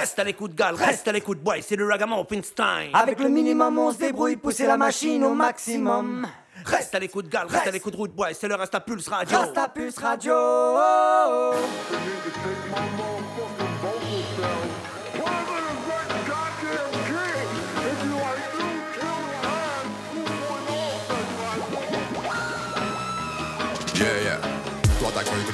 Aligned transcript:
Reste 0.00 0.18
à 0.18 0.24
l'écoute, 0.24 0.54
gal, 0.54 0.74
reste 0.74 1.08
à 1.08 1.12
l'écoute, 1.12 1.38
boy, 1.38 1.62
c'est 1.62 1.76
le 1.76 1.88
ragamuffin 1.88 2.42
style. 2.42 2.90
Avec 2.92 3.18
le 3.18 3.28
minimum, 3.28 3.78
on 3.78 3.92
se 3.92 3.98
débrouille, 3.98 4.36
pousser 4.36 4.66
la 4.66 4.76
machine 4.76 5.24
au 5.24 5.34
maximum. 5.34 6.26
Reste 6.64 6.94
à 6.94 6.98
l'écoute, 6.98 7.28
gal, 7.28 7.46
reste 7.48 7.66
à 7.66 7.70
l'écoute, 7.70 7.94
route, 7.94 8.12
boy, 8.12 8.34
c'est 8.34 8.48
le 8.48 8.54
Rasta 8.56 8.80
Pulse 8.80 9.08
Radio. 9.08 9.38
Rasta 9.38 9.68
Pulse 9.68 9.98
Radio. 9.98 10.34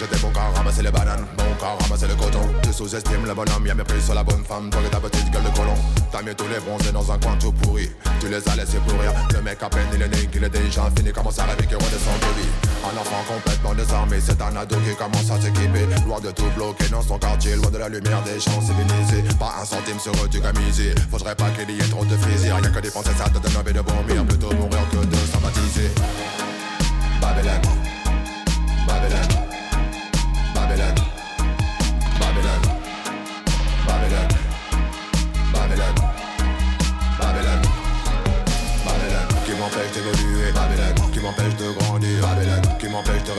Que 0.07 0.35
qu'à 0.35 0.51
ramasser 0.55 0.83
les 0.83 0.91
bananes, 0.91 1.25
bon 1.37 1.45
qu'à 1.59 1.75
ramasser 1.83 2.07
le 2.09 2.15
coton. 2.15 2.41
Tu 2.63 2.73
sous-estimes 2.73 3.27
le 3.27 3.35
bonhomme, 3.35 3.67
y'a 3.67 3.75
mépris 3.75 4.01
sur 4.03 4.15
la 4.15 4.25
bonne 4.25 4.45
femme, 4.45 4.71
toi 4.71 4.81
et 4.85 4.91
ta 4.91 5.01
petite 5.01 5.31
gueule 5.31 5.45
de 5.45 5.57
colon. 5.57 5.75
T'as 6.11 6.23
mis 6.23 6.35
tous 6.35 6.49
les 6.49 6.61
bronzés 6.61 6.93
dans 6.93 7.11
un 7.11 7.19
coin 7.19 7.37
tout 7.39 7.53
pourri, 7.53 7.91
tu 8.21 8.29
les 8.29 8.49
as 8.49 8.57
laissés 8.57 8.79
pourrir. 8.87 9.13
Le 9.33 9.43
mec 9.43 9.63
à 9.63 9.69
peine 9.69 9.89
il 9.95 10.03
est 10.03 10.09
né, 10.09 10.27
qu'il 10.27 10.45
est 10.45 10.51
déjà 10.51 10.91
fini, 10.97 11.13
commence 11.13 11.39
à 11.39 11.45
rêver 11.45 11.67
qu'il 11.67 11.77
redescend 11.77 12.19
de 12.21 12.41
vie. 12.41 12.49
Un 12.85 12.99
enfant 13.01 13.23
complètement 13.29 13.75
désarmé, 13.75 14.17
c'est 14.21 14.41
un 14.43 14.57
ado 14.57 14.77
qui 14.77 14.95
commence 14.97 15.31
à 15.31 15.41
s'équiper. 15.41 15.87
Loin 16.07 16.21
de 16.21 16.31
tout 16.31 16.51
bloquer 16.57 16.89
dans 16.89 17.03
son 17.03 17.19
quartier, 17.19 17.57
loin 17.57 17.71
de 17.71 17.79
la 17.79 17.89
lumière 17.89 18.23
des 18.23 18.41
champs 18.41 18.61
civilisés. 18.61 19.25
Pas 19.39 19.55
un 19.63 19.65
centime 19.65 19.99
sur 20.01 20.13
eux 20.13 20.29
gamisé, 20.29 20.95
faudrait 21.11 21.37
pas 21.37 21.51
qu'il 21.51 21.71
y 21.71 21.79
ait 21.79 21.89
trop 21.89 22.05
de 22.05 22.17
fusils. 22.17 22.53
Rien 22.53 22.71
que 22.71 22.81
dépenser 22.81 23.11
ça 23.17 23.29
te 23.29 23.39
donne 23.39 23.57
envie 23.57 23.73
de 23.73 23.81
vomir, 23.81 24.25
plutôt 24.27 24.53
mourir 24.55 24.83
que 24.91 25.05
de 25.07 25.17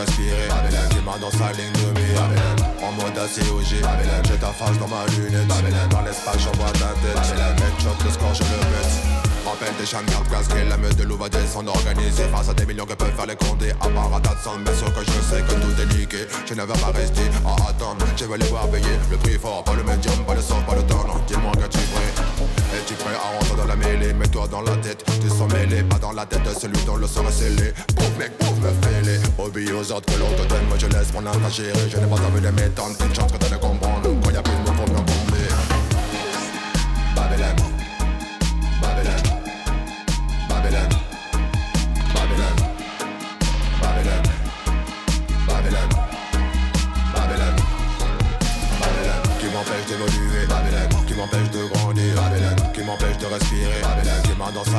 respirer, 0.06 0.48
Babylon, 0.50 0.90
qui 0.90 1.02
m'a 1.04 1.18
dans 1.18 1.32
sa 1.32 1.52
ligne 1.54 1.72
de 1.72 2.00
mire, 2.00 2.28
en 2.84 2.92
mode 2.92 3.18
ACOG, 3.18 3.82
Babylon, 3.82 4.24
j'ai 4.28 4.38
ta 4.38 4.52
face 4.52 4.78
dans 4.80 4.88
ma 4.88 5.06
lunette, 5.08 5.48
Babylon, 5.48 5.88
dans 5.90 6.02
l'espace 6.02 6.40
j'envoie 6.40 6.72
ta 6.74 6.92
tête, 7.00 7.16
Babylon, 7.16 7.56
headshot, 7.58 7.98
le 8.04 8.12
score 8.12 8.34
je 8.34 8.44
le 8.44 8.60
pète. 8.60 9.24
Rappelle 9.46 9.76
des 9.78 9.92
garde 9.92 10.30
casqués, 10.30 10.64
la 10.70 10.78
meute 10.78 10.96
de 10.96 11.04
loup 11.04 11.18
va 11.18 11.28
descendre 11.28 11.76
organisée 11.76 12.24
Face 12.34 12.48
à 12.48 12.54
des 12.54 12.66
millions 12.66 12.86
que 12.86 12.94
peuvent 12.94 13.14
faire 13.14 13.26
les 13.26 13.36
condés. 13.36 13.72
À 13.72 13.90
part 13.90 14.16
à 14.16 14.22
tas 14.22 14.36
de 14.40 14.64
bien 14.64 14.74
sûr 14.74 14.94
que 14.94 15.02
je 15.04 15.20
sais 15.22 15.42
que 15.42 15.54
tout 15.60 15.82
est 15.82 16.00
niqué. 16.00 16.26
Je 16.46 16.54
ne 16.54 16.62
vais 16.62 16.74
pas 16.74 16.92
rester 16.96 17.28
à 17.46 17.70
attendre, 17.70 18.06
je 18.16 18.26
vais 18.26 18.38
les 18.38 18.46
voir 18.46 18.68
payer 18.70 18.96
Le 19.12 19.18
prix 19.18 19.38
fort, 19.38 19.64
pas 19.66 19.76
le 19.76 19.84
médium, 19.84 20.16
pas 20.26 20.36
le 20.36 20.42
sort, 20.42 20.64
pas 20.64 20.76
le 20.76 20.84
temps. 20.84 21.06
Dis-moi 21.28 21.52
que 21.52 21.68
tu 21.68 21.78
prêt 21.78 22.13
Es-tu 22.84 22.96
prêt 22.96 23.16
à 23.16 23.40
rentrer 23.40 23.56
dans 23.56 23.66
la 23.66 23.78
mêlée. 23.78 24.14
Mets-toi 24.14 24.46
dans 24.52 24.62
la 24.62 24.76
tête, 24.76 25.06
tu 25.22 25.30
sens 25.30 25.50
mêlé. 25.54 25.84
Pas 25.84 26.00
dans 26.00 26.12
la 26.12 26.26
tête 26.26 26.44
de 26.44 26.54
celui 26.54 26.84
dont 26.84 26.98
le 26.98 27.08
sang 27.08 27.24
est 27.26 27.32
scellé. 27.32 27.72
Pouf 27.96 28.12
mec, 28.20 28.38
pouf 28.38 28.58
me 28.60 28.72
fêler 28.84 29.20
Obéis 29.38 29.72
aux 29.72 29.90
autres 29.94 30.14
que 30.14 30.20
l'on 30.20 30.28
te 30.36 30.50
donne. 30.50 30.68
Moi 30.68 30.78
je 30.78 30.88
laisse 30.88 31.14
mon 31.14 31.26
âme 31.26 31.50
gérer. 31.50 31.72
Je 31.90 31.98
n'ai 31.98 32.08
pas 32.08 32.16
envie 32.16 32.42
de 32.42 32.50
m'étendre. 32.50 32.96
Une 33.00 33.16
chance 33.16 33.32
que 33.32 33.38
tu 33.38 33.54
ne 33.54 33.58
comprendre 33.58 34.03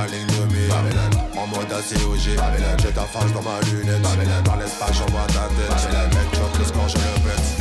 ligne 0.07 0.27
de 0.27 0.55
mire, 0.55 0.75
en 1.37 1.47
mode 1.47 1.73
ACOG, 1.73 2.37
Babylon, 2.37 2.77
j'ai 2.79 2.93
ta 2.93 3.03
face 3.03 3.33
dans 3.33 3.43
ma 3.43 3.61
lunette, 3.71 4.03
dans 4.45 4.57
l'espace 4.57 4.93
j'envoie 4.99 5.27
ta 5.29 5.49
tête, 5.55 6.59
le 6.59 6.65
score 6.65 6.89
je 6.89 6.97
le 6.97 7.29
pète. 7.29 7.54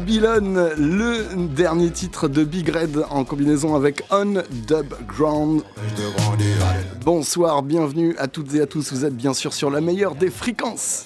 Un 0.00 0.02
Babylone, 0.02 0.70
le 0.78 1.46
dernier 1.48 1.90
titre 1.90 2.26
de 2.26 2.42
Big 2.42 2.70
Red 2.70 3.04
en 3.10 3.22
combinaison 3.24 3.74
avec 3.74 4.02
On 4.10 4.42
Dub 4.66 4.94
Ground. 5.06 5.62
Bonsoir, 7.04 7.62
bienvenue 7.62 8.16
à 8.16 8.26
toutes 8.26 8.54
et 8.54 8.62
à 8.62 8.66
tous. 8.66 8.94
Vous 8.94 9.04
êtes 9.04 9.14
bien 9.14 9.34
sûr 9.34 9.52
sur 9.52 9.68
la 9.68 9.82
meilleure 9.82 10.14
des 10.14 10.30
fréquences. 10.30 11.04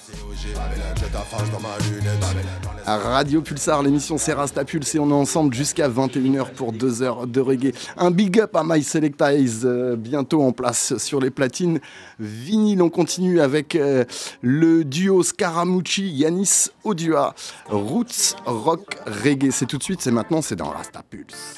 Radio 2.87 3.41
Pulsar, 3.41 3.81
l'émission 3.81 4.19
c'est 4.19 4.33
Rasta 4.33 4.63
Pulse 4.63 4.93
et 4.93 4.99
on 4.99 5.09
est 5.09 5.13
ensemble 5.13 5.55
jusqu'à 5.55 5.89
21h 5.89 6.51
pour 6.51 6.71
2 6.71 7.01
heures 7.01 7.25
de 7.25 7.41
reggae. 7.41 7.73
Un 7.97 8.11
big 8.11 8.39
up 8.39 8.55
à 8.55 8.63
My 8.63 8.83
Selectize, 8.83 9.63
euh, 9.65 9.95
bientôt 9.95 10.43
en 10.43 10.51
place 10.51 10.95
sur 10.97 11.19
les 11.19 11.31
platines. 11.31 11.79
Vinyle, 12.19 12.83
on 12.83 12.89
continue 12.91 13.41
avec 13.41 13.75
euh, 13.75 14.05
le 14.41 14.83
duo 14.83 15.23
Scaramucci, 15.23 16.07
Yanis 16.09 16.67
Odua, 16.83 17.33
Roots 17.69 18.35
Rock 18.45 18.97
Reggae. 19.07 19.49
C'est 19.51 19.65
tout 19.65 19.79
de 19.79 19.83
suite, 19.83 20.01
c'est 20.01 20.11
maintenant, 20.11 20.43
c'est 20.43 20.55
dans 20.55 20.69
Rasta 20.69 21.01
Pulse. 21.09 21.55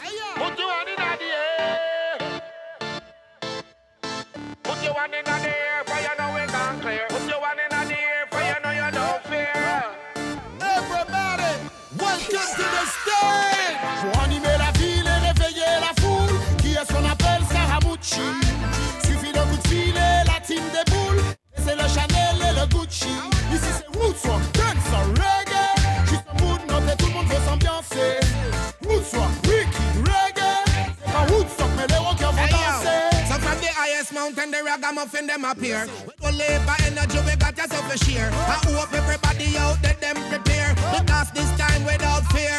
Mountain, 34.97 35.28
the 35.28 35.28
ragamuffin 35.28 35.28
them 35.28 35.46
appear. 35.46 35.88
With 36.06 36.24
all 36.24 36.31
labor 36.31 36.75
energy, 36.85 37.19
we 37.25 37.35
got 37.35 37.58
yourself 37.58 37.94
a 37.94 37.97
share. 37.97 38.30
I 38.31 38.59
hope 38.66 38.94
everybody 38.94 39.58
out 39.58 39.82
there 39.82 39.94
them 40.02 40.16
prepare. 40.29 40.73
Because 40.91 41.32
this 41.32 41.49
time 41.58 41.84
without 41.85 42.23
fear, 42.32 42.58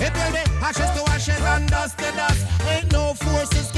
it 0.00 0.12
will 0.14 0.32
be 0.32 0.44
ashes 0.62 0.90
to 0.96 1.02
ashes 1.10 1.40
and 1.40 1.68
dust 1.68 1.98
to 1.98 2.10
dust. 2.12 2.46
Ain't 2.68 2.92
no 2.92 3.14
forces 3.14 3.69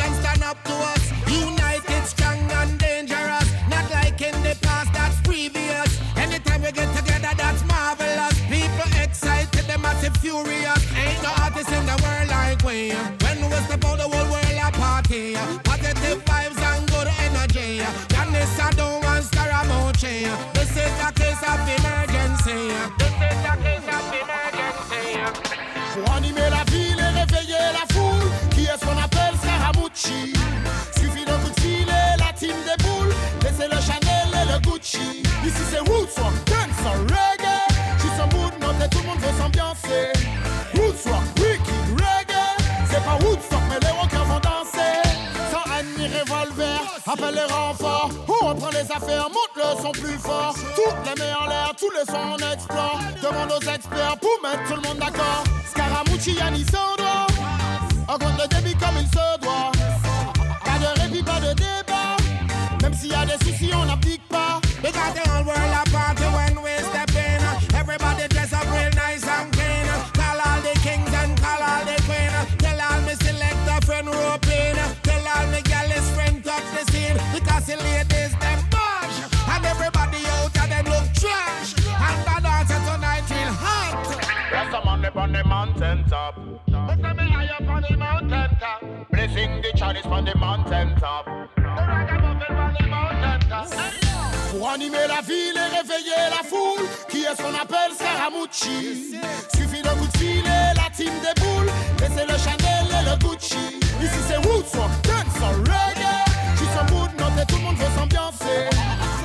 Appelle 47.12 47.35
les 47.35 47.53
renforts, 47.53 48.09
on 48.26 48.47
reprend 48.47 48.70
les 48.70 48.91
affaires, 48.91 49.29
monte 49.29 49.55
le 49.56 49.82
son 49.82 49.93
plus 49.93 50.19
fort. 50.19 50.55
Toutes 50.75 51.05
les 51.05 51.23
mets 51.23 51.35
en 51.35 51.47
l'air, 51.47 51.73
tous 51.79 51.91
les 51.91 52.11
sons 52.11 52.38
on 52.38 52.53
explore. 52.53 53.00
Demande 53.23 53.53
aux 53.53 53.69
experts 53.69 54.17
pour 54.19 54.31
mettre 54.43 54.64
tout 54.67 54.76
le 54.76 54.88
monde 54.88 54.99
d'accord. 54.99 55.44
Scaramucci, 55.69 56.32
Yannis, 56.32 56.64
Sandro. 56.64 57.26
On 58.09 58.12
compte 58.12 58.41
le 58.41 58.49
débit 58.49 58.75
comme 58.76 58.97
il 58.99 59.06
se 59.09 59.41
doit. 59.43 59.73
Pas 60.64 60.79
de 60.79 61.00
répit, 61.03 61.23
pas 61.23 61.41
de 61.41 61.53
débat. 61.53 62.17
Même 62.81 62.94
s'il 62.94 63.11
y 63.11 63.14
a 63.14 63.26
des 63.26 63.44
soucis, 63.44 63.70
on 63.75 63.85
n'applique 63.85 64.26
pas. 64.29 64.61
Les 64.82 64.91
gars, 64.91 65.12
en 65.29 65.44
la 65.44 65.85
Classy 77.64 77.81
ladies, 77.85 78.35
them 78.41 78.59
bush. 78.70 79.23
And 79.49 79.64
everybody 79.64 80.19
out 80.26 80.53
them 80.53 80.85
look 80.87 81.06
trash. 81.14 81.75
And 81.79 82.19
the 82.26 82.41
dance 82.43 82.75
tonight 82.88 83.23
real 83.31 83.53
hot. 83.55 84.03
There's 84.50 84.75
a 84.75 84.79
on 85.17 85.32
the 85.32 85.44
mountain 85.44 86.05
top. 86.09 86.38
Me 86.38 86.73
high 86.73 87.50
up 87.55 87.69
on 87.69 87.82
the 87.88 87.97
mountain 87.97 88.56
top. 88.59 88.82
Blessing 89.11 89.62
the 89.62 89.70
on 90.06 90.25
the 90.25 90.35
mountain 90.37 90.97
top. 90.99 91.26
Pour 94.50 94.69
animer 94.69 95.06
la 95.09 95.20
ville 95.23 95.56
et 95.56 95.76
réveiller 95.76 96.31
la 96.31 96.43
foule, 96.43 96.85
qui 97.09 97.23
est 97.23 97.37
son 97.37 97.55
appel 97.55 97.93
Saramucci. 97.97 99.20
Suffit 99.55 99.82
de 99.82 100.19
fil 100.19 100.44
et 100.44 100.75
la 100.75 100.91
team 100.94 101.12
déboule, 101.23 101.70
laissez 102.00 102.26
le 102.26 102.37
Chanel 102.37 102.87
et 102.91 103.05
le 103.09 103.17
Gucci. 103.19 103.81
Ici 104.03 104.20
c'est 104.26 104.38
Woodstock, 104.47 104.91
tout 107.52 107.58
le 107.58 107.64
monde 107.64 107.76
veut 107.76 107.99
s'ambiancer. 107.99 108.70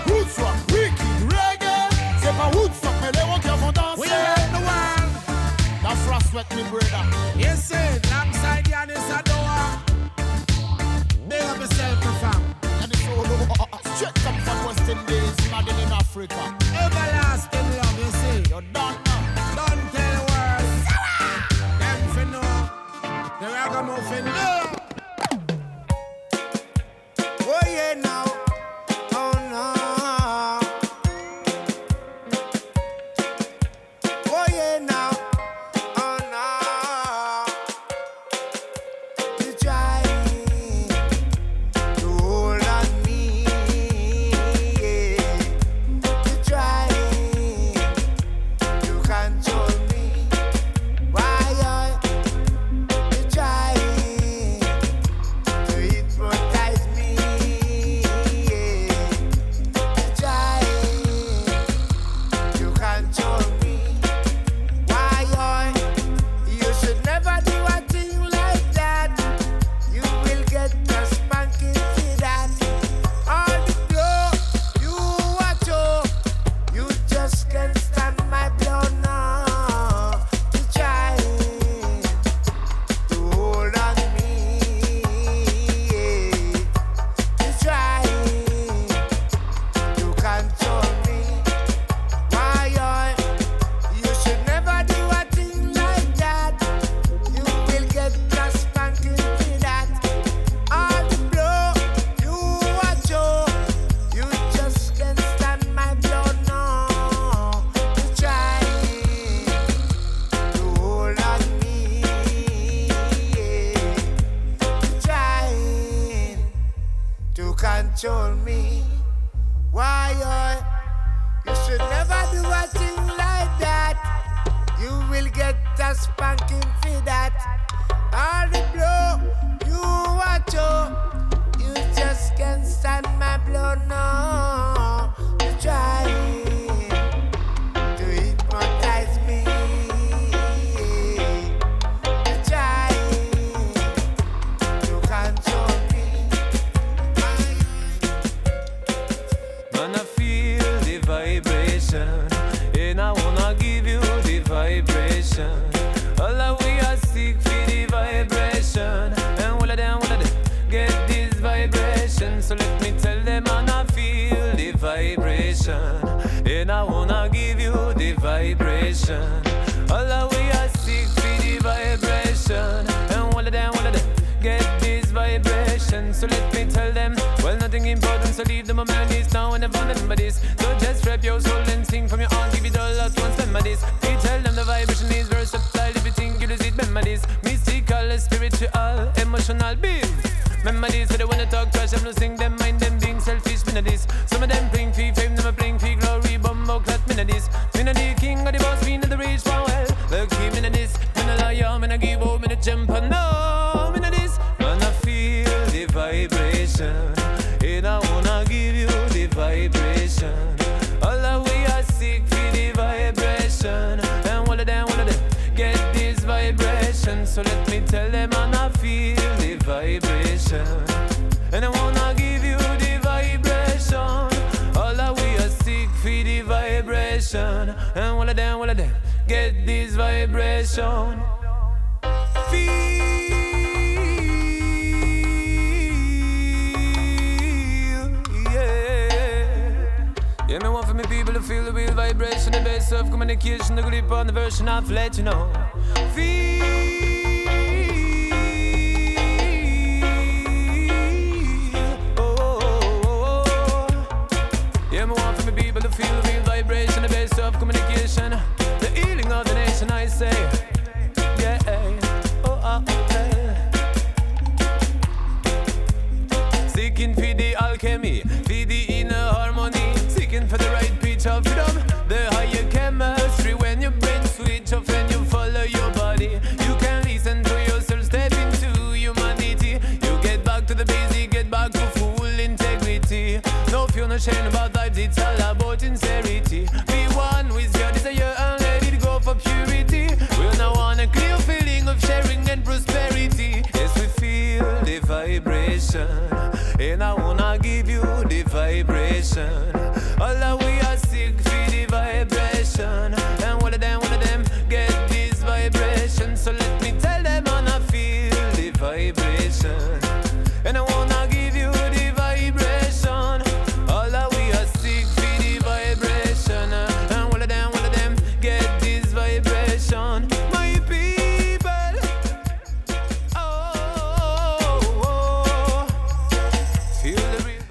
Woodstock, 0.08 0.56
reggae. 0.70 1.88
C'est 2.22 2.36
pas 2.38 2.52
Woodstock, 2.54 2.92
mais 3.02 3.12
les 3.14 3.22
rockers 3.22 3.58
vont 3.58 3.72
danser. 3.72 4.02
We 4.02 4.10
are 4.12 4.36
the 4.52 4.62
one. 4.66 5.10
That's 5.82 6.08
right, 6.10 6.24
sweat 6.30 6.56
me, 6.56 6.64
brother. 6.70 7.04
Yes, 7.38 7.70
sir. 7.70 8.02
Alongside 8.12 8.68
Yaniss 8.68 9.08
Odua. 9.10 9.80
they 11.30 11.40
have 11.40 11.60
yourself, 11.60 12.04
my 12.04 12.14
fam. 12.20 12.42
And 12.84 12.92
it's 12.92 13.08
all 13.08 13.20
over. 13.22 13.48
Straight 13.96 14.28
up 14.28 14.36
from 14.46 14.66
West 14.66 14.90
Indies, 14.90 15.52
not 15.52 15.68
in 15.70 15.92
Africa. 15.92 16.67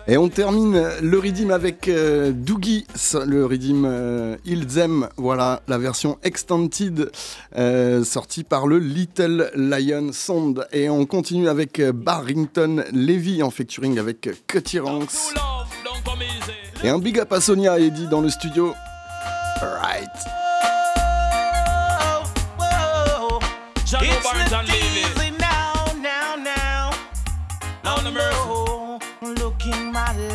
Et 0.08 0.16
on 0.16 0.28
termine 0.28 0.88
le 1.02 1.18
redeem 1.18 1.50
avec 1.50 1.88
euh, 1.88 2.30
Doogie, 2.30 2.86
le 3.26 3.44
redeem 3.44 3.84
euh, 3.84 4.36
Ilzem, 4.44 5.08
voilà 5.16 5.62
la 5.66 5.78
version 5.78 6.16
extended 6.22 7.10
euh, 7.58 8.04
sortie 8.04 8.44
par 8.44 8.68
le 8.68 8.78
Little 8.78 9.50
Lion 9.56 10.10
Sound. 10.12 10.68
Et 10.70 10.88
on 10.88 11.06
continue 11.06 11.48
avec 11.48 11.80
euh, 11.80 11.90
Barrington 11.92 12.84
Levy 12.92 13.42
en 13.42 13.50
featuring 13.50 13.98
avec 13.98 14.28
Cutty 14.46 14.78
Ranks. 14.78 15.34
Et 16.84 16.88
un 16.88 17.00
big 17.00 17.18
up 17.18 17.32
à 17.32 17.40
Sonia 17.40 17.80
et 17.80 17.86
Eddie 17.86 18.06
dans 18.06 18.20
le 18.20 18.30
studio. 18.30 18.75
Right. 19.60 20.06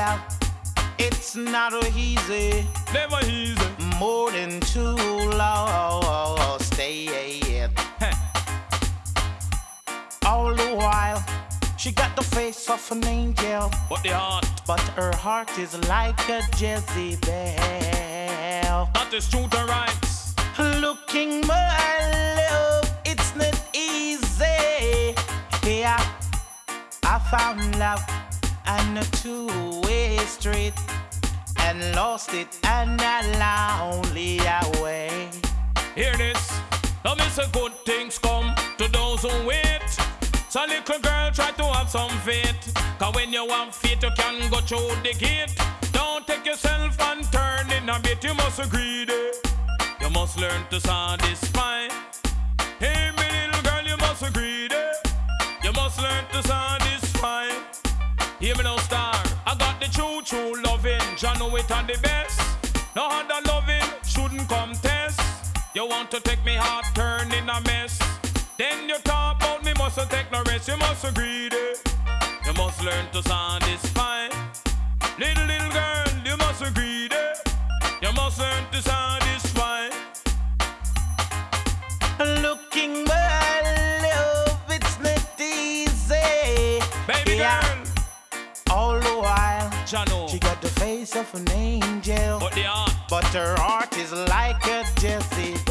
Love. 0.02 0.22
It's 0.98 1.36
not 1.36 1.74
easy. 1.96 2.66
Never 2.94 3.20
easy. 3.26 3.70
More 4.00 4.32
than 4.32 4.60
too 4.74 4.96
long. 5.42 6.60
Stay 6.60 6.98
All 10.26 10.54
the 10.62 10.72
while, 10.84 11.20
she 11.78 11.92
got 11.92 12.12
the 12.16 12.24
face 12.38 12.70
of 12.70 12.82
an 12.92 13.04
angel. 13.06 13.72
But 13.90 14.02
the 14.04 14.14
heart, 14.24 14.48
But 14.72 14.84
her 15.00 15.14
heart 15.26 15.52
is 15.64 15.74
like 15.96 16.22
a 16.38 16.42
Jezebel. 16.60 17.20
that 18.96 19.10
is 19.14 19.30
truth 19.32 19.54
and 19.60 19.70
rights. 19.70 20.34
Looking 20.86 21.32
my 21.48 21.98
love, 22.40 22.88
it's 23.12 23.30
not 23.42 23.58
easy. 23.74 25.16
Yeah, 25.64 26.00
I 27.14 27.16
found 27.32 27.60
love 27.84 28.04
on 28.68 28.98
a 28.98 29.04
two-way 29.22 30.18
street 30.20 30.74
and 31.60 31.96
lost 31.96 32.34
it 32.34 32.48
on 32.66 33.00
a 33.00 33.22
lonely 33.40 34.40
way. 34.82 35.30
Hear 35.96 36.16
this. 36.18 36.60
Now 37.04 37.16
me 37.16 37.24
say 37.30 37.46
good 37.52 37.74
things 37.86 38.18
come 38.18 38.54
to 38.78 38.88
those 38.92 39.22
who 39.22 39.48
wait. 39.48 39.82
So 40.50 40.62
little 40.68 41.00
girl 41.00 41.32
try 41.32 41.52
to 41.52 41.64
have 41.64 41.90
some 41.90 42.12
faith. 42.20 42.74
Cause 43.00 43.16
when 43.16 43.32
you 43.32 43.46
want 43.46 43.74
faith, 43.74 44.04
you 44.04 44.12
can 44.18 44.50
go 44.50 44.60
through 44.60 44.90
the 45.04 45.14
gate. 45.18 45.56
Don't 45.92 46.26
take 46.28 46.46
yourself 46.46 47.00
and 47.02 47.24
turn 47.32 47.72
in 47.72 47.90
a 47.90 48.00
bit. 48.00 48.24
You 48.24 48.34
must 48.34 48.60
agree 48.60 49.06
there. 49.06 49.34
You 50.02 50.10
must 50.10 50.38
learn 50.38 50.66
to 50.70 50.80
satisfy. 50.80 51.88
Hey, 52.80 53.12
me 53.18 53.48
little 53.48 53.62
girl, 53.64 53.84
you 53.86 53.98
must 53.98 54.24
agree 54.24 54.68
there. 54.68 54.94
You 55.64 55.72
must 55.74 56.00
learn 56.02 56.26
to 56.34 56.44
satisfy. 56.44 56.81
Hear 58.52 58.58
me 58.58 58.64
now, 58.64 58.76
star. 58.80 59.14
I 59.48 59.56
got 59.56 59.80
the 59.80 59.88
true, 59.88 60.22
true 60.26 60.62
loving. 60.64 61.00
Jah 61.16 61.34
know 61.40 61.56
it 61.56 61.72
on 61.72 61.88
the 61.88 61.98
best. 62.04 62.38
No 62.98 63.08
other 63.10 63.40
loving 63.48 63.88
shouldn't 64.06 64.50
contest. 64.50 65.22
You 65.74 65.88
want 65.88 66.12
to 66.12 66.20
take 66.20 66.44
me 66.44 66.56
heart, 66.56 66.84
turn 66.94 67.32
in 67.32 67.48
a 67.48 67.62
mess. 67.62 67.98
Then 68.58 68.90
you 68.90 68.98
talk 69.06 69.38
about 69.38 69.64
me, 69.64 69.72
mustn't 69.78 70.10
take 70.10 70.30
no 70.34 70.44
rest. 70.44 70.68
You 70.68 70.76
must 70.76 71.06
agree 71.06 71.48
there. 71.48 71.76
You 72.46 72.52
must 72.56 72.84
learn 72.84 73.10
to 73.14 73.24
satisfy. 73.24 74.28
Little, 75.18 75.46
little 75.46 75.72
girl, 75.72 76.08
you 76.26 76.36
must 76.36 76.62
agree 76.62 77.08
there. 77.08 77.36
You 78.02 78.12
must 78.12 78.38
learn 78.38 78.66
to 78.74 78.82
satisfy. 78.82 79.88
Looking 82.20 83.06
my 83.06 83.41
face 91.06 91.16
of 91.16 91.34
an 91.34 91.52
angel. 91.52 92.40
But 92.40 92.56
But 93.10 93.26
her 93.34 93.56
heart 93.58 93.98
is 93.98 94.12
like 94.12 94.64
a 94.68 94.84
Jezebel. 95.02 95.66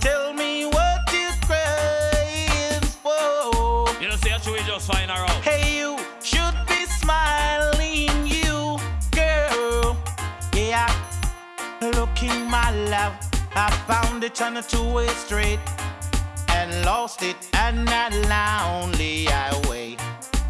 Tell 0.00 0.32
me 0.34 0.66
what 0.66 1.00
you 1.12 1.28
crying 1.46 2.82
for. 3.04 3.86
you 4.00 4.08
know, 4.08 4.16
say 4.16 4.32
I 4.32 4.38
should 4.38 4.66
just 4.66 4.90
find 4.90 5.10
her 5.10 5.24
out. 5.30 5.42
Hey, 5.42 5.78
you 5.78 5.96
should 6.22 6.56
be 6.66 6.86
smiling, 7.00 8.26
you 8.26 8.78
girl. 9.12 9.96
Yeah, 10.54 10.90
looking 11.80 12.50
my 12.50 12.70
love. 12.90 13.14
I 13.54 13.70
found 13.86 14.24
it 14.24 14.42
on 14.42 14.56
a 14.56 14.62
two-way 14.62 15.08
street 15.24 15.60
and 16.48 16.84
lost 16.84 17.22
it 17.22 17.36
on 17.54 17.84
that 17.84 18.12
lonely 18.32 19.26
highway. 19.26 19.96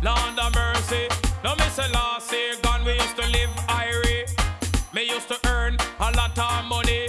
Lord 0.03 0.55
mercy. 0.55 1.26
No 1.47 1.55
last 1.55 2.33
year 2.33 2.55
gone 2.61 2.85
we 2.85 2.95
used 2.95 3.17
to 3.17 3.25
live 3.29 3.51
irie. 3.69 4.27
Me 4.93 5.03
used 5.05 5.29
to 5.29 5.39
earn 5.47 5.77
a 6.01 6.11
lot 6.17 6.37
of 6.37 6.65
money. 6.65 7.07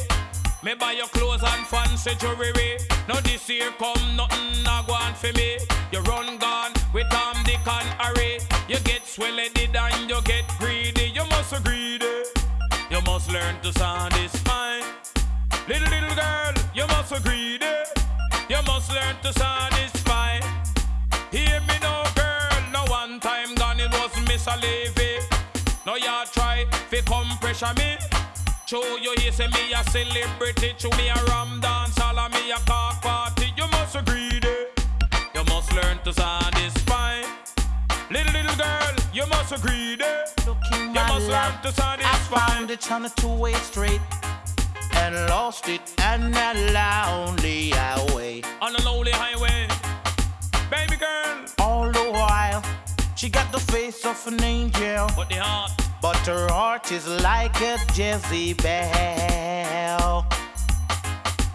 Me 0.61 0.75
buy 0.75 0.91
your 0.91 1.07
clothes 1.07 1.41
and 1.41 1.65
fancy 1.65 2.13
jewelry. 2.19 2.77
Now 3.07 3.19
this 3.21 3.49
year 3.49 3.71
come 3.79 4.15
nothing 4.15 4.61
a 4.61 4.83
go 4.85 4.93
on 4.93 5.15
for 5.15 5.33
me. 5.33 5.57
You 5.91 6.01
run 6.01 6.37
gone 6.37 6.73
with 6.93 7.07
Tom, 7.09 7.35
Dick 7.45 7.65
and 7.65 7.89
Harry. 7.97 8.37
You 8.69 8.79
get 8.81 9.07
swelled 9.07 9.39
and 9.39 10.07
you 10.07 10.21
get 10.21 10.45
greedy. 10.59 11.11
You 11.15 11.25
must 11.31 11.53
agree 11.53 11.97
there. 11.97 12.25
You 12.91 13.01
must 13.07 13.31
learn 13.31 13.59
to 13.63 13.73
satisfy. 13.73 14.81
Little 15.67 15.89
little 15.89 16.15
girl, 16.15 16.53
you 16.75 16.85
must 16.85 17.11
agree 17.11 17.57
there. 17.57 17.85
You 18.49 18.61
must 18.67 18.91
learn 18.91 19.15
to 19.23 19.33
satisfy. 19.33 20.06
Miss 24.47 24.63
Levy. 24.63 25.19
Now 25.85 25.95
you 25.95 26.25
try 26.31 26.65
fi 26.89 27.01
come 27.01 27.37
pressure 27.39 27.73
me. 27.75 27.97
Show 28.65 28.97
you 28.97 29.13
here 29.17 29.31
say 29.31 29.47
me 29.47 29.73
a 29.73 29.83
celebrity. 29.89 30.73
Show 30.77 30.89
me 30.91 31.09
a 31.09 31.15
ram 31.25 31.59
dance, 31.59 31.99
all 31.99 32.17
of 32.17 32.31
me 32.31 32.51
a 32.51 32.57
cock 32.65 33.01
party. 33.01 33.53
You 33.57 33.67
must 33.71 33.95
agree 33.95 34.39
there. 34.39 34.67
You 35.35 35.43
must 35.45 35.73
learn 35.73 35.99
to 36.03 36.13
satisfy. 36.13 37.23
Little 38.09 38.33
little 38.33 38.55
girl, 38.55 38.95
You 39.13 39.25
must 39.27 39.51
agree 39.51 39.95
there. 39.95 40.25
Looking 40.45 40.95
You 40.95 41.03
must 41.07 41.27
learn 41.27 41.53
to 41.63 41.69
I 41.69 41.71
satisfy. 41.71 42.37
found 42.37 42.71
it 42.71 42.91
on 42.91 43.05
a 43.05 43.09
two-way 43.09 43.53
street 43.53 44.01
and 44.93 45.15
lost 45.29 45.67
it 45.67 45.81
and 45.99 46.35
a 46.35 46.53
lonely 46.71 47.71
highway. 47.71 48.41
On 48.61 48.73
a 48.75 48.81
she 53.17 53.29
got 53.29 53.51
the 53.51 53.59
face 53.59 54.05
of 54.05 54.25
an 54.27 54.41
angel, 54.43 55.07
But 55.15 55.29
the 55.29 55.35
heart. 55.37 55.71
but 56.01 56.17
her 56.27 56.47
heart 56.49 56.91
is 56.91 57.07
like 57.07 57.59
a 57.61 57.77
Jezebel. 57.95 58.65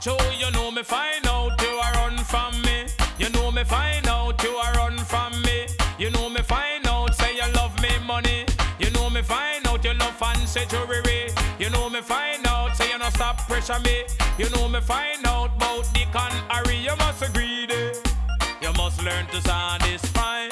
Joe, 0.01 0.19
you 0.39 0.51
know 0.51 0.71
me 0.73 0.83
find 0.83 1.25
out 1.27 1.61
you 1.63 1.69
are 1.69 1.93
run 1.95 2.19
from 2.19 2.61
me. 2.63 2.87
You 3.19 3.29
know 3.31 3.51
me 3.53 3.63
find 3.65 4.07
out 4.09 4.43
you 4.43 4.51
are 4.51 4.73
run 4.75 4.99
from 4.99 5.41
me. 5.43 5.67
You 5.99 6.11
know 6.11 6.29
me 6.29 6.43
find 6.43 6.85
out 6.87 7.15
say 7.15 7.37
you 7.37 7.53
love 7.55 7.81
me 7.81 7.91
money. 8.07 8.45
You 8.81 8.91
know 8.91 9.09
me 9.09 9.23
find 9.23 9.65
out 9.69 9.85
you 9.85 9.95
love 9.95 10.17
fancy 10.17 10.63
jewelry. 10.69 11.31
You 11.61 11.71
know 11.71 11.89
me 11.89 12.01
find 12.01 12.45
out 12.47 12.77
say 12.77 12.91
you 12.91 12.99
no 12.99 13.09
stop 13.11 13.39
pressure 13.49 13.79
me. 13.81 14.05
You 14.39 14.51
know 14.51 14.69
me 14.69 14.81
find 14.81 15.25
out 15.27 15.55
about 15.57 15.85
the 15.95 16.05
con 16.13 16.33
Harry. 16.49 16.79
You 16.79 16.97
must 16.97 17.23
agree 17.23 17.67
there. 17.67 17.93
You 18.61 18.73
must 18.77 19.01
learn 19.05 19.27
to 19.29 19.41
satisfy. 19.43 20.49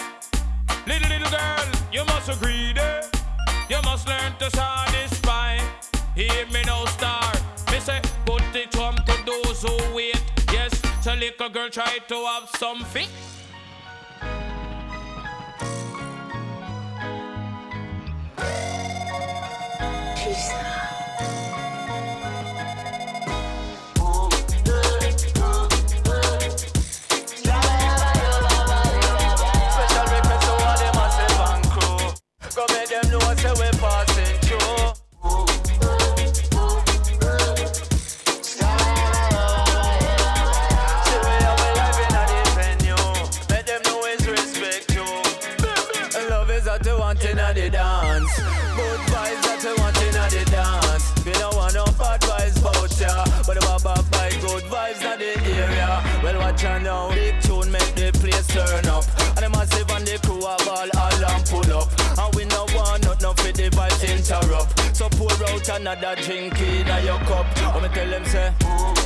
Little 0.91 1.09
little 1.09 1.31
girl, 1.31 1.67
you 1.93 2.05
must 2.07 2.29
agree 2.29 2.73
there. 2.73 3.03
You 3.69 3.81
must 3.85 4.09
learn 4.09 4.35
to 4.41 4.51
satisfy. 4.51 5.59
Hear 6.17 6.47
me 6.47 6.65
now, 6.67 6.85
star. 6.87 7.33
Me 7.71 7.79
say, 7.79 8.01
put 8.27 8.43
it 8.57 8.75
home 8.75 8.97
to 9.07 9.15
those 9.25 9.63
who 9.63 9.95
wait. 9.95 10.21
Yes, 10.53 10.83
so 11.01 11.15
little 11.15 11.49
girl 11.49 11.71
try 11.71 11.99
to 12.09 12.15
have 12.25 12.49
something. 12.59 13.07
Another 65.71 66.15
drink 66.23 66.61
in 66.61 67.05
your 67.05 67.19
cup. 67.21 67.47
Let 67.75 67.83
me 67.83 67.89
tell 67.89 68.11
them 68.11 68.25
say. 68.25 69.00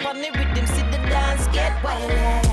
Up 0.00 0.06
on 0.06 0.20
the 0.20 0.30
rhythm, 0.30 0.66
see 0.66 0.82
the 0.82 0.98
dance 1.08 1.46
get 1.48 1.82
wild. 1.82 2.43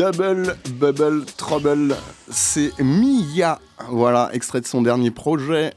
Double 0.00 0.56
Bubble 0.76 1.26
Trouble, 1.36 1.94
c'est 2.30 2.72
Mia. 2.78 3.60
Voilà, 3.90 4.30
extrait 4.32 4.62
de 4.62 4.66
son 4.66 4.80
dernier 4.80 5.10
projet. 5.10 5.74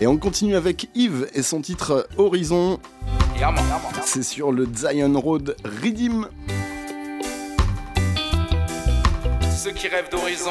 Et 0.00 0.08
on 0.08 0.16
continue 0.16 0.56
avec 0.56 0.88
Yves 0.96 1.28
et 1.32 1.42
son 1.42 1.60
titre 1.60 2.08
Horizon. 2.18 2.80
C'est 4.04 4.24
sur 4.24 4.50
le 4.50 4.66
Zion 4.74 5.20
Road 5.20 5.54
Redeem. 5.64 6.26
Ceux 9.62 9.70
qui 9.70 9.86
rêvent 9.86 10.10
d'horizon. 10.10 10.50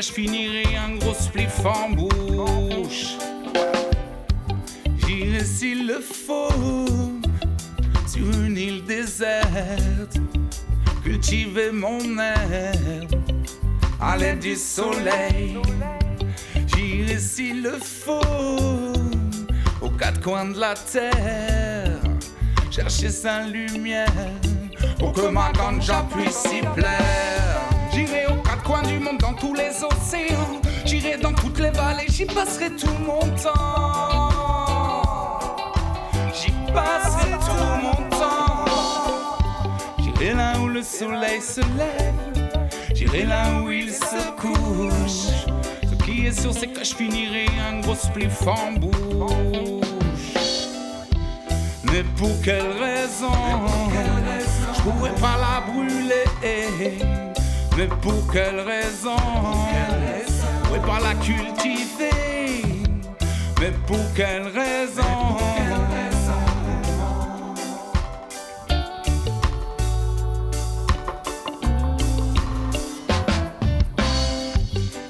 Je 0.00 0.12
finirai 0.12 0.64
un 0.76 0.96
gros 0.96 1.12
spliff 1.12 1.64
en 1.64 1.90
bouche. 1.90 3.16
J'irai 4.98 5.44
s'il 5.44 5.86
le 5.86 6.00
faut 6.00 6.86
sur 8.06 8.24
une 8.44 8.56
île 8.56 8.84
déserte, 8.84 10.16
cultiver 11.04 11.70
mon 11.70 12.00
herbe 12.18 13.14
à 14.00 14.16
l'aide 14.16 14.40
du 14.40 14.56
soleil. 14.56 15.58
J'irai 16.66 17.18
s'il 17.18 17.62
le 17.62 17.78
faut 17.78 18.20
aux 19.82 19.90
quatre 19.90 20.20
coins 20.22 20.46
de 20.46 20.58
la 20.60 20.74
terre, 20.74 22.00
chercher 22.70 23.10
sa 23.10 23.42
lumière 23.42 24.06
pour 24.98 25.12
que 25.12 25.26
ma 25.28 25.52
ganja 25.52 26.06
puisse 26.10 26.44
y 26.46 26.60
plaire. 26.74 27.60
J'irai 27.92 28.29
du 28.78 28.98
monde, 29.00 29.18
dans 29.18 29.34
tous 29.34 29.54
les 29.54 29.70
océans. 29.82 30.60
J'irai 30.84 31.16
dans 31.18 31.32
toutes 31.32 31.58
les 31.58 31.70
vallées, 31.70 32.06
j'y 32.08 32.24
passerai 32.24 32.70
tout 32.70 32.86
mon 33.04 33.20
temps. 33.42 34.30
J'y 36.32 36.52
passerai 36.72 37.30
tout 37.32 37.64
mon 37.82 38.08
temps. 38.16 38.64
J'irai 39.98 40.34
là 40.34 40.58
où 40.60 40.68
le 40.68 40.82
soleil 40.82 41.40
se 41.40 41.60
lève. 41.60 42.50
J'irai 42.94 43.24
là 43.24 43.60
où 43.60 43.70
il 43.70 43.90
se 43.90 44.30
couche. 44.36 45.46
Ce 45.82 46.04
qui 46.04 46.26
est 46.26 46.40
sûr, 46.40 46.52
c'est 46.52 46.68
que 46.68 46.84
je 46.84 46.94
finirai 46.94 47.46
un 47.68 47.80
gros 47.80 47.96
spliff 47.96 48.46
en 48.46 48.72
bouche. 48.72 48.92
Mais 51.84 52.04
pour 52.16 52.40
quelle 52.42 52.70
raison? 52.80 53.32
Je 54.74 54.80
pourrais 54.82 55.14
pas 55.14 55.36
la 55.36 55.60
brûler. 55.72 57.29
Mais 57.80 57.86
pour 58.02 58.30
quelle 58.30 58.60
raison 58.60 59.16
pourrais 60.64 60.80
pas 60.80 61.00
la 61.00 61.14
cultiver. 61.14 62.62
Mais 63.58 63.72
pour 63.86 63.96
quelle 64.14 64.48
raison 64.48 65.38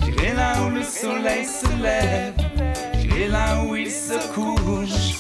J'irai 0.04 0.34
là 0.36 0.62
où 0.64 0.70
le 0.70 0.84
soleil 0.84 1.44
se 1.44 1.82
lève. 1.82 2.34
J'irai 3.00 3.26
là 3.26 3.64
où 3.64 3.74
il 3.74 3.90
se 3.90 4.14
couche. 4.32 5.18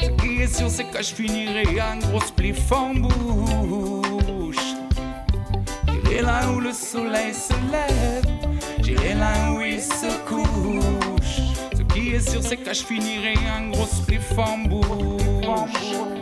Ce 0.00 0.10
qui 0.22 0.42
est 0.42 0.56
sûr, 0.56 0.70
c'est 0.70 0.84
que 0.84 1.02
je 1.02 1.12
finirai 1.16 1.80
un 1.80 1.98
gros 1.98 2.20
spliff 2.20 2.70
en. 2.70 2.94
J'irai 6.16 6.28
là 6.28 6.50
où 6.50 6.60
le 6.60 6.72
soleil 6.72 7.34
se 7.34 7.52
lève. 7.70 8.24
J'irai 8.82 9.12
là 9.16 9.52
où 9.52 9.60
il 9.60 9.82
se 9.82 10.06
couche. 10.24 11.42
Ce 11.76 11.82
qui 11.92 12.14
est 12.14 12.26
sûr, 12.26 12.42
c'est 12.42 12.56
que 12.56 12.72
je 12.72 12.82
finirai 12.82 13.34
un 13.54 13.68
gros 13.68 13.84
spliff 13.84 14.32
en 14.38 14.56
bouche. 14.66 16.15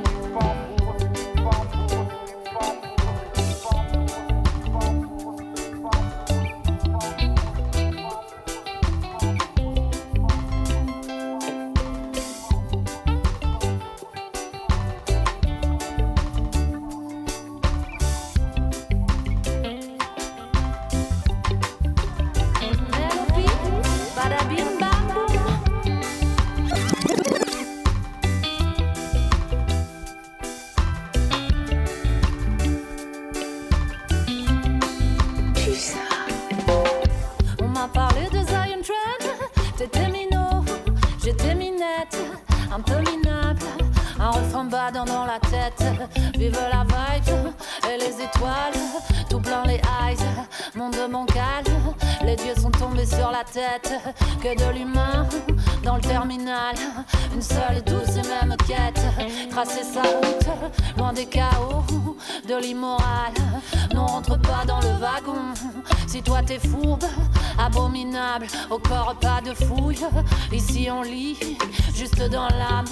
Dans 72.34 72.48
l'âme, 72.48 72.86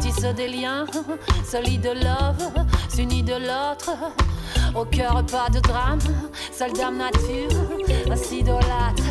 tisse 0.00 0.20
des 0.36 0.48
liens, 0.48 0.84
solide 1.44 1.94
love, 1.94 2.52
s'unit 2.90 3.22
de 3.22 3.32
l'autre, 3.32 3.90
au 4.74 4.84
cœur 4.84 5.24
pas 5.24 5.48
de 5.48 5.60
drame, 5.60 5.98
seule 6.52 6.74
dame 6.74 6.98
nature, 6.98 7.50
s'idolâtre. 8.14 9.02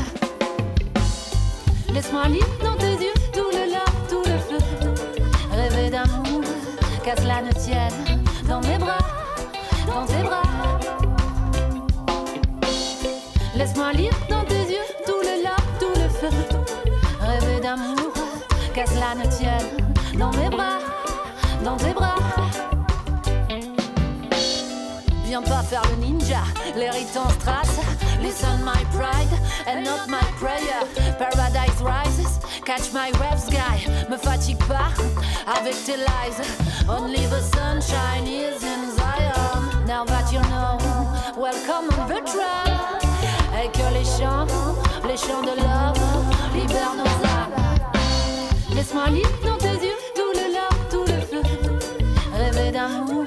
Laisse-moi 1.91 2.27
lire 2.27 2.45
dans 2.63 2.75
tes 2.75 2.91
yeux 2.91 3.13
tout 3.33 3.49
le 3.51 3.73
love, 3.73 4.07
tout 4.07 4.23
le 4.23 4.37
feu, 4.47 4.93
rêver 5.51 5.89
d'amour, 5.89 6.43
qu'à 7.03 7.15
cela 7.15 7.41
ne 7.41 7.51
tienne, 7.51 8.21
dans 8.47 8.61
mes 8.61 8.77
bras, 8.77 8.99
dans 9.87 10.05
tes 10.05 10.21
bras. 10.21 10.70
Qu'à 18.81 18.91
cela 18.91 19.15
ne 19.15 19.25
tienne. 19.25 20.17
Dans 20.17 20.31
mes 20.31 20.49
bras, 20.49 20.79
dans 21.63 21.77
tes 21.77 21.93
bras. 21.93 22.15
Viens 25.25 25.41
pas 25.41 25.63
faire 25.63 25.83
le 25.91 26.05
ninja, 26.05 26.43
l'hérite 26.75 27.15
en 27.15 27.29
strass. 27.29 27.79
Listen 28.21 28.63
my 28.65 28.83
pride 28.91 29.33
and 29.67 29.83
not 29.83 30.07
my 30.07 30.25
prayer. 30.39 30.81
Paradise 31.17 31.81
rises, 31.81 32.39
catch 32.65 32.91
my 32.93 33.11
waves, 33.19 33.49
guy. 33.49 33.87
Me 34.09 34.17
fatigue 34.17 34.57
pas 34.67 34.91
avec 35.47 35.75
tes 35.85 35.97
lies. 35.97 36.41
Only 36.89 37.25
the 37.27 37.41
sunshine 37.55 38.27
is 38.27 38.63
in 38.63 38.91
Zion. 38.95 39.85
Now 39.85 40.05
that 40.05 40.31
you 40.33 40.41
know, 40.49 40.77
welcome 41.37 41.89
on 41.99 42.07
the 42.07 42.21
trail. 42.25 42.99
Et 43.53 43.69
que 43.71 43.93
les 43.93 44.05
chants, 44.05 44.47
les 45.07 45.17
chants 45.17 45.43
de 45.43 45.55
love 45.55 45.99
libèrent 46.53 46.95
nos 46.95 47.25
âmes. 47.25 47.30
Laisse-moi 48.73 49.09
lire 49.09 49.29
dans 49.45 49.57
tes 49.57 49.73
yeux 49.85 49.99
tout 50.15 50.31
le 50.33 50.53
love, 50.53 50.89
tout 50.89 51.05
le 51.05 51.19
feu. 51.21 51.41
Rêver 52.33 52.71
d'amour, 52.71 53.25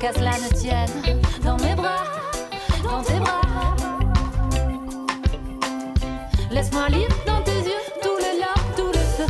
qu'à 0.00 0.12
cela 0.12 0.32
ne 0.32 0.48
tienne. 0.56 1.22
Dans 1.42 1.56
mes 1.58 1.74
bras, 1.74 2.04
dans 2.84 3.02
tes 3.02 3.18
bras. 3.18 3.40
Laisse-moi 6.50 6.88
lire 6.88 7.08
dans 7.26 7.42
tes 7.42 7.58
yeux 7.68 7.84
tout 8.02 8.16
le 8.18 8.40
love, 8.40 8.76
tout 8.76 8.92
le 8.92 9.04
feu. 9.16 9.26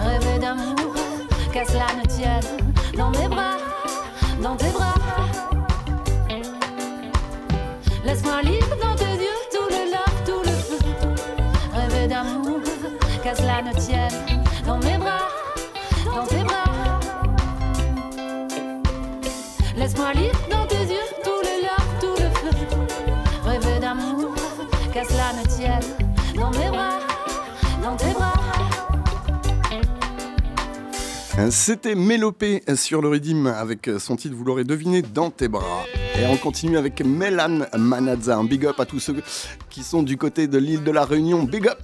Rêver 0.00 0.38
d'amour, 0.38 0.94
qu'à 1.52 1.64
cela 1.64 1.86
ne 2.00 2.06
tienne. 2.06 2.74
Dans 2.96 3.10
mes 3.10 3.28
bras, 3.28 3.56
dans 4.42 4.56
tes 4.56 4.70
bras. 4.70 4.87
C'était 31.50 31.94
Mélopée 31.94 32.62
sur 32.74 33.00
le 33.00 33.08
rythme 33.08 33.46
avec 33.46 33.88
son 33.98 34.16
titre, 34.16 34.34
vous 34.34 34.44
l'aurez 34.44 34.64
deviné, 34.64 35.02
dans 35.02 35.30
tes 35.30 35.48
bras. 35.48 35.84
Et 36.18 36.26
on 36.26 36.36
continue 36.36 36.76
avec 36.76 37.00
Melan 37.04 37.60
Manazza. 37.76 38.36
Un 38.36 38.44
big 38.44 38.66
up 38.66 38.80
à 38.80 38.86
tous 38.86 38.98
ceux 38.98 39.22
qui 39.70 39.84
sont 39.84 40.02
du 40.02 40.16
côté 40.16 40.48
de 40.48 40.58
l'île 40.58 40.82
de 40.82 40.90
la 40.90 41.04
Réunion. 41.04 41.44
Big 41.44 41.68
up! 41.68 41.78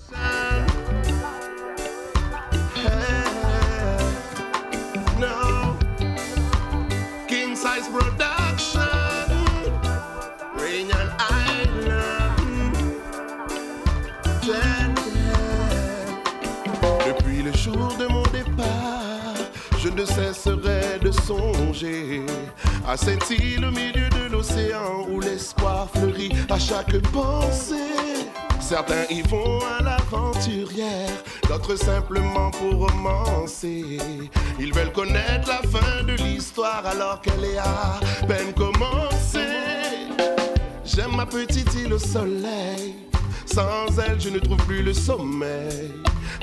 À 22.95 22.97
cette 22.97 23.29
île 23.31 23.65
au 23.65 23.73
milieu 23.73 24.09
de 24.09 24.31
l'océan 24.31 25.05
où 25.11 25.19
l'espoir 25.19 25.89
fleurit 25.97 26.31
à 26.49 26.61
chaque 26.61 26.97
pensée. 27.11 28.29
Certains 28.61 29.05
y 29.11 29.21
vont 29.23 29.59
à 29.79 29.83
l'aventurière, 29.83 31.11
d'autres 31.49 31.75
simplement 31.75 32.53
pour 32.53 32.87
romancer. 32.87 33.99
Ils 34.61 34.73
veulent 34.73 34.93
connaître 34.93 35.49
la 35.49 35.69
fin 35.69 36.05
de 36.05 36.13
l'histoire 36.13 36.87
alors 36.87 37.21
qu'elle 37.21 37.45
est 37.45 37.59
à 37.59 37.99
peine 38.29 38.53
commencée. 38.53 40.07
J'aime 40.85 41.17
ma 41.17 41.27
petite 41.27 41.75
île 41.75 41.95
au 41.95 41.99
soleil, 41.99 42.95
sans 43.45 43.87
elle 44.07 44.21
je 44.21 44.29
ne 44.29 44.39
trouve 44.39 44.65
plus 44.69 44.85
le 44.85 44.95
sommeil. 44.95 45.91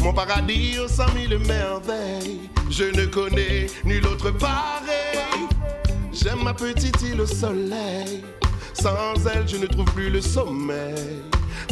Mon 0.02 0.12
paradis 0.12 0.80
aux 0.80 0.90
cent 0.90 1.12
mille 1.16 1.38
merveilles, 1.40 2.50
je 2.70 2.84
ne 2.84 3.06
connais 3.06 3.68
nul 3.86 4.06
autre 4.06 4.32
pareil. 4.32 5.31
J'aime 6.14 6.44
ma 6.44 6.54
petite 6.54 7.02
île 7.02 7.22
au 7.22 7.26
soleil, 7.26 8.24
sans 8.74 9.16
elle 9.34 9.48
je 9.48 9.58
ne 9.58 9.66
trouve 9.66 9.86
plus 9.94 10.10
le 10.10 10.22
sommeil. 10.22 11.22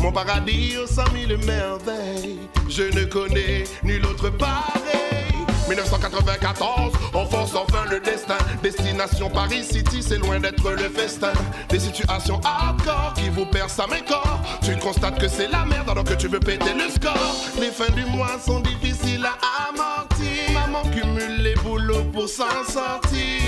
Mon 0.01 0.11
paradis 0.11 0.77
aux 0.77 0.87
cent 0.87 1.09
mille 1.13 1.37
merveilles, 1.45 2.39
je 2.69 2.83
ne 2.83 3.03
connais 3.05 3.65
nul 3.83 4.05
autre 4.05 4.29
pareil. 4.29 5.19
1994, 5.67 6.93
on 7.13 7.25
force 7.25 7.53
enfin 7.53 7.85
le 7.91 7.99
destin. 7.99 8.37
Destination 8.63 9.29
Paris 9.29 9.63
City, 9.63 10.01
c'est 10.01 10.17
loin 10.17 10.39
d'être 10.39 10.71
le 10.71 10.89
festin. 10.89 11.33
Des 11.69 11.79
situations 11.79 12.41
hardcore 12.43 13.13
qui 13.15 13.29
vous 13.29 13.45
percent 13.45 13.83
à 13.83 13.87
mes 13.87 14.01
corps. 14.01 14.39
Tu 14.63 14.75
constates 14.77 15.19
que 15.19 15.27
c'est 15.27 15.47
la 15.47 15.65
merde 15.65 15.89
alors 15.89 16.05
que 16.05 16.15
tu 16.15 16.27
veux 16.27 16.39
péter 16.39 16.73
le 16.73 16.89
score. 16.89 17.35
Les 17.59 17.71
fins 17.71 17.93
du 17.93 18.05
mois 18.05 18.39
sont 18.43 18.61
difficiles 18.61 19.25
à 19.25 19.69
amortir. 19.69 20.53
Maman 20.53 20.81
cumule 20.89 21.43
les 21.43 21.55
boulots 21.55 22.05
pour 22.05 22.27
s'en 22.27 22.63
sortir. 22.67 23.38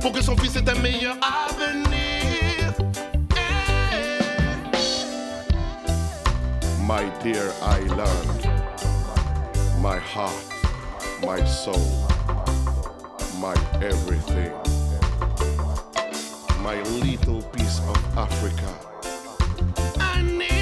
Pour 0.00 0.12
que 0.12 0.22
son 0.22 0.36
fils 0.36 0.56
ait 0.56 0.68
un 0.68 0.74
meilleur 0.80 1.16
avenir. 1.22 2.72
Eh. 3.34 3.98
My 6.86 7.04
dear 7.22 7.52
island, 7.62 8.48
my 9.80 9.98
heart, 9.98 10.32
my 11.22 11.44
soul, 11.44 12.06
my 13.40 13.54
everything, 13.82 14.52
my 16.62 16.80
little 17.02 17.42
piece 17.52 17.80
of 17.80 17.98
Africa. 18.16 18.72
I 20.00 20.22
need 20.22 20.57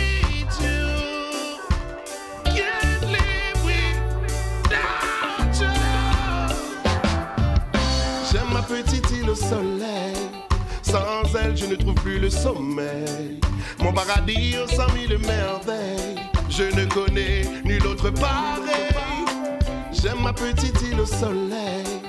soleil. 9.37 10.16
Sans 10.83 11.35
elle, 11.40 11.57
je 11.57 11.66
ne 11.66 11.75
trouve 11.77 11.94
plus 11.94 12.18
le 12.18 12.31
sommeil. 12.31 13.40
Mon 13.81 13.92
paradis 13.92 14.57
aux 14.62 14.68
cent 14.68 14.92
mille 14.94 15.18
merveilles. 15.18 16.16
Je 16.49 16.64
ne 16.64 16.85
connais 16.87 17.42
nul 17.64 17.87
autre 17.87 18.11
pareil. 18.11 18.94
J'aime 19.92 20.22
ma 20.22 20.33
petite 20.33 20.81
île 20.83 21.01
au 21.01 21.07
soleil. 21.07 22.01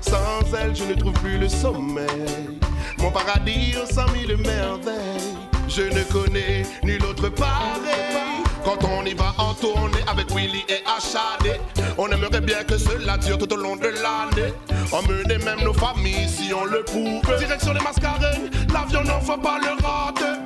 Sans 0.00 0.54
elle, 0.60 0.74
je 0.74 0.84
ne 0.84 0.94
trouve 0.94 1.14
plus 1.14 1.38
le 1.38 1.48
sommeil. 1.48 2.58
Mon 2.98 3.10
paradis 3.10 3.74
aux 3.82 3.92
cent 3.92 4.10
mille 4.12 4.36
merveilles. 4.36 5.34
Je 5.68 5.82
ne 5.82 6.02
connais 6.04 6.64
nul 6.82 7.04
autre 7.04 7.28
pareil. 7.30 8.42
Quand 8.64 8.78
on 8.84 9.04
y 9.04 9.14
va 9.14 9.34
en 9.38 9.54
tournée 9.54 10.02
avec 10.06 10.30
Willy 10.34 10.64
et 10.68 10.82
Achadé, 10.86 11.60
on 11.98 12.08
aimerait 12.08 12.40
bien 12.40 12.62
que 12.64 12.76
cela 12.78 13.16
dure 13.18 13.38
tout 13.38 13.52
au 13.52 13.56
long 13.56 13.76
de 13.76 13.88
l'année. 13.88 14.52
Emmener 14.92 15.38
même 15.44 15.60
nos 15.64 15.72
familles 15.72 16.28
si 16.28 16.52
on 16.52 16.64
le 16.64 16.84
pouvait. 16.84 17.38
Direction 17.38 17.72
les 17.72 17.80
mascarenes, 17.80 18.50
l'avion 18.72 19.02
n'en 19.04 19.20
faut 19.20 19.38
pas 19.38 19.58
le 19.58 19.70
rater. 19.84 20.40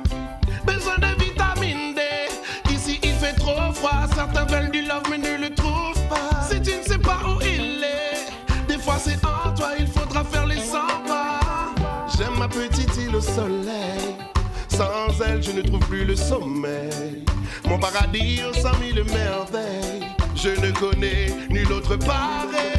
Besoin 0.65 0.95
de 0.97 1.23
vitamine 1.23 1.95
D. 1.95 2.01
Ici 2.71 2.99
il 3.03 3.13
fait 3.13 3.33
trop 3.33 3.71
froid, 3.73 4.07
certains 4.15 4.45
veulent 4.45 4.71
du 4.71 4.81
love 4.81 5.03
mais 5.09 5.17
ne 5.17 5.37
le 5.37 5.53
trouvent 5.53 6.07
pas. 6.09 6.47
Si 6.49 6.61
tu 6.61 6.77
ne 6.77 6.83
sais 6.83 6.99
pas 6.99 7.19
où 7.25 7.41
il 7.41 7.83
est, 7.83 8.67
des 8.67 8.81
fois 8.81 8.97
c'est 8.97 9.19
en 9.25 9.53
toi, 9.53 9.69
il 9.77 9.87
faudra 9.87 10.23
faire 10.23 10.45
les 10.45 10.57
100 10.59 10.77
pas. 11.07 11.39
J'aime 12.17 12.37
ma 12.37 12.47
petite 12.47 12.95
île 12.97 13.15
au 13.15 13.21
soleil. 13.21 13.78
Je 15.41 15.51
ne 15.51 15.61
trouve 15.61 15.79
plus 15.87 16.05
le 16.05 16.15
sommeil. 16.15 17.23
Mon 17.65 17.79
paradis 17.79 18.41
aux 18.49 18.53
cent 18.53 18.77
mille 18.79 19.03
merveilles. 19.05 20.03
Je 20.35 20.49
ne 20.49 20.71
connais 20.71 21.27
nul 21.49 21.71
autre 21.71 21.95
pareil. 21.95 22.77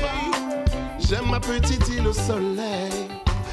J'aime 0.99 1.31
ma 1.31 1.40
petite 1.40 1.88
île 1.88 2.07
au 2.07 2.12
soleil. 2.12 3.09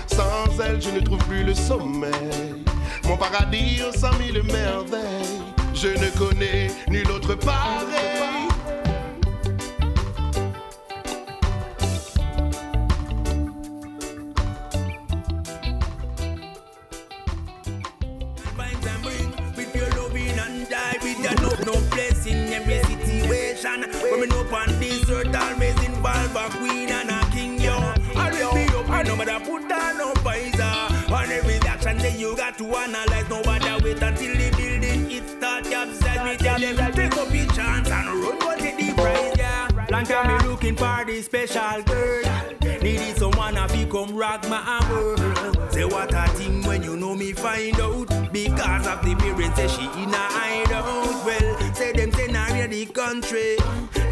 Sans 0.08 0.60
elle, 0.62 0.82
je 0.82 0.90
ne 0.90 1.00
trouve 1.00 1.24
plus 1.26 1.44
le 1.44 1.54
sommeil. 1.54 2.64
Mon 3.06 3.18
paradis 3.18 3.82
aux 3.88 3.98
cent 3.98 4.14
mille 4.20 4.44
merveilles. 4.44 5.42
Je 5.74 5.88
ne 5.88 6.10
connais 6.18 6.68
nul 6.90 7.10
autre 7.12 7.36
pareil. 7.36 8.47
Situation. 23.84 24.10
Coming 24.10 24.34
up 24.34 24.54
on 24.54 24.80
this 24.80 25.10
earth, 25.10 25.36
always 25.36 25.86
involve 25.86 26.36
a 26.36 26.50
queen 26.58 26.90
and 26.90 27.10
a 27.10 27.30
king, 27.32 27.60
yo. 27.60 27.76
Always 28.16 28.68
be 28.68 28.76
up, 28.76 28.90
and 28.90 29.08
no 29.08 29.16
matter 29.16 29.46
put 29.46 29.68
down 29.70 29.98
no 29.98 30.14
visor. 30.16 31.14
On 31.14 31.32
every 31.32 31.56
action 31.68 31.98
that 32.00 32.20
you 32.20 32.36
got 32.36 32.58
to 32.58 32.66
analyze, 32.76 33.30
no 33.30 33.42
matter 33.44 33.84
wait 33.84 34.02
until 34.02 34.36
the 34.36 34.50
building 34.58 35.12
it 35.12 35.28
start 35.30 35.64
capsize. 35.66 36.24
Me 36.26 36.38
tell 36.38 36.60
them 36.60 36.94
take 36.94 37.18
up 37.18 37.34
your 37.34 37.46
chance 37.48 37.90
and 37.90 38.24
run, 38.24 38.60
take 38.60 38.78
the 38.78 38.94
prize, 38.94 39.38
yeah. 39.38 39.68
Long 39.90 40.04
time 40.04 40.28
me 40.28 40.48
looking 40.50 40.76
for 40.76 41.04
the 41.06 41.22
special 41.22 41.82
girl. 41.84 42.24
Needed 42.82 43.18
someone 43.18 43.56
to 43.56 43.68
fi 43.68 43.86
come 43.86 44.16
rock 44.16 44.48
my 44.50 44.86
world. 44.90 45.20
Say 45.72 45.86
what 45.86 46.14
a 46.14 46.28
thing 46.32 46.64
when 46.64 46.84
you 46.84 46.96
know 46.98 47.16
me 47.16 47.34
find 47.34 47.80
out. 47.80 48.08
Because 48.32 48.88
of 48.88 49.02
the 49.04 49.16
parents 49.16 49.56
say 49.56 49.68
she 49.68 49.84
in 50.04 50.14
a 50.14 50.18
hideout. 50.18 50.67
The 52.70 52.86
country. 52.88 53.56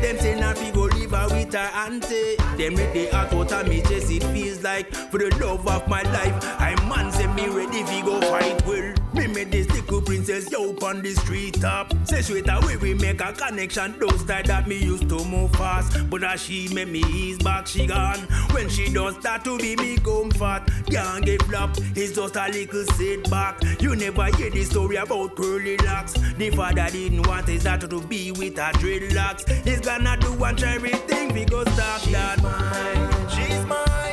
Them 0.02 0.18
say 0.18 0.40
na 0.40 0.54
fi 0.54 0.72
go 0.72 0.84
live 0.84 1.12
her 1.12 1.28
with 1.30 1.54
her 1.54 1.70
auntie. 1.76 2.38
Them 2.56 2.76
with 2.76 2.94
the 2.94 3.08
heart 3.08 3.34
out 3.34 3.52
of 3.52 3.68
me 3.68 3.82
chest 3.82 4.10
it 4.10 4.24
feels 4.32 4.64
like 4.64 4.94
for 5.12 5.18
the 5.18 5.30
love 5.44 5.68
of 5.68 5.88
my 5.90 6.02
life. 6.04 6.34
I 6.60 6.74
man 6.88 7.12
say 7.12 7.28
me 7.28 7.48
ready 7.50 7.84
fi 7.84 8.02
go 8.02 8.22
fight 8.22 8.66
well. 8.66 9.05
Me 9.36 9.44
this 9.44 9.70
little 9.70 10.02
princess 10.02 10.50
yo 10.50 10.74
on 10.82 11.02
the 11.02 11.14
street 11.14 11.56
top. 11.56 11.92
Say 12.06 12.22
straight 12.22 12.48
away 12.48 12.78
we 12.78 12.94
make 12.94 13.20
a 13.20 13.34
connection. 13.34 13.94
Those 14.00 14.24
time 14.24 14.46
that 14.46 14.66
me 14.66 14.78
used 14.78 15.10
to 15.10 15.26
move 15.26 15.52
fast, 15.52 16.10
but 16.10 16.24
as 16.24 16.42
she 16.42 16.74
make 16.74 16.88
me 16.88 17.04
ease 17.12 17.38
back, 17.40 17.68
she 17.68 17.86
gone. 17.86 18.20
When 18.52 18.70
she 18.70 18.94
don't 18.94 19.20
start 19.20 19.44
to 19.44 19.58
be 19.58 19.76
me 19.76 19.98
comfort, 19.98 20.64
can't 20.90 21.26
get 21.26 21.44
flop. 21.44 21.72
It's 21.98 22.16
just 22.16 22.38
a 22.38 22.48
little 22.48 22.86
setback. 22.86 23.62
You 23.82 23.98
never 23.98 24.24
hear 24.38 24.52
the 24.52 24.64
story 24.64 24.96
about 24.96 25.36
curly 25.36 25.76
locks. 25.80 26.14
The 26.14 26.52
father 26.52 26.88
didn't 26.90 27.28
want 27.28 27.50
his 27.50 27.66
daughter 27.66 27.88
to 27.90 28.00
be 28.00 28.32
with 28.32 28.56
her 28.56 28.72
dreadlocks. 28.72 29.52
He's 29.66 29.82
gonna 29.82 30.16
do 30.16 30.42
and 30.46 30.58
try 30.58 30.76
everything 30.76 31.34
because 31.34 31.70
stop 31.74 32.02
that. 32.04 32.36
She's 32.38 32.44
mine. 32.46 33.30
She's 33.30 33.66
mine. 33.66 34.05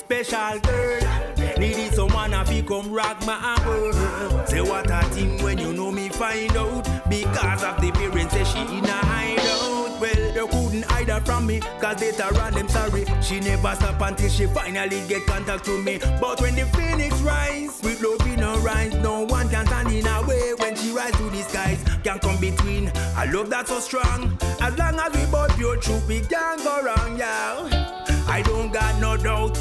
Special 0.00 0.58
girl. 0.60 1.00
Needed 1.58 1.92
someone 1.94 2.30
to 2.30 2.62
come 2.62 2.90
rock 2.90 3.24
my 3.26 3.62
world. 3.66 4.48
Say 4.48 4.62
what 4.62 4.90
a 4.90 5.02
thing 5.10 5.42
when 5.42 5.58
you 5.58 5.72
know 5.72 5.90
me 5.92 6.08
find 6.08 6.56
out. 6.56 6.84
Because 7.08 7.62
of 7.62 7.80
the 7.80 7.90
parents, 7.92 8.32
say 8.32 8.44
she 8.44 8.60
in 8.78 8.84
a 8.84 8.92
hideout. 8.92 10.00
Well, 10.00 10.32
they 10.32 10.46
couldn't 10.48 10.84
hide 10.84 11.08
her 11.10 11.20
from 11.20 11.46
me. 11.46 11.60
Cause 11.80 12.00
later 12.00 12.40
on, 12.40 12.54
them 12.54 12.68
sorry. 12.68 13.04
She 13.20 13.40
never 13.40 13.74
stop 13.74 14.00
until 14.00 14.30
she 14.30 14.46
finally 14.46 15.06
get 15.06 15.26
contact 15.26 15.64
to 15.66 15.82
me. 15.82 15.98
But 16.20 16.40
when 16.40 16.54
the 16.54 16.64
phoenix 16.66 17.20
rise, 17.20 17.80
with 17.82 18.00
love 18.02 18.26
in 18.26 18.38
her 18.38 18.68
eyes, 18.68 18.94
no 18.94 19.26
one 19.26 19.48
can 19.50 19.66
stand 19.66 19.92
in 19.92 20.06
her 20.06 20.26
way. 20.26 20.54
When 20.58 20.74
she 20.76 20.92
rise 20.92 21.12
to 21.12 21.24
the 21.24 21.42
skies, 21.42 21.84
Can't 22.02 22.22
come 22.22 22.40
between. 22.40 22.90
I 23.14 23.26
love 23.26 23.50
that 23.50 23.68
so 23.68 23.80
strong. 23.80 24.38
As 24.62 24.76
long 24.78 24.98
as 24.98 25.12
we 25.14 25.30
both 25.30 25.54
pure 25.58 25.76
truth, 25.76 26.08
we 26.08 26.20
can't 26.20 26.62
go 26.64 26.82
wrong, 26.82 27.18
yeah. 27.18 27.90
I 28.26 28.42
don't 28.42 28.72
got 28.72 28.98
no 29.00 29.16
doubt. 29.16 29.58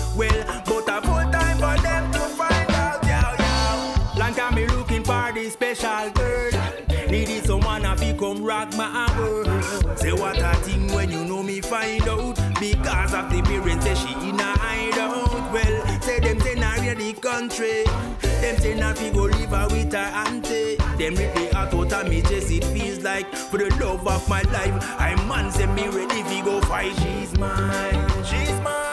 Country. 17.40 17.84
Them 18.42 18.58
say 18.58 18.76
not 18.76 18.98
fi 18.98 19.10
go 19.12 19.24
live 19.24 19.50
her 19.52 19.68
with 19.70 19.94
her 19.94 20.12
auntie. 20.26 20.76
Them 20.98 21.16
really 21.16 21.48
hot 21.50 21.74
out 21.74 21.94
of 21.94 22.10
me 22.10 22.22
chest. 22.22 22.52
It 22.52 22.66
feels 22.66 23.00
like 23.00 23.34
for 23.34 23.58
the 23.58 23.70
love 23.80 24.06
of 24.06 24.28
my 24.28 24.42
life. 24.42 24.76
I 25.00 25.16
man 25.28 25.52
say 25.52 25.68
me 25.68 25.88
ready 25.88 26.22
fi 26.24 26.42
go 26.42 26.60
fight. 26.62 26.94
She's 27.02 27.38
mine. 27.38 28.26
She's 28.26 28.60
mine. 28.62 28.89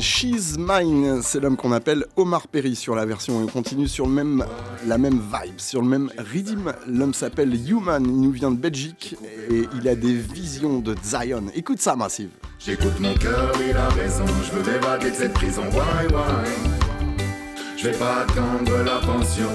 She's 0.00 0.56
Mine, 0.58 1.20
c'est 1.22 1.40
l'homme 1.40 1.56
qu'on 1.56 1.72
appelle 1.72 2.06
Omar 2.16 2.46
Perry 2.46 2.76
sur 2.76 2.94
la 2.94 3.04
version. 3.04 3.40
Et 3.40 3.44
on 3.44 3.46
continue 3.48 3.88
sur 3.88 4.06
le 4.06 4.12
même, 4.12 4.44
la 4.86 4.96
même 4.96 5.20
vibe, 5.20 5.58
sur 5.58 5.82
le 5.82 5.88
même 5.88 6.10
rhythm. 6.18 6.72
L'homme 6.86 7.12
s'appelle 7.14 7.52
Human, 7.68 8.04
il 8.04 8.20
nous 8.20 8.30
vient 8.30 8.50
de 8.52 8.56
Belgique 8.56 9.16
et 9.50 9.64
il 9.76 9.88
a 9.88 9.94
des 9.94 10.14
visions 10.14 10.78
de 10.78 10.94
Zion. 11.04 11.44
Écoute 11.54 11.80
ça, 11.80 11.96
Massive. 11.96 12.30
J'écoute 12.58 12.98
mon 13.00 13.14
cœur, 13.14 13.52
il 13.68 13.76
a 13.76 13.88
raison, 13.88 14.24
je 14.44 14.56
veux 14.56 14.72
m'évader 14.72 15.10
de 15.10 15.16
cette 15.16 15.32
prison, 15.34 15.62
why, 15.72 16.06
why? 16.12 16.48
Je 17.76 17.88
vais 17.88 17.98
pas 17.98 18.20
attendre 18.20 18.84
la 18.84 19.00
pension, 19.04 19.48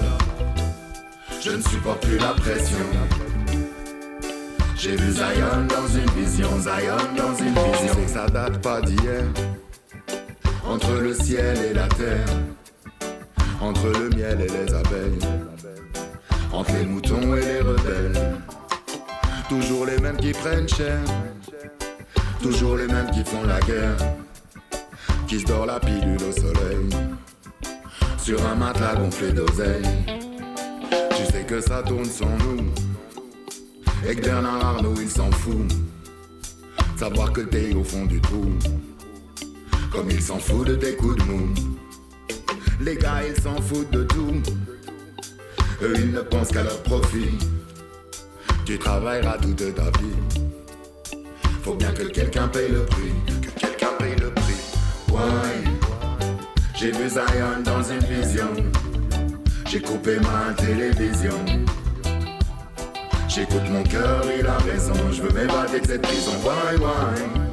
je 1.41 1.51
ne 1.51 1.61
supporte 1.61 2.05
plus 2.05 2.17
la 2.17 2.33
pression 2.33 2.85
J'ai 4.75 4.97
vu 4.97 5.13
Zion 5.13 5.65
dans 5.69 5.87
une 5.87 6.21
vision, 6.21 6.49
Zion 6.59 6.97
dans 7.15 7.33
une 7.35 7.53
vision 7.53 7.93
C'est 7.95 8.03
que 8.03 8.11
ça 8.11 8.27
date 8.27 8.61
pas 8.61 8.81
d'hier, 8.81 9.23
entre 10.69 10.91
le 11.01 11.13
ciel 11.13 11.57
et 11.69 11.73
la 11.73 11.87
terre. 11.87 12.25
Entre 13.59 13.87
le 13.87 14.09
miel 14.09 14.39
et 14.41 14.47
les 14.47 14.73
abeilles, 14.73 15.19
entre 16.53 16.73
les 16.73 16.85
moutons 16.85 17.35
et 17.35 17.41
les 17.41 17.61
rebelles. 17.61 18.35
Toujours 19.49 19.85
les 19.85 19.97
mêmes 19.97 20.17
qui 20.17 20.31
prennent 20.31 20.69
cher. 20.69 20.99
Toujours 22.41 22.77
les 22.77 22.87
mêmes 22.87 23.09
qui 23.11 23.23
font 23.23 23.43
la 23.45 23.59
guerre, 23.61 23.97
qui 25.27 25.39
se 25.39 25.45
dort 25.45 25.65
la 25.65 25.79
pilule 25.79 26.21
au 26.21 26.31
soleil, 26.31 26.87
sur 28.17 28.45
un 28.45 28.55
matelas 28.55 28.95
gonflé 28.95 29.31
d'oseille. 29.31 29.87
Tu 31.17 31.25
sais 31.31 31.43
que 31.43 31.59
ça 31.59 31.81
tourne 31.81 32.05
sans 32.05 32.29
nous, 32.37 32.63
et 34.07 34.15
que 34.15 34.21
Bernard 34.21 34.63
Arnault 34.63 34.93
il 35.01 35.09
s'en 35.09 35.31
fout. 35.31 35.67
Savoir 36.95 37.33
que 37.33 37.41
t'es 37.41 37.73
au 37.73 37.83
fond 37.83 38.05
du 38.05 38.21
trou, 38.21 38.45
comme 39.91 40.09
il 40.09 40.21
s'en 40.21 40.39
fout 40.39 40.67
de 40.67 40.75
tes 40.75 40.95
coups 40.95 41.17
de 41.17 41.23
mou. 41.23 41.49
Les 42.79 42.95
gars 42.95 43.21
ils 43.27 43.41
s'en 43.41 43.59
foutent 43.61 43.91
de 43.91 44.03
tout, 44.03 44.41
eux 45.81 45.93
ils 45.95 46.11
ne 46.11 46.21
pensent 46.21 46.49
qu'à 46.49 46.63
leur 46.63 46.81
profit. 46.83 47.37
Tu 48.65 48.77
travailleras 48.77 49.37
toute 49.37 49.75
ta 49.75 49.83
vie. 49.99 51.17
Faut 51.63 51.75
bien 51.75 51.91
que 51.91 52.03
quelqu'un 52.03 52.47
paye 52.47 52.69
le 52.69 52.85
prix, 52.85 53.13
que 53.41 53.59
quelqu'un 53.59 53.93
paye 53.97 54.15
le 54.15 54.29
prix. 54.31 54.55
Why? 55.09 55.77
J'ai 56.75 56.91
vu 56.91 57.09
Zion 57.09 57.61
dans 57.63 57.81
une 57.81 57.99
vision. 57.99 58.49
J'ai 59.65 59.81
coupé 59.81 60.17
ma 60.19 60.53
télévision. 60.53 61.33
J'écoute 63.27 63.69
mon 63.69 63.83
cœur, 63.83 64.23
il 64.37 64.45
a 64.45 64.57
raison. 64.57 64.93
Je 65.11 65.21
veux 65.21 65.31
m'évader 65.31 65.79
de 65.79 65.87
cette 65.87 66.01
prison. 66.01 66.31
Why, 66.43 66.77
why? 66.77 67.46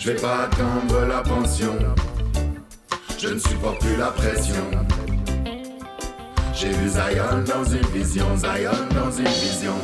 Je 0.00 0.12
vais 0.12 0.16
pas 0.18 0.44
attendre 0.44 1.06
la 1.06 1.20
pension. 1.20 1.76
Je 3.18 3.28
ne 3.28 3.38
supporte 3.38 3.80
plus 3.80 3.96
la 3.96 4.06
pression. 4.06 4.64
J'ai 6.54 6.70
vu 6.70 6.88
Zion 6.88 7.44
dans 7.46 7.64
une 7.64 7.86
vision. 7.88 8.24
Zion 8.34 8.72
dans 8.94 9.10
une 9.10 9.28
vision. 9.28 9.74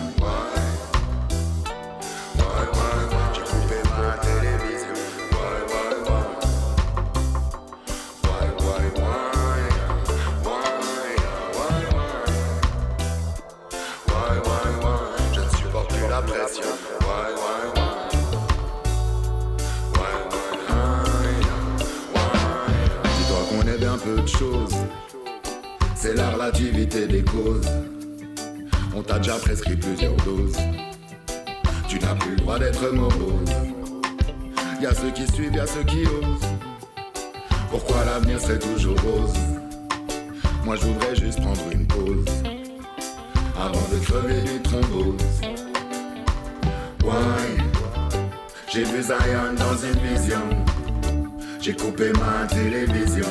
Ceux 35.66 35.82
qui 35.84 36.06
osent. 36.06 36.48
Pourquoi 37.70 38.04
l'avenir 38.04 38.40
serait 38.40 38.58
toujours 38.58 38.96
rose? 39.00 39.34
Moi 40.64 40.76
je 40.76 40.86
voudrais 40.86 41.14
juste 41.16 41.40
prendre 41.40 41.70
une 41.70 41.86
pause 41.86 42.24
avant 43.58 43.86
de 43.92 44.04
crever 44.04 44.40
d'une 44.42 44.62
thrombose. 44.62 45.40
Why 47.04 47.62
J'ai 48.72 48.84
vu 48.84 49.02
Zion 49.02 49.54
dans 49.58 49.76
une 49.76 50.16
vision. 50.16 50.42
J'ai 51.60 51.74
coupé 51.74 52.12
ma 52.12 52.46
télévision. 52.46 53.26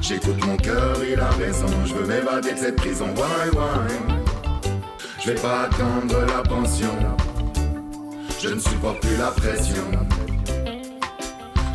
J'écoute 0.00 0.44
mon 0.46 0.56
cœur, 0.56 0.96
il 1.08 1.18
a 1.18 1.30
raison. 1.30 1.66
Je 1.84 1.94
veux 1.94 2.06
m'évader 2.06 2.52
de 2.52 2.58
cette 2.58 2.76
prison. 2.76 3.06
Why, 3.16 3.50
why 3.52 4.16
je 5.26 5.32
vais 5.32 5.40
pas 5.40 5.62
attendre 5.62 6.24
la 6.24 6.40
pension. 6.42 6.94
Je 8.40 8.50
ne 8.50 8.60
supporte 8.60 9.00
plus 9.00 9.16
la 9.16 9.32
pression. 9.32 9.82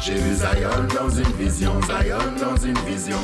J'ai 0.03 0.15
vu 0.15 0.33
Zion 0.33 0.87
dans 0.95 1.09
une 1.09 1.31
vision, 1.33 1.79
Zion 1.83 2.17
dans 2.39 2.57
une 2.57 2.77
vision. 2.79 3.19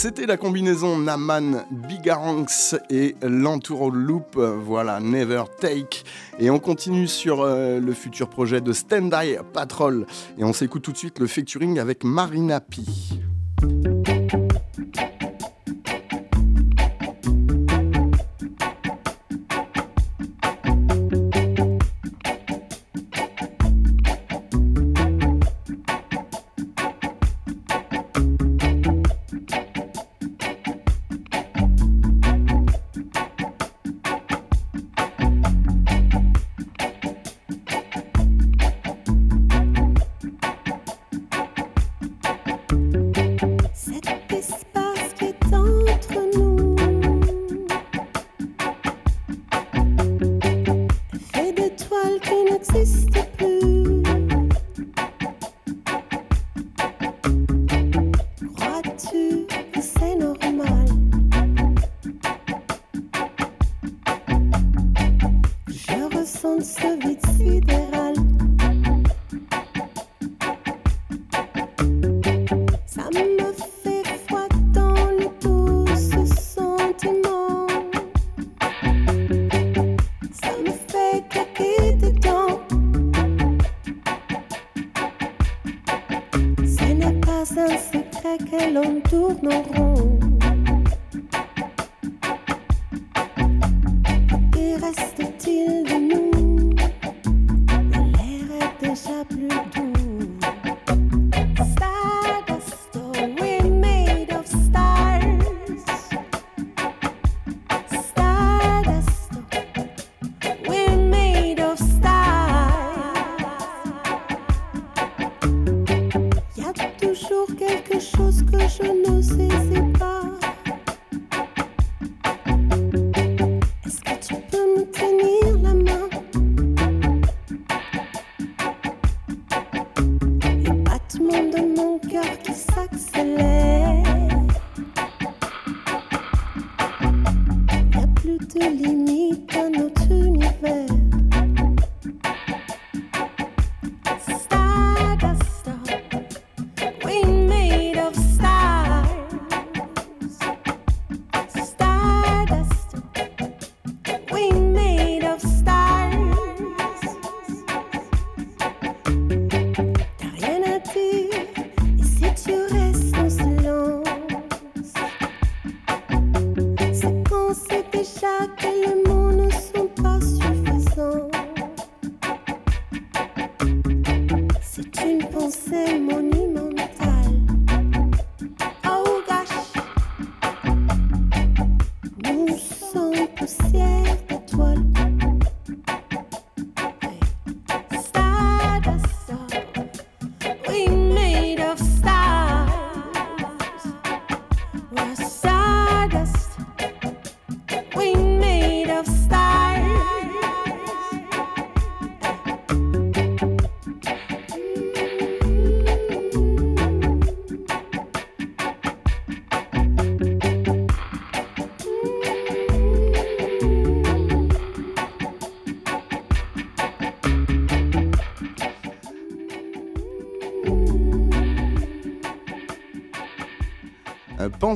C'était 0.00 0.26
la 0.26 0.36
combinaison 0.36 0.96
Naman 0.96 1.64
Bigaranx 1.72 2.76
et 2.88 3.16
l'entour 3.20 3.90
loop, 3.90 4.36
voilà 4.36 5.00
Never 5.00 5.42
Take. 5.60 6.04
Et 6.38 6.50
on 6.50 6.60
continue 6.60 7.08
sur 7.08 7.40
euh, 7.40 7.80
le 7.80 7.92
futur 7.92 8.28
projet 8.28 8.60
de 8.60 8.72
Stand 8.72 9.12
Eye 9.12 9.40
Patrol. 9.52 10.06
Et 10.38 10.44
on 10.44 10.52
s'écoute 10.52 10.82
tout 10.82 10.92
de 10.92 10.96
suite 10.96 11.18
le 11.18 11.26
featuring 11.26 11.80
avec 11.80 12.04
Marina 12.04 12.60
P. 12.60 12.82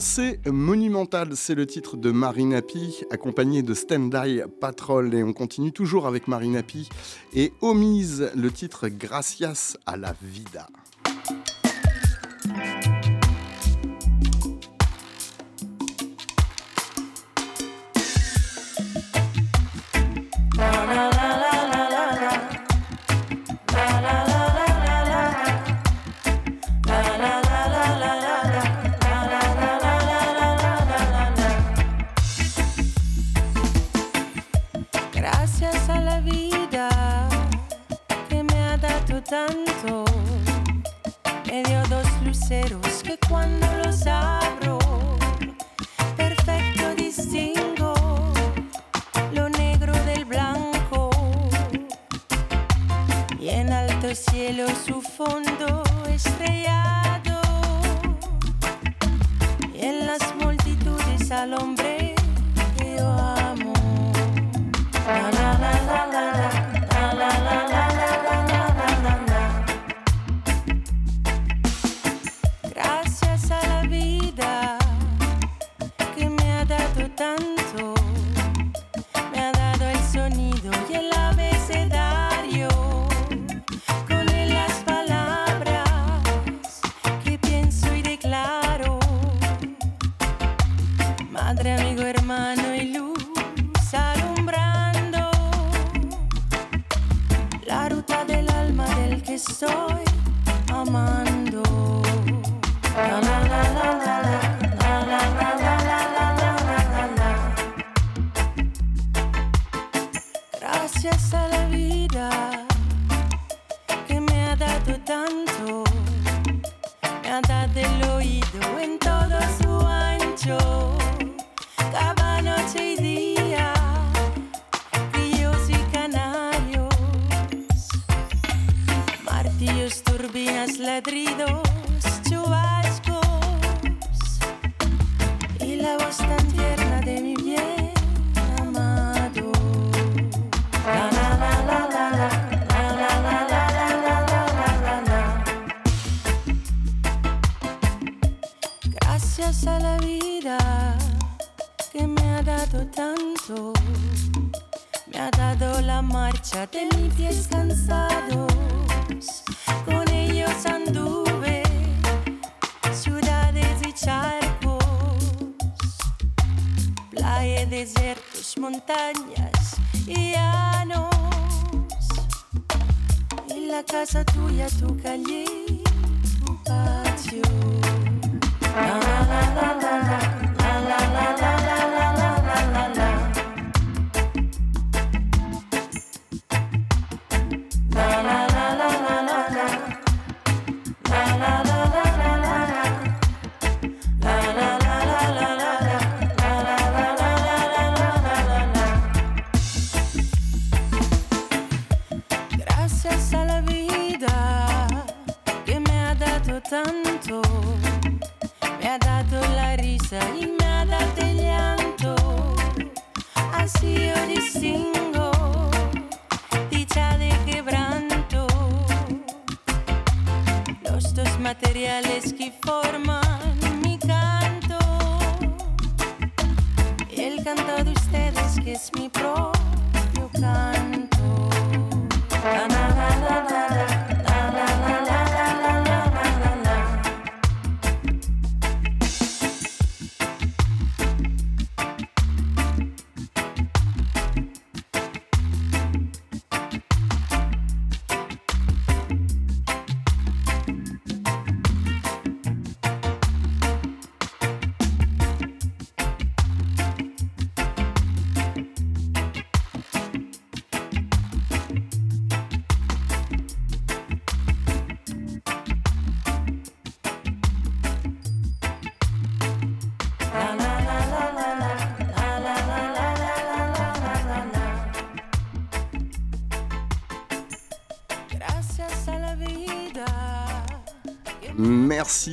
Pensée 0.02 0.40
monumentale, 0.46 1.36
c'est 1.36 1.54
le 1.54 1.64
titre 1.64 1.96
de 1.96 2.10
Marine 2.10 2.54
Happy, 2.54 3.04
accompagné 3.12 3.62
de 3.62 3.72
Stand 3.72 4.12
Eye 4.12 4.42
Patrol. 4.60 5.14
Et 5.14 5.22
on 5.22 5.32
continue 5.32 5.70
toujours 5.70 6.08
avec 6.08 6.26
Marine 6.26 6.56
Happy 6.56 6.88
et 7.34 7.52
Omise, 7.60 8.32
le 8.34 8.50
titre 8.50 8.88
Gracias 8.88 9.76
a 9.86 9.96
la 9.96 10.16
Vida. 10.20 10.66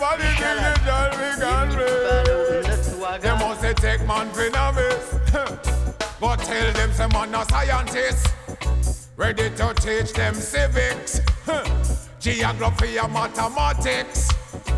running 0.00 0.34
the 0.40 0.72
it 0.72 0.78
shall 0.84 1.10
be 1.12 1.28
gone 1.40 3.20
They 3.20 3.32
must 3.32 3.60
say 3.60 3.74
take 3.74 4.06
man 4.06 4.30
for 4.32 4.48
novice, 4.50 5.14
but 6.20 6.36
tell 6.38 6.72
them 6.72 6.92
some 6.92 7.12
man 7.12 7.30
no 7.30 7.44
scientists, 7.44 9.08
ready 9.16 9.50
to 9.50 9.74
teach 9.74 10.12
them 10.14 10.34
civics, 10.34 11.20
geography 12.20 12.96
and 12.96 13.12
mathematics. 13.12 14.30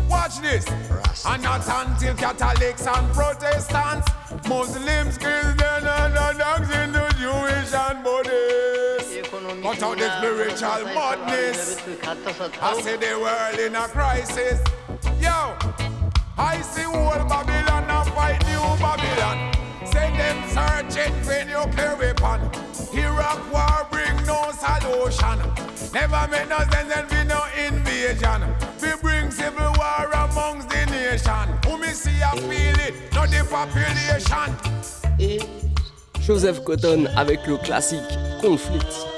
Watch 0.09 0.39
this. 0.41 0.65
And 1.25 1.41
not 1.41 1.65
until 1.67 2.15
Catholics 2.15 2.85
and 2.85 3.13
Protestants, 3.13 4.07
Muslims, 4.47 5.17
Christians, 5.17 5.61
and 5.61 6.37
dogs 6.37 6.69
into 6.69 7.15
Jewish 7.17 7.73
and 7.73 8.03
Buddhists. 8.03 8.72
Cut 9.43 9.83
out 9.83 9.97
the 9.97 10.09
spiritual 10.19 10.85
madness. 10.95 11.77
I 12.61 12.81
see 12.81 12.95
the 12.95 13.19
world 13.19 13.59
in 13.59 13.75
a 13.75 13.89
crisis. 13.89 14.61
Yo, 15.19 15.57
I 16.37 16.61
see 16.61 16.85
old 16.85 17.27
Babylon 17.27 17.83
and 17.83 18.09
fight 18.13 18.39
new 18.47 18.63
Babylon. 18.79 19.51
Send 19.85 20.15
them 20.15 20.37
searching 20.47 21.13
for 21.23 21.43
nuclear 21.43 21.95
weapon. 21.97 22.39
Iraq 22.93 23.51
war 23.51 23.85
bring 23.91 24.15
no 24.25 24.49
solution. 24.55 25.37
Never 25.93 26.25
make 26.31 26.47
no 26.47 26.59
sense 26.71 26.93
and 26.95 27.09
be 27.09 27.23
no 27.25 27.43
invasion. 27.67 28.47
We 28.81 28.95
bring 29.01 29.29
civil 29.29 29.73
war 29.77 30.09
amongst 30.13 30.69
the 30.69 30.85
nation. 30.85 31.59
Who 31.65 31.77
me 31.79 31.89
see 31.89 32.23
I 32.23 32.37
feel 32.37 32.79
it, 32.87 33.13
not 33.13 33.29
the 33.29 33.43
population. 33.49 34.55
Joseph 36.21 36.63
Cotton 36.63 37.09
avec 37.17 37.45
le 37.45 37.57
classique 37.57 37.99
Conflict 38.41 39.12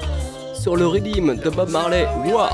sur 0.66 0.74
le 0.74 0.88
Redeem 0.88 1.36
de 1.36 1.48
Bob 1.48 1.70
Marley, 1.70 2.04
War. 2.24 2.50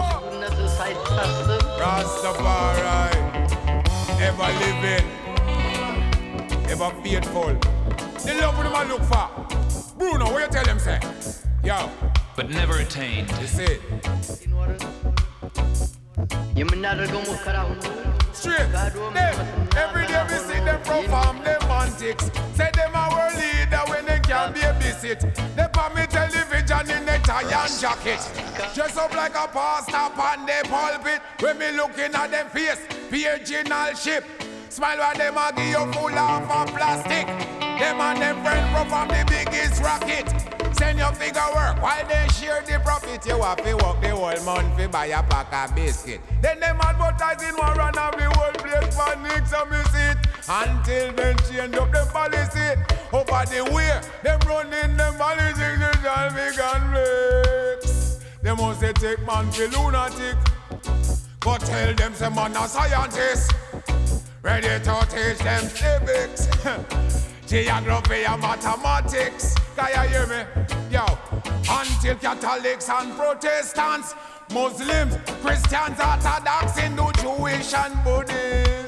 Rastafari, 1.79 3.09
ever 4.21 4.51
living, 4.61 5.07
ever 6.69 6.93
faithful. 7.03 7.55
The 8.23 8.35
love 8.39 8.63
them 8.63 8.75
I 8.75 8.85
look 8.85 9.03
for. 9.05 9.31
Bruno, 9.97 10.31
what 10.31 10.43
you 10.43 10.49
tell 10.51 10.63
them, 10.63 10.79
say? 10.79 11.01
Yo. 11.65 11.89
But 12.37 12.51
never 12.51 12.81
attained. 12.81 13.31
That's 13.31 13.59
it. 13.59 13.81
Straight. 18.35 18.73
Them, 18.73 19.47
every 19.75 20.07
day 20.07 20.23
we 20.29 20.35
see 20.35 20.61
them 20.61 20.83
from 20.85 21.07
farm, 21.07 21.43
them 21.45 21.63
antics. 21.63 22.31
Say 22.57 22.71
them 22.75 22.95
our 22.95 23.31
leader 23.31 23.81
when 23.89 24.05
they 24.05 24.21
can't 24.21 24.55
babysit. 24.55 25.52
And 27.45 27.81
jacket. 27.81 28.21
Dress 28.75 28.97
up 28.97 29.15
like 29.15 29.35
a 29.35 29.49
pastor 29.49 29.97
on 29.97 30.47
the 30.47 30.69
pulpit. 30.69 31.21
When 31.41 31.59
me 31.59 31.73
looking 31.73 32.15
at 32.15 32.31
them 32.31 32.49
face, 32.49 32.81
the 33.11 33.27
original 33.27 33.95
ship. 33.95 34.25
Smile 34.69 34.99
while 34.99 35.17
them 35.17 35.37
a 35.37 35.53
give 35.55 35.67
you 35.67 35.93
full 35.93 36.19
of 36.19 36.69
plastic. 36.69 37.27
Them 37.27 38.01
and 38.01 38.23
them 38.23 38.43
friend 38.43 38.89
from 38.89 39.09
the 39.09 39.25
biggest 39.29 39.83
rocket. 39.83 40.29
Send 40.77 40.99
your 40.99 41.13
figure 41.13 41.41
work 41.55 41.83
while 41.83 42.07
they 42.09 42.27
share 42.33 42.63
the 42.63 42.81
profit. 42.83 43.27
You 43.27 43.43
have 43.43 43.63
to 43.63 43.75
work 43.75 44.01
the 44.01 44.11
whole 44.11 44.45
month 44.45 44.77
to 44.79 44.89
buy 44.89 45.07
a 45.07 45.23
pack 45.23 45.53
of 45.53 45.77
biscuit. 45.77 46.21
Then 46.41 46.61
them 46.61 46.79
advertising 46.81 47.57
war 47.57 47.81
and 47.81 47.97
have 47.97 48.17
the 48.17 48.31
whole 48.31 48.53
place 48.53 48.97
panic 48.97 49.47
so 49.47 49.65
see 49.93 49.99
it. 50.11 50.32
Until 50.49 51.13
then 51.13 51.37
change 51.39 51.75
up 51.77 51.93
the 51.93 52.09
policy. 52.13 52.75
Over 53.13 53.45
the 53.47 53.71
way, 53.73 54.01
them 54.23 54.41
running 54.47 54.97
them 54.97 55.15
policy, 55.15 55.55
they 55.55 55.93
shall 56.03 56.31
be 56.31 56.57
convicts. 56.57 58.21
They 58.43 58.53
must 58.53 58.81
say 58.81 58.93
take 58.93 59.25
man 59.27 59.51
for 59.53 59.69
lunatic. 59.69 60.37
But 61.41 61.61
tell 61.61 61.95
them 61.95 62.15
some 62.15 62.35
man 62.35 62.57
a 62.57 62.69
scientist. 62.69 63.53
Ready 64.43 64.67
to 64.67 65.07
teach 65.09 65.39
them 65.39 65.65
civics. 65.65 66.49
Geography 67.47 68.25
and 68.25 68.43
mathematics. 68.43 69.55
Can 69.77 69.89
you 69.91 70.09
hear 70.09 70.27
me? 70.27 70.45
Yo, 70.91 71.05
until 71.71 72.17
Catholics 72.17 72.89
and 72.89 73.15
Protestants, 73.15 74.15
Muslims, 74.53 75.17
Christians, 75.43 76.01
Orthodox, 76.01 76.79
Hindu, 76.79 77.13
Jewish 77.21 77.75
and 77.75 78.05
Buddhists. 78.05 78.82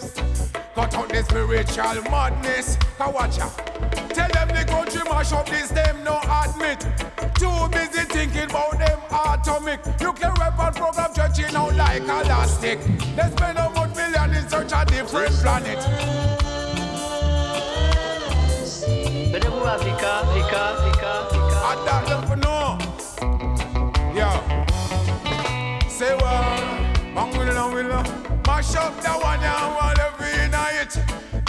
Cut 0.74 0.94
out 0.94 1.08
this 1.08 1.26
spiritual 1.26 2.02
madness. 2.10 2.76
Now 2.98 3.12
watch 3.12 3.38
out. 3.38 3.56
Tell 4.10 4.28
them 4.28 4.48
the 4.48 4.64
country 4.66 5.02
mash 5.08 5.32
up 5.32 5.48
this, 5.48 5.70
them 5.70 6.02
no 6.02 6.20
admit. 6.42 6.80
Too 7.38 7.68
busy 7.70 8.04
thinking 8.06 8.50
about 8.50 8.78
them 8.78 8.98
atomic. 9.10 9.80
You 10.00 10.08
Nuclear 10.08 10.32
weapon 10.38 10.74
program 10.74 11.12
stretching 11.12 11.54
out 11.54 11.74
like 11.76 12.02
elastic. 12.02 12.80
They 13.16 13.30
spend 13.30 13.58
a 13.58 13.70
good 13.74 13.94
million 13.96 14.34
in 14.34 14.48
search 14.48 14.72
of 14.72 14.86
different 14.86 15.34
planet. 15.42 15.78
Venez-vous 19.32 19.66
à 19.66 19.76
Vika, 19.78 20.22
Vika, 20.32 20.64
Vika, 20.84 21.12
Vika. 21.32 21.58
Attends, 21.70 22.28
le 22.28 22.36
non. 22.36 22.78
Yo. 24.14 24.28
C'est 25.88 26.14
what? 26.14 26.84
Bang, 27.14 27.30
will, 27.38 27.70
will, 27.72 28.02
mash 28.46 28.74
up 28.76 29.00
that 29.02 29.20
one, 29.22 29.40
yeah, 29.40 29.74
one, 29.76 29.98
every 30.00 30.43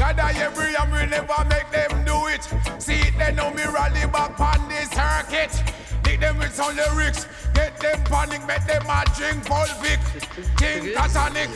God 0.05 0.19
I 0.19 0.33
every 0.39 0.75
and 0.75 0.93
we 0.93 1.03
never 1.07 1.41
make 1.49 1.69
them 1.71 2.05
do 2.05 2.19
it. 2.29 2.43
See 2.79 3.01
it, 3.07 3.15
they 3.19 3.33
know 3.33 3.51
me 3.51 3.65
rally 3.65 4.05
back 4.13 4.39
on 4.41 4.61
the 4.69 4.81
circuit. 4.97 5.53
Dig 6.03 6.21
them 6.21 6.39
with 6.39 6.55
some 6.55 6.75
lyrics. 6.77 7.27
Get 7.55 7.79
them 7.81 7.99
panic, 8.05 8.43
make 8.47 8.65
them 8.67 8.85
a 8.89 9.01
drink 9.17 9.45
full 9.47 9.71
Vic. 9.83 10.01
King 10.57 10.95
Catanic. 10.97 11.51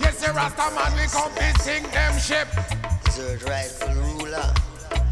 Yes, 0.00 0.20
the 0.22 0.32
Rasta 0.32 0.66
man, 0.74 0.92
we 0.98 1.06
come 1.16 1.32
to 1.34 1.62
sing 1.62 1.84
them 1.96 2.14
ship. 2.18 2.48
Third 3.14 3.42
rightful 3.48 3.94
ruler 4.04 4.48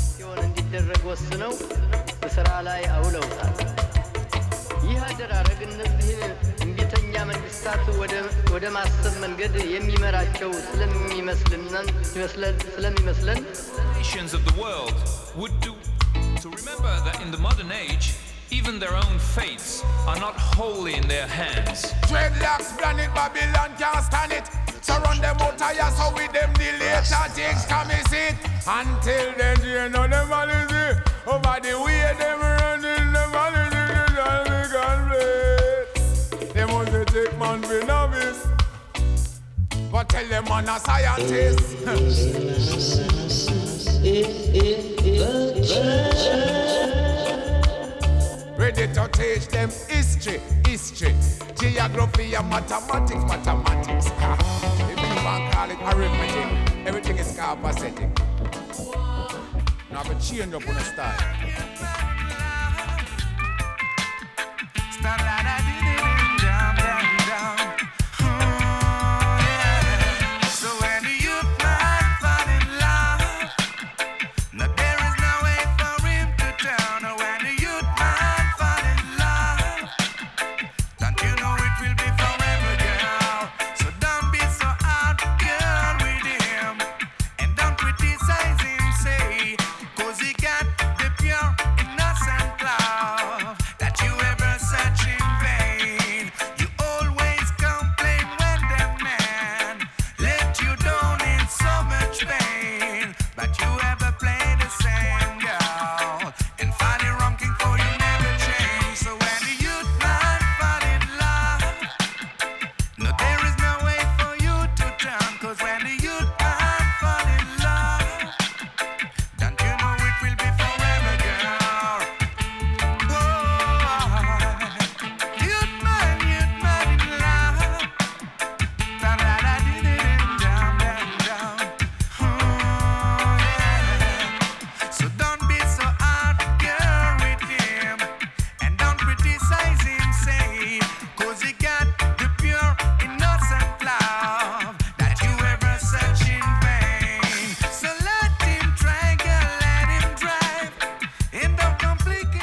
ሲሆን 0.06 0.38
እንዲደረግ 0.46 1.02
ወስነው 1.10 1.52
በስራ 2.22 2.48
ላይ 2.68 2.82
አውለውታል። 2.96 3.54
ይህ 4.86 4.98
አደራረግ 5.08 5.60
እነዚህን 5.68 6.22
እምቢተኛ 6.28 6.55
መንግስታት 7.26 7.82
ወደ- 8.00 8.20
ወደ 8.54 8.64
ማሰብ 8.76 9.14
መንገድ 9.24 9.54
የሚመራቸው 9.74 10.50
ስለሚመስልነን- 10.68 11.92
ይመስለን- 12.16 12.60
ስለሚመስለን 12.76 13.40
Nations 14.02 14.32
of 14.38 14.42
the 14.48 14.54
world 14.62 14.96
would 15.40 15.54
do 15.66 15.72
to 16.42 16.46
remember 16.58 16.92
that 17.06 17.16
in 17.24 17.28
the 17.34 17.40
modern 17.46 17.70
age, 17.84 18.06
even 18.58 18.74
their 18.82 18.96
own 19.02 19.16
fates 19.34 19.68
are 20.10 20.18
not 20.26 20.36
wholly 20.54 20.94
in 21.00 21.06
their 21.12 21.28
hands. 21.40 21.78
Dreadlocks 22.10 22.70
planet 22.80 23.10
Babylon 23.18 23.70
can't 23.82 24.04
stand 24.10 24.32
it. 24.38 24.46
Surround 24.88 25.20
them 25.26 25.38
out 25.46 25.60
here 25.68 25.90
so 25.98 26.06
with 26.18 26.32
them 26.38 26.50
the 26.62 26.70
later 26.82 27.24
things 27.38 27.62
come 27.72 27.90
is 28.00 28.10
it. 28.26 28.36
Until 28.80 29.26
then 29.40 29.58
you 29.72 29.84
know 29.94 30.06
them 30.14 30.26
policy. 30.34 30.86
Over 31.32 31.56
the 31.66 31.74
way 31.84 32.00
them 32.22 32.40
running 32.60 33.05
man 37.57 37.79
be 37.79 37.85
novice. 37.85 38.47
But 39.91 40.09
tell 40.09 40.27
them 40.27 40.45
man 40.45 40.69
a 40.69 40.79
scientist. 40.79 41.77
Ready 48.57 48.87
to 48.93 49.07
teach 49.13 49.47
them 49.47 49.69
history, 49.87 50.41
history, 50.65 51.15
geography 51.59 52.35
and 52.35 52.49
mathematics, 52.49 53.23
mathematics. 53.23 54.07
If 54.07 54.99
you 54.99 55.23
want 55.23 55.53
call 55.53 55.69
it 55.69 55.79
arithmetic, 55.81 56.87
everything 56.87 57.17
is 57.17 57.37
called. 57.37 57.61
Now 59.91 60.01
I 60.01 60.13
change 60.15 60.53
up 60.53 60.67
on 60.67 60.75
the 60.75 60.81
style. 60.81 61.37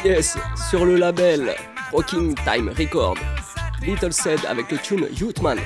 Yes, 0.04 0.36
sur 0.68 0.84
le 0.84 0.96
label 0.96 1.54
Rocking 1.90 2.34
Time 2.44 2.68
Record. 2.78 3.16
Little 3.80 4.12
Said 4.12 4.40
avec 4.46 4.70
le 4.70 4.76
tune 4.76 5.08
Youthman. 5.18 5.58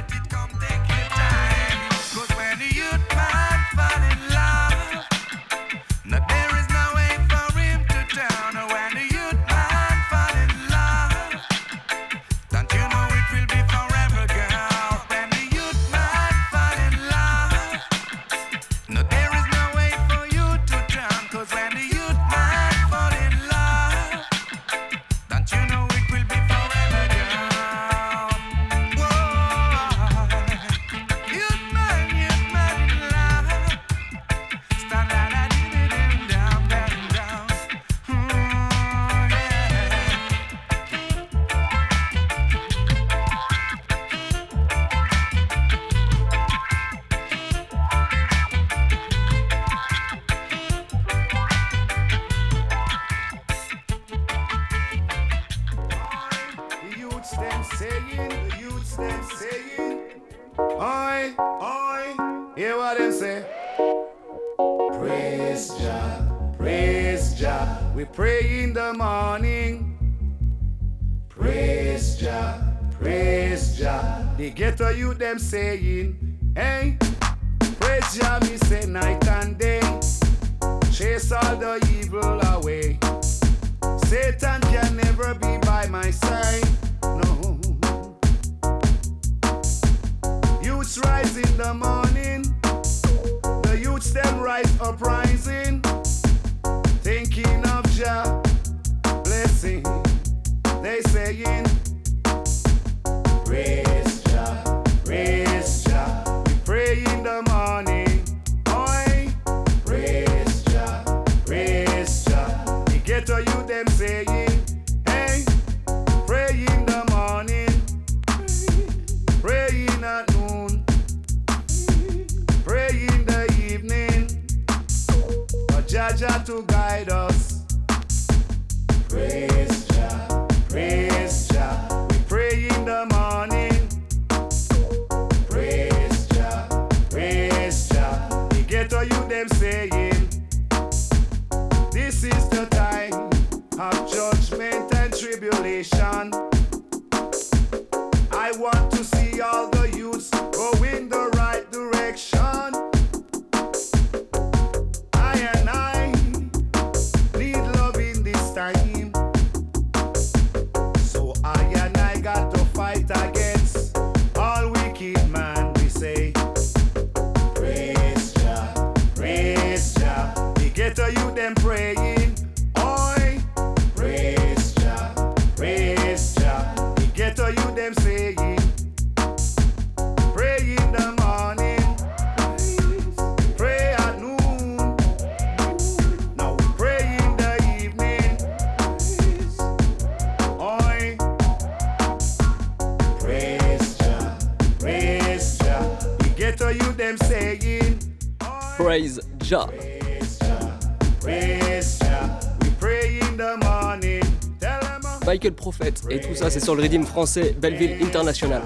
Et 206.11 206.21
tout 206.21 206.35
ça, 206.35 206.51
c'est 206.51 206.61
sur 206.61 206.75
le 206.75 206.83
Redeem 206.83 207.05
français 207.05 207.55
Belleville 207.61 207.97
International. 208.03 208.63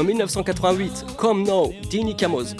en 0.00 0.06
1988, 0.06 1.04
Come 1.16 1.44
Now, 1.44 1.72
Dini 1.90 2.14
Camoz. 2.14 2.56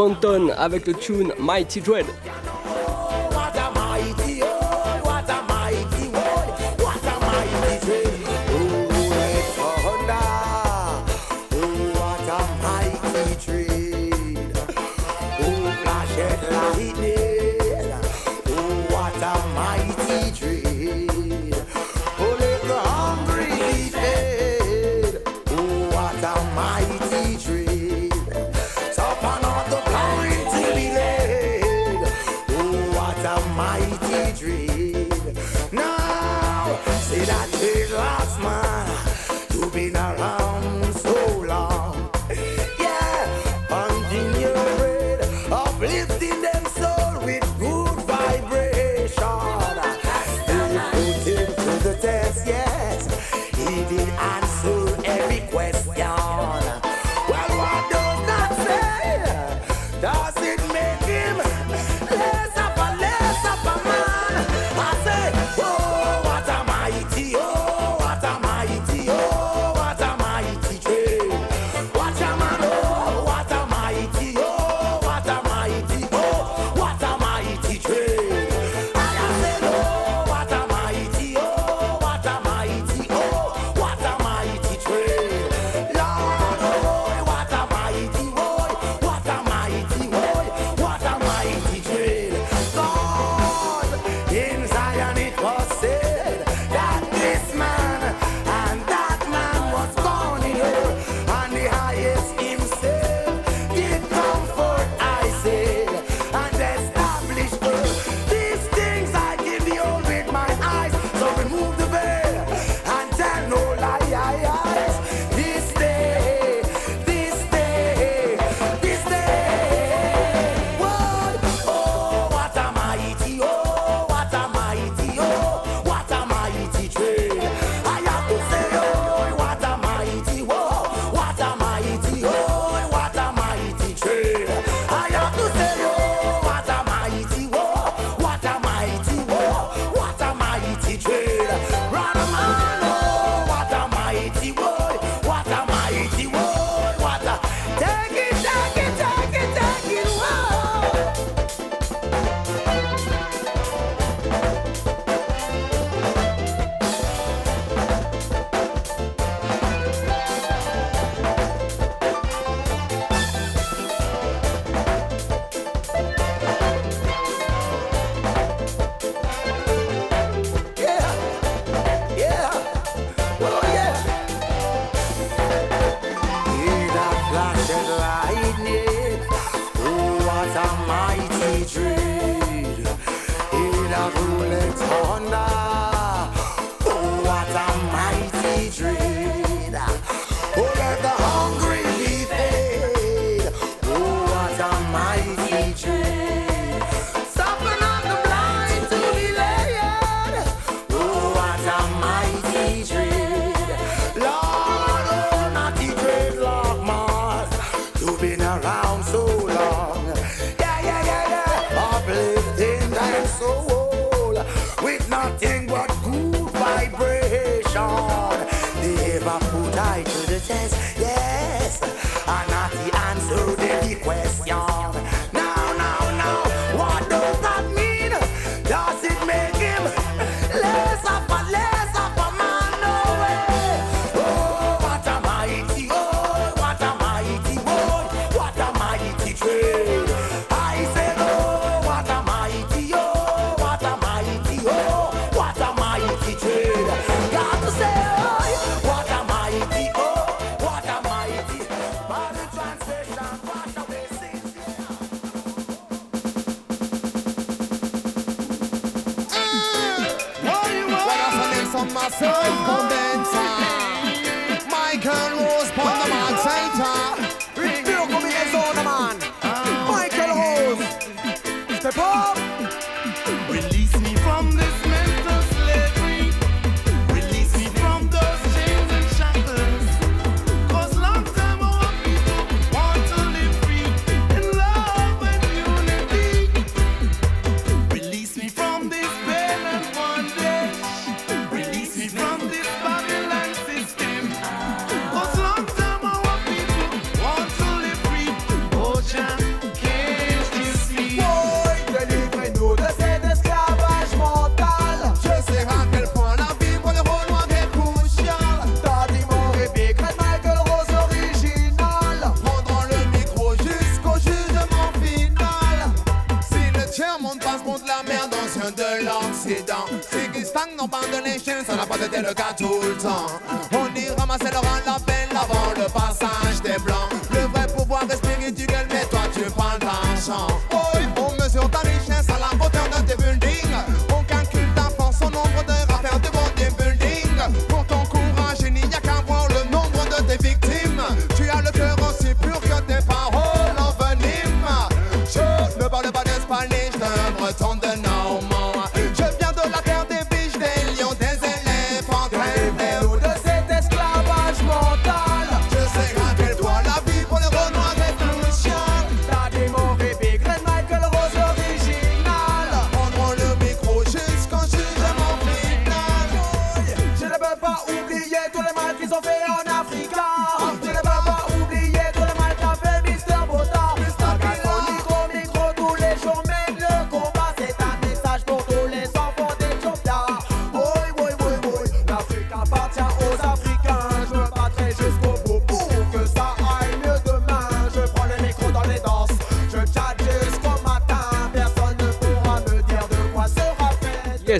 Banton 0.00 0.48
avec 0.56 0.86
le 0.86 0.94
tune 0.94 1.30
Mighty 1.38 1.82
Dread. 1.82 2.06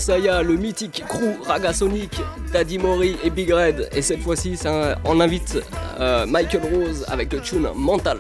Le 0.09 0.57
mythique 0.57 1.05
crew 1.07 1.37
Ragasonic, 1.47 2.11
Daddy 2.55 2.79
Mori 2.79 3.17
et 3.23 3.29
Big 3.29 3.53
Red. 3.53 3.91
Et 3.95 4.01
cette 4.01 4.23
fois-ci, 4.23 4.59
on 5.05 5.21
invite 5.21 5.59
euh, 6.01 6.25
Michael 6.25 6.63
Rose 6.73 7.05
avec 7.09 7.31
le 7.35 7.41
tune 7.41 7.69
Mental. 7.75 8.17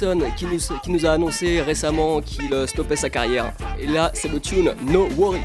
Qui 0.00 0.46
nous, 0.46 0.58
qui 0.82 0.90
nous 0.90 1.04
a 1.04 1.10
annoncé 1.10 1.60
récemment 1.60 2.22
qu'il 2.22 2.54
euh, 2.54 2.66
stoppait 2.66 2.96
sa 2.96 3.10
carrière. 3.10 3.52
Et 3.78 3.86
là, 3.86 4.10
c'est 4.14 4.28
le 4.28 4.40
tune 4.40 4.72
No 4.86 5.06
Worry. 5.18 5.40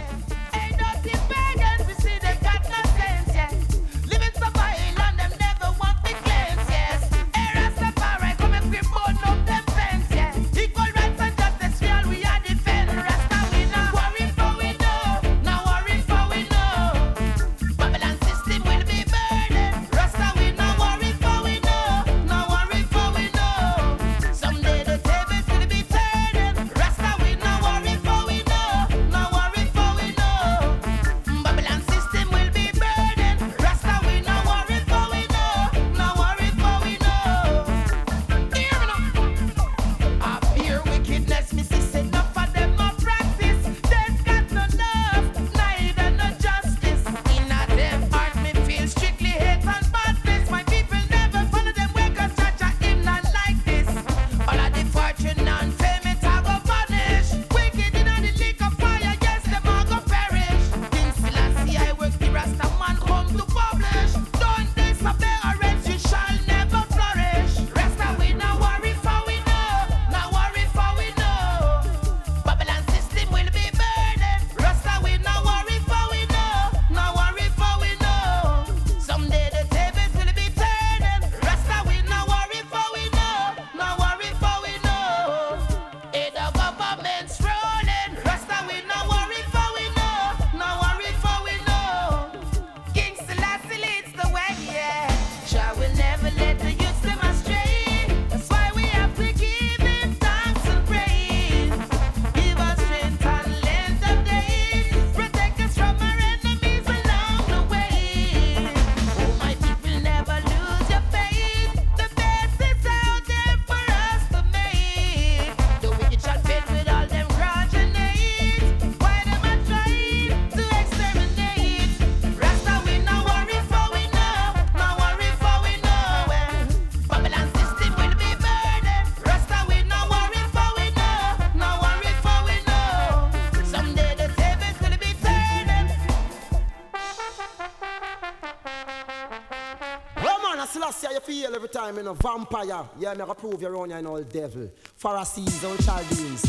Every 141.95 142.01
in 142.01 142.07
a 142.07 142.13
vampire. 142.13 142.85
Yeah, 142.99 143.13
me 143.13 143.19
gotta 143.19 143.35
prove 143.35 143.61
you're 143.61 143.76
on 143.77 143.89
you, 143.89 144.07
old 144.07 144.30
devil. 144.30 144.69
Pharisees, 144.95 145.63
old 145.63 145.80
Chaldeans. 145.84 146.43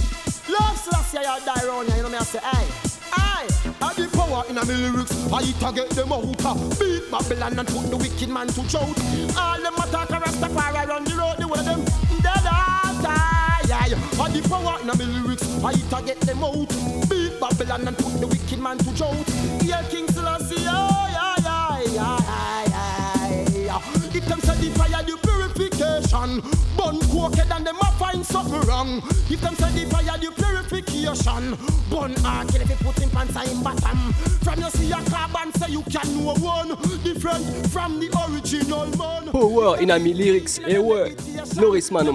Love 0.48 0.76
Selassie, 0.76 1.18
you 1.18 1.44
die 1.44 1.66
around 1.66 1.88
you, 1.88 1.94
you 1.96 2.02
know 2.02 2.08
me, 2.08 2.16
I 2.16 2.22
say, 2.22 2.38
hey, 2.38 2.66
I 3.12 3.94
the 3.94 4.08
power 4.16 4.44
in 4.48 4.58
a 4.58 4.64
me 4.64 4.74
lyrics. 4.74 5.32
I 5.32 5.42
to 5.42 5.72
get 5.74 5.90
them 5.90 6.12
out. 6.12 6.78
Beat 6.78 7.10
Babylon 7.10 7.58
and 7.58 7.68
put 7.68 7.90
the 7.90 7.96
wicked 7.96 8.28
man 8.28 8.46
to 8.48 8.62
drought. 8.68 8.98
All 9.36 9.60
them 9.60 9.74
attack 9.74 10.10
a 10.10 10.20
Rastafari 10.20 10.86
run 10.86 11.04
the 11.04 11.14
road, 11.14 11.36
the 11.38 11.48
way 11.48 11.62
them 11.62 11.84
dead. 12.22 12.44
Yeah, 13.66 13.98
I 14.20 14.30
the 14.30 14.40
power 14.48 14.78
in 14.80 14.90
a 14.90 14.96
me 14.96 15.04
lyrics. 15.04 15.44
I 15.62 15.72
to 15.74 16.02
get 16.04 16.20
them 16.20 16.44
out. 16.44 16.68
Beat 17.08 17.38
Babylon 17.40 17.88
and 17.88 17.98
put 17.98 18.20
the 18.20 18.26
wicked 18.26 18.58
man 18.58 18.78
to 18.78 18.90
drought. 18.94 19.25
Wrong. 28.86 29.02
If 29.28 29.40
them 29.40 29.54
say 29.54 29.84
the 29.84 29.90
fire, 29.90 30.18
the 30.18 30.30
purification, 30.32 31.56
burn 31.90 32.14
hard 32.22 32.48
till 32.48 32.66
put 32.78 33.02
in 33.02 33.10
pants 33.10 33.36
in 33.50 33.62
bottom. 33.62 34.12
From 34.42 34.60
you 34.60 34.70
see 34.70 34.90
a 34.90 35.02
carbon, 35.10 35.52
say 35.54 35.72
you 35.72 35.82
can 35.82 36.24
know 36.24 36.34
one 36.34 36.68
different 37.02 37.44
from 37.70 38.00
the 38.00 38.08
original 38.28 38.86
man. 38.96 39.30
Power 39.32 39.78
in 39.80 39.90
Ami 39.90 40.14
Lyrics. 40.14 40.60
Et 40.66 40.78
ouais, 40.78 41.16
Norris 41.56 41.90
Man 41.90 42.06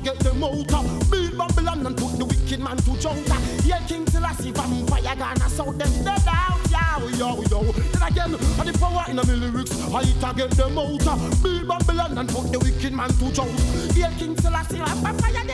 I 0.00 0.02
get 0.02 0.18
them 0.20 0.42
out. 0.42 1.10
Beat 1.10 1.36
Babylon 1.36 1.84
and 1.84 1.94
put 1.94 2.16
the 2.16 2.24
wicked 2.24 2.60
man 2.60 2.76
to 2.78 2.96
junta. 2.96 3.34
Here 3.60 3.78
King 3.86 4.06
Selassie 4.06 4.50
vampire 4.50 5.14
gonna 5.14 5.48
so 5.50 5.72
them 5.72 5.92
dead 6.04 6.26
out. 6.26 6.56
Yow, 6.70 7.06
yow, 7.20 7.42
yow. 7.50 7.72
Then 7.92 8.02
again, 8.08 8.34
and 8.34 8.68
the 8.68 8.78
power 8.78 9.04
in 9.08 9.16
me 9.16 9.34
lyrics. 9.36 9.76
I 9.92 10.04
to 10.04 10.32
get 10.34 10.50
them 10.52 10.78
out. 10.78 11.04
Beat 11.42 11.68
Babylon 11.68 12.16
and 12.16 12.28
put 12.30 12.50
the 12.50 12.58
wicked 12.60 12.94
man 12.94 13.10
to 13.10 13.30
joust. 13.30 13.94
Here 13.94 14.10
King 14.16 14.36
Selassie 14.38 14.78
vampire. 14.78 15.44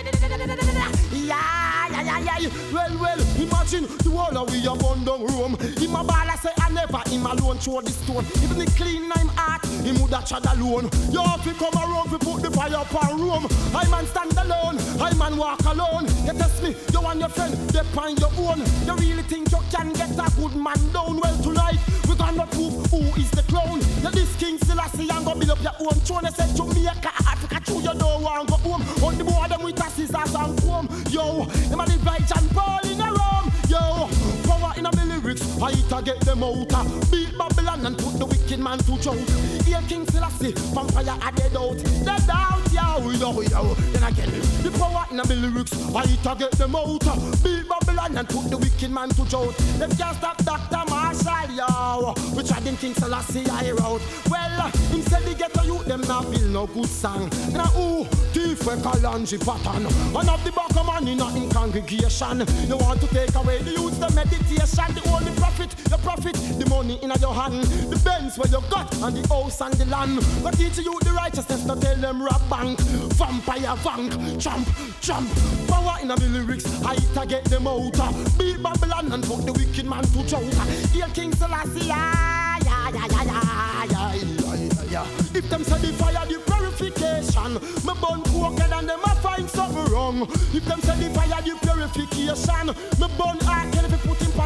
Yeah, 1.10 1.90
yeah, 1.90 2.20
yeah, 2.20 2.38
yeah. 2.38 2.50
Well, 2.72 2.98
well, 3.00 3.20
imagine 3.42 3.86
the 3.98 4.10
whole 4.14 4.38
of 4.38 4.50
we 4.52 4.62
a 4.62 4.74
burn 4.76 5.02
down 5.02 5.26
room. 5.26 5.58
Him 5.58 5.96
a 5.96 6.04
ball, 6.04 6.30
I 6.30 6.36
say 6.36 6.52
I 6.58 6.70
never 6.70 7.02
him 7.10 7.26
alone 7.26 7.58
throw 7.58 7.80
the 7.80 7.90
stone. 7.90 8.24
Even 8.44 8.58
the 8.58 8.66
clean 8.78 9.02
name 9.10 9.28
heart, 9.34 9.65
him 9.86 10.00
woulda 10.00 10.22
trod 10.26 10.44
alone. 10.46 10.90
You 11.10 11.22
have 11.22 11.42
to 11.44 11.54
come 11.54 11.74
around 11.78 12.10
to 12.10 12.18
put 12.18 12.42
the 12.42 12.50
fire 12.50 12.74
upon 12.74 13.20
room. 13.20 13.46
I 13.74 13.86
man 13.88 14.06
stand 14.06 14.36
alone, 14.36 14.78
I 15.00 15.14
man 15.14 15.36
walk 15.36 15.60
alone. 15.64 16.06
You 16.26 16.34
test 16.34 16.62
me, 16.62 16.74
you 16.92 17.00
and 17.06 17.20
your 17.20 17.28
friend, 17.28 17.54
they 17.70 17.86
on 17.96 18.16
your 18.16 18.32
own. 18.42 18.58
You 18.84 18.94
really 18.96 19.22
think 19.22 19.50
you 19.52 19.60
can 19.70 19.92
get 19.92 20.10
a 20.10 20.26
good 20.36 20.56
man 20.56 20.80
down? 20.92 21.20
Well, 21.22 21.36
tonight 21.42 21.78
we 22.08 22.16
gonna 22.16 22.46
prove 22.48 22.74
who 22.90 23.00
is 23.14 23.30
the 23.30 23.44
clown. 23.46 23.78
You 24.02 24.10
this 24.10 24.34
King 24.36 24.58
Selassie 24.58 25.08
and 25.08 25.24
go 25.24 25.34
build 25.34 25.50
up 25.50 25.62
your 25.62 25.76
own 25.78 25.98
throne. 26.02 26.24
They 26.24 26.30
said 26.30 26.54
Jamaica, 26.56 27.12
Africa, 27.30 27.60
true 27.64 27.80
you 27.80 27.94
don't 27.94 28.22
want 28.22 28.48
go 28.48 28.56
home. 28.56 28.82
On 29.04 29.16
the 29.16 29.24
board 29.24 29.50
them 29.50 29.62
with 29.62 29.78
a 29.78 29.90
scissors 29.90 30.34
and 30.34 30.58
comb. 30.62 30.88
Yo, 31.10 31.46
them 31.70 31.80
a 31.80 31.86
divide 31.86 32.26
John 32.26 32.48
Paul 32.50 32.80
in 32.90 33.00
a 33.00 33.06
room. 33.06 33.44
Yo, 33.70 34.10
power 34.50 34.72
in 34.76 34.86
a 34.86 34.90
lyrics. 34.90 35.42
Fight 35.58 35.75
to 35.98 36.02
get 36.02 36.20
them 36.20 36.42
out. 36.42 37.10
Beat 37.10 37.36
Babylon 37.38 37.86
and 37.86 37.98
put 37.98 38.18
the 38.18 38.26
wicked 38.26 38.58
man 38.58 38.78
to 38.78 38.98
drought. 38.98 39.16
Here 39.64 39.82
King 39.88 40.06
Selassie, 40.06 40.52
vampire 40.74 41.16
are 41.22 41.32
dead 41.32 41.56
out. 41.56 41.76
Dead 42.04 42.30
out, 42.30 42.72
yo, 42.72 43.10
yo, 43.10 43.40
yo. 43.42 43.74
Then 43.92 44.02
again, 44.02 44.30
the 44.62 44.70
power 44.78 45.06
in 45.10 45.16
the 45.16 45.34
lyrics. 45.34 45.72
Fight 45.92 46.22
to 46.22 46.34
get 46.38 46.52
them 46.52 46.76
out. 46.76 47.04
Beat 47.42 47.68
Babylon 47.68 48.16
and 48.16 48.28
put 48.28 48.50
the 48.50 48.58
wicked 48.58 48.90
man 48.90 49.08
to 49.10 49.24
drought. 49.24 49.56
Them 49.78 49.90
can't 49.96 50.16
stop 50.16 50.36
Dr. 50.44 50.90
Marshall, 50.90 51.50
yo. 51.54 52.14
We 52.36 52.42
tried 52.42 52.64
them 52.64 52.76
King 52.76 52.94
Selassie 52.94 53.46
I 53.48 53.70
out. 53.70 54.00
Well, 54.28 54.70
him 54.90 55.02
said 55.02 55.22
the 55.24 55.34
ghetto 55.34 55.62
youth 55.62 55.86
them 55.86 56.02
not 56.02 56.30
build 56.30 56.50
no 56.50 56.66
good 56.66 56.88
song. 56.88 57.30
Now 57.52 57.66
who 57.76 58.04
thief 58.32 58.66
we 58.66 58.74
Kalanji 58.74 59.38
pattern? 59.44 59.84
One 60.12 60.28
of 60.28 60.42
the 60.44 60.52
back 60.52 60.74
man 60.86 61.08
in 61.08 61.20
a 61.20 61.36
in 61.36 61.50
congregation. 61.50 62.44
You 62.68 62.76
want 62.76 63.00
to 63.00 63.08
take 63.08 63.34
away 63.34 63.62
the 63.62 63.72
youth 63.72 63.98
the 64.00 64.10
meditation, 64.14 64.94
the 64.94 65.02
only 65.10 65.32
profit, 65.32 65.74
the 65.88 65.98
profit, 65.98 66.34
the 66.58 66.66
money 66.68 66.98
in 67.02 67.10
your 67.20 67.34
hand, 67.34 67.64
the 67.64 68.00
bends 68.04 68.38
where 68.38 68.48
you 68.48 68.60
got, 68.70 68.92
and 69.02 69.16
the 69.16 69.26
house 69.28 69.60
and 69.60 69.74
the 69.74 69.84
land. 69.86 70.18
But 70.42 70.56
teach 70.58 70.78
you 70.78 70.98
the 71.00 71.12
righteousness, 71.12 71.64
not 71.64 71.80
tell 71.80 71.96
them 71.96 72.22
rob 72.22 72.42
bank, 72.50 72.78
vampire 73.14 73.76
bank, 73.84 74.38
jump, 74.38 74.68
jump. 75.00 75.28
Power 75.68 75.98
in 76.02 76.08
the 76.08 76.16
lyrics, 76.16 76.66
I 76.82 76.96
to 76.96 77.26
get 77.26 77.44
them 77.44 77.66
out. 77.66 77.96
Build 78.38 78.62
Babylon 78.62 79.12
and 79.12 79.24
put 79.24 79.46
the 79.46 79.52
wicked 79.52 79.86
man 79.86 80.02
to 80.04 80.26
choke. 80.26 80.52
Hear 80.92 81.08
King 81.14 81.32
Selassie, 81.34 81.86
yeah, 81.86 82.58
yeah, 82.64 82.90
yeah, 82.92 83.06
yeah, 83.22 83.84
yeah, 83.90 84.14
yeah, 84.14 84.82
yeah. 84.90 85.06
If 85.34 85.48
them 85.48 85.64
say 85.64 85.78
the 85.78 85.92
fire, 85.94 86.26
the 86.26 86.38
purification. 86.46 87.54
Me 87.86 87.92
burn 88.00 88.22
crooked 88.32 88.72
and 88.72 88.88
them 88.88 89.00
a 89.04 89.14
find 89.16 89.48
something 89.48 89.92
wrong. 89.92 90.22
If 90.52 90.64
them 90.64 90.80
say 90.80 90.96
the 90.96 91.14
fire, 91.14 91.42
the 91.42 91.54
purification. 91.62 92.66
Me 92.98 93.06
burn 93.16 93.38
hard, 93.46 93.76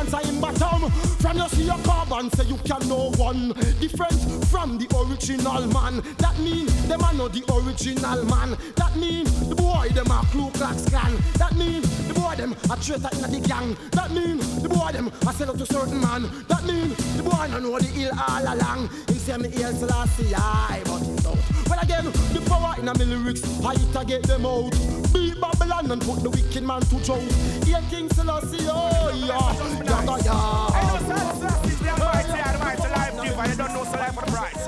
put 0.06 0.28
in 0.28 0.40
bottom. 0.40 0.90
From 0.90 1.36
your 1.36 1.48
see 1.48 1.64
your 1.64 1.78
carbon, 1.78 2.30
say 2.30 2.44
you 2.44 2.56
can 2.58 2.88
know 2.88 3.10
one 3.16 3.52
different 3.80 4.46
from 4.46 4.78
the 4.78 4.86
original 4.96 5.66
man. 5.68 6.02
That 6.18 6.38
mean 6.38 6.66
them 6.88 7.02
are 7.02 7.14
not 7.14 7.32
the 7.32 7.44
original 7.52 8.24
man. 8.24 8.56
That 8.76 8.96
mean 8.96 9.24
the 9.48 9.54
boy 9.54 9.88
them 9.92 10.10
a 10.10 10.26
Ku 10.32 10.50
Klux 10.50 10.88
Klan. 10.88 11.16
That 11.34 11.54
mean 11.56 11.82
the 11.82 12.14
boy 12.14 12.34
them 12.36 12.52
a 12.70 12.76
traitor 12.76 13.10
in 13.12 13.30
the 13.32 13.40
gang. 13.46 13.76
That 13.92 14.10
mean 14.10 14.38
the 14.62 14.68
boy 14.68 14.92
them 14.92 15.08
a 15.26 15.32
sell 15.32 15.50
out 15.50 15.58
to 15.58 15.66
certain 15.66 16.00
man. 16.00 16.22
That 16.48 16.64
mean 16.64 16.90
the 17.16 17.22
boy 17.22 17.48
no 17.50 17.58
know 17.58 17.78
the 17.78 17.90
ill 18.00 18.12
all 18.16 18.42
along. 18.42 18.88
Him 19.08 19.18
say 19.18 19.36
me 19.36 19.48
ill 19.52 19.72
Selassie, 19.72 20.34
aye, 20.34 20.82
but 20.84 21.00
he's 21.00 21.26
out. 21.26 21.38
Well 21.68 21.78
again, 21.80 22.04
the 22.04 22.42
power 22.48 22.74
in 22.78 22.88
a 22.88 22.92
lyrics, 22.92 23.42
I 23.64 23.74
to 23.74 24.04
get 24.04 24.22
them 24.24 24.46
out. 24.46 24.72
Beat 25.12 25.40
Babylon 25.40 25.90
and 25.90 26.02
put 26.02 26.22
the 26.22 26.30
wicked 26.30 26.62
man 26.62 26.80
to 26.82 26.96
drought. 27.04 27.20
Here 27.64 27.82
King 27.90 28.08
Selassie, 28.10 28.66
oh 28.68 29.12
yeah, 29.14 29.89
I 29.92 30.04
know 30.04 30.16
is 30.16 30.24
the 30.24 31.90
almighty, 31.90 32.40
almighty 32.40 32.88
life 32.88 33.14
giver. 33.22 33.48
You 33.48 33.56
don't 33.56 33.72
know 33.74 33.84
so 33.84 33.98
life 33.98 34.14
for 34.14 34.26
price. 34.26 34.66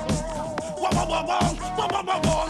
Wah, 0.79 0.91
wah, 0.93 1.07
wah, 1.07 1.25
wah, 1.27 1.55
wah, 1.79 1.89
wah, 1.91 2.03
wah, 2.03 2.21
wah. 2.25 2.49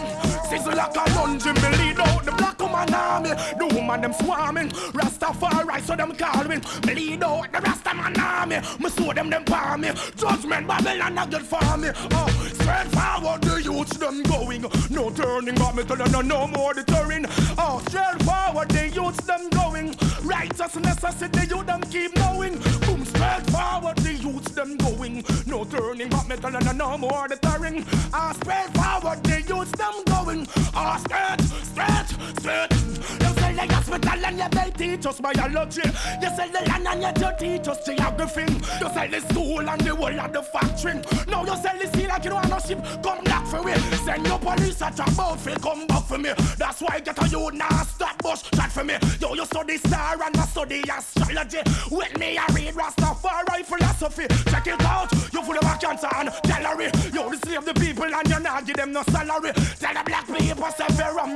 Sizzla 0.49 0.91
Kalonji, 0.93 1.53
me 1.53 1.77
lead 1.77 1.99
out 1.99 2.25
the 2.25 2.52
woman 2.83 2.93
army. 2.93 3.29
The 3.29 3.75
woman 3.75 4.01
them 4.01 4.13
swarming, 4.13 4.69
Rastafari, 4.69 5.81
so 5.81 5.95
them 5.95 6.15
calling. 6.15 6.61
Me 6.85 6.93
lead 6.93 7.23
out 7.23 7.51
the 7.51 7.59
Rastaman 7.59 8.17
army. 8.17 8.57
Me 8.79 8.89
show 8.89 9.13
them 9.13 9.29
them 9.29 9.45
palm 9.45 9.81
me. 9.81 9.91
Judgment 10.15 10.67
Babylon 10.67 11.17
a 11.17 11.27
good 11.27 11.41
for 11.41 11.77
me. 11.77 11.89
Uh, 11.89 12.09
oh, 12.11 12.27
straight 12.53 12.87
forward 12.91 13.41
the 13.41 13.61
youths 13.61 13.97
them 13.97 14.23
going. 14.23 14.65
No 14.89 15.09
turning 15.11 15.55
back, 15.55 15.75
me 15.75 15.83
tell 15.83 15.97
you 15.97 16.11
no, 16.11 16.21
no 16.21 16.47
more 16.47 16.73
deterring. 16.73 17.25
Uh, 17.25 17.55
oh, 17.57 17.83
straight 17.87 18.21
forward 18.23 18.69
the 18.69 18.89
youths 18.89 19.25
them 19.25 19.49
going. 19.49 19.95
Righteousness 20.23 21.03
I 21.03 21.11
see 21.11 21.27
the 21.27 21.45
youth 21.45 21.65
them 21.65 21.81
keep 21.83 22.15
knowing. 22.17 22.82
Straight 23.23 23.49
forward 23.51 23.97
the 23.99 24.13
youths 24.15 24.51
them 24.51 24.75
going. 24.75 25.23
No 25.45 25.63
turning 25.63 26.09
back, 26.09 26.27
me 26.27 26.35
tell 26.35 26.51
you 26.51 26.59
no, 26.59 26.71
no 26.73 26.97
more 26.97 27.25
deterring. 27.29 27.85
Ah, 28.13 28.33
straight 28.41 28.69
forward 28.75 29.23
the 29.23 29.41
youths 29.41 29.71
them 29.71 29.93
going. 30.07 30.45
Ah, 30.75 30.97
straight, 30.97 31.41
straight, 31.63 32.39
straight. 32.39 33.42
You 33.63 33.69
the 33.69 33.75
hospital 33.75 34.25
and 34.25 34.37
you 34.37 34.49
they 34.49 34.71
teach 34.71 35.05
us 35.05 35.19
biology. 35.21 35.81
You 36.21 36.29
say 36.35 36.51
the 36.51 36.65
land 36.67 36.87
and 36.87 37.01
you 37.01 37.13
to 37.23 37.35
teach 37.39 37.67
us 37.69 37.85
geography. 37.85 38.41
You 38.81 38.89
say 38.89 39.07
the 39.07 39.21
school 39.21 39.69
and 39.69 39.79
the 39.79 39.95
whole 39.95 40.19
of 40.19 40.33
the 40.33 40.43
factory. 40.43 40.99
Now 41.27 41.45
you 41.45 41.55
say 41.55 41.79
the 41.79 41.97
sea 41.97 42.07
like 42.07 42.25
you 42.25 42.31
don't 42.31 42.49
want 42.49 42.49
no 42.49 42.59
ship. 42.59 42.83
Come 43.01 43.23
back 43.23 43.47
for 43.47 43.63
me. 43.63 43.73
Send 44.03 44.27
your 44.27 44.39
police 44.39 44.81
at 44.81 44.97
your 44.97 45.07
feel 45.37 45.55
come 45.55 45.87
back 45.87 46.03
for 46.03 46.17
me. 46.17 46.31
That's 46.57 46.81
why 46.81 46.99
get 46.99 47.23
a 47.23 47.27
you 47.29 47.51
now 47.51 47.83
stop 47.83 48.21
bush 48.21 48.43
chat 48.53 48.71
for 48.71 48.83
me. 48.83 48.95
Yo, 49.21 49.33
you 49.33 49.45
study 49.45 49.77
star 49.77 50.21
and 50.21 50.35
I 50.35 50.45
study 50.45 50.83
astrology. 50.83 51.59
With 51.89 52.19
me 52.19 52.37
I 52.37 52.45
read 52.53 52.73
Rastafari 52.75 53.63
philosophy. 53.63 54.27
Check 54.51 54.67
it 54.67 54.81
out. 54.81 55.11
You 55.31 55.41
full 55.41 55.57
of 55.57 55.79
cancer 55.79 56.09
and 56.15 56.29
gallery. 56.43 56.91
You 57.13 57.31
the 57.31 57.37
slave 57.45 57.65
the 57.65 57.73
people 57.73 58.13
and 58.13 58.27
you 58.27 58.39
not 58.39 58.65
give 58.65 58.75
them 58.75 58.91
no 58.91 59.03
salary. 59.03 59.53
Tell 59.79 59.93
the 59.93 60.03
black 60.05 60.27
people 60.27 60.71
say 60.71 60.87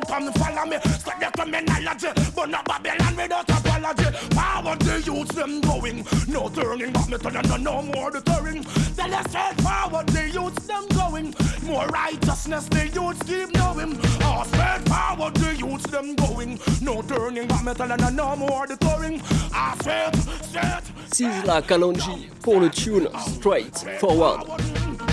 come 0.07 0.33
follow 0.33 0.65
me. 0.65 0.77
The 1.19 1.31
criminology, 1.33 2.07
but 2.35 2.49
not 2.49 2.65
Babylon 2.65 3.15
without 3.15 3.49
apology. 3.49 4.17
Power 4.31 4.75
the 4.77 5.01
youths 5.05 5.35
them 5.35 5.61
going, 5.61 6.05
no 6.27 6.49
turning 6.49 6.93
back. 6.93 7.09
Me 7.09 7.17
no, 7.49 7.57
no 7.57 7.81
more 7.81 8.11
deterring. 8.11 8.63
Tell 8.95 9.13
us 9.13 9.29
straight 9.29 9.61
forward 9.61 10.07
the 10.07 10.29
youths 10.29 10.67
them 10.67 10.85
going, 10.89 11.35
more 11.63 11.87
righteousness 11.87 12.65
the 12.67 12.87
youths 12.87 13.23
keep 13.23 13.53
knowing. 13.55 13.97
Oh, 14.21 14.43
straight 14.47 14.83
forward 14.87 15.35
the 15.35 15.55
youths 15.55 15.87
them 15.87 16.15
going, 16.15 16.59
no 16.81 17.01
turning 17.01 17.47
back. 17.47 17.65
Me 17.65 17.95
no, 17.95 18.09
no 18.09 18.35
more 18.35 18.67
deterring. 18.67 19.21
Ah, 19.53 19.75
straight, 19.79 20.15
straight. 20.43 20.83
Sizzla 21.11 21.61
Kalonji 21.61 22.29
pour 22.41 22.59
le 22.59 22.69
tune 22.69 23.07
Straight 23.17 23.75
Forward. 23.99 24.47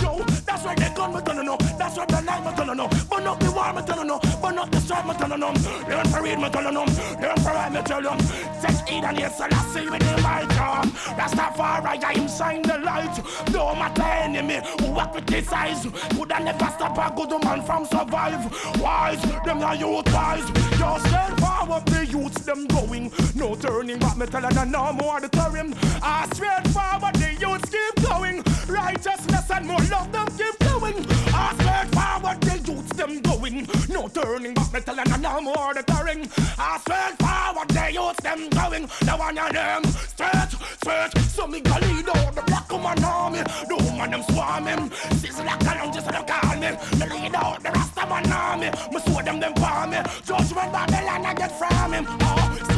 Yo, 0.02 0.18
that's 0.44 0.64
why 0.64 0.74
they 0.74 0.92
gun 0.94 1.12
me 1.12 1.44
no. 1.44 1.56
That's 1.78 1.96
why 1.96 2.04
the 2.06 2.66
me 2.66 2.74
no. 2.74 2.88
Burn 3.24 3.32
up 3.32 3.40
the 3.40 3.52
war 3.52 3.72
me 3.72 3.80
turn 3.80 4.06
no. 4.06 4.18
Burn 4.42 4.58
up 4.58 4.70
the 4.70 4.78
stripe 4.80 5.06
me 5.06 5.14
turn 5.14 5.40
no. 5.40 5.48
Learn 5.88 6.04
to 6.04 6.20
read 6.20 6.38
me 6.38 6.50
turn 6.50 6.74
no. 6.74 6.84
Learn 6.84 7.36
to 7.36 7.50
write 7.56 7.72
me 7.72 7.80
tell 7.80 8.02
them. 8.02 8.18
Take 8.60 8.86
heed 8.86 9.02
and 9.02 9.18
I 9.18 9.28
see 9.72 9.88
with 9.88 10.00
the 10.00 10.16
mic 10.16 10.60
on. 10.60 10.90
Rastafari, 11.16 12.04
I 12.04 12.12
am 12.20 12.28
shine 12.28 12.60
the 12.60 12.76
light. 12.84 13.16
No 13.50 13.74
matter 13.76 14.02
enemy 14.02 14.60
who 14.78 14.92
his 15.30 15.50
eyes. 15.50 15.86
Would 16.18 16.32
I 16.32 16.40
never 16.40 16.66
stop 16.66 16.98
a 16.98 17.14
good 17.16 17.42
man 17.42 17.62
from 17.62 17.86
survive? 17.86 18.44
Wise, 18.78 19.22
them 19.44 19.62
are 19.62 19.74
youth 19.74 20.12
wise. 20.12 20.48
Just 20.78 21.06
stand 21.06 21.40
forward, 21.40 21.86
the 21.86 22.04
youths 22.04 22.44
them 22.44 22.66
going. 22.66 23.10
No 23.34 23.54
turning 23.54 24.00
back, 24.00 24.18
me 24.18 24.26
tell 24.26 24.42
them 24.42 24.70
no 24.70 24.92
more 24.92 25.20
deterring. 25.20 25.74
Ah, 26.02 26.28
straight 26.34 26.68
forward, 26.74 27.14
the 27.16 27.32
youths 27.40 27.70
keep 27.70 28.06
going. 28.06 28.42
Righteousness 28.68 29.50
and 29.50 29.66
more 29.66 29.80
love 29.90 30.12
them 30.12 30.26
keep 30.36 30.58
going. 30.58 31.06
Ah, 31.32 31.54
straight 31.58 31.93
forward, 32.24 32.40
the 32.40 32.72
youths 32.72 32.92
them 32.96 33.20
going. 33.20 33.68
No 33.88 34.08
turning 34.08 34.54
back, 34.54 34.72
me 34.72 34.80
tell 34.80 34.96
them 34.96 35.20
no 35.20 35.40
more 35.40 35.74
deterring. 35.74 36.28
Ah, 36.58 36.80
straight 36.80 37.16
forward, 37.18 37.68
the 37.68 37.92
youths 37.92 38.20
them 38.22 38.48
going. 38.50 38.86
The 39.00 39.12
one 39.16 39.38
of 39.38 39.52
them 39.52 39.84
straight, 39.84 40.50
straight. 40.80 41.18
So 41.28 41.46
me 41.46 41.60
go 41.60 41.74
lead 41.80 42.08
out 42.08 42.34
the 42.34 42.42
black 42.42 42.70
woman 42.70 43.04
army. 43.04 43.42
The 43.68 43.76
woman 43.84 44.10
them 44.10 44.22
swarming. 44.30 44.90
Sizzla 45.20 45.58
Kalonji, 45.64 46.00
so 46.02 46.10
they 46.10 46.24
call 46.24 46.56
me. 46.56 46.70
Me 46.98 47.06
lead 47.12 47.34
out 47.34 47.62
the 47.62 47.70
Rasta 47.70 48.06
man 48.06 48.32
army. 48.32 48.70
Me 48.92 49.00
show 49.04 49.22
them 49.22 49.40
them 49.40 49.54
palm 49.54 49.90
me. 49.90 49.98
Judgment 50.24 50.72
Babylon 50.72 51.26
I 51.26 51.34
get 51.34 51.52
from 51.58 51.92
him. 51.92 52.06
Oh, 52.08 52.73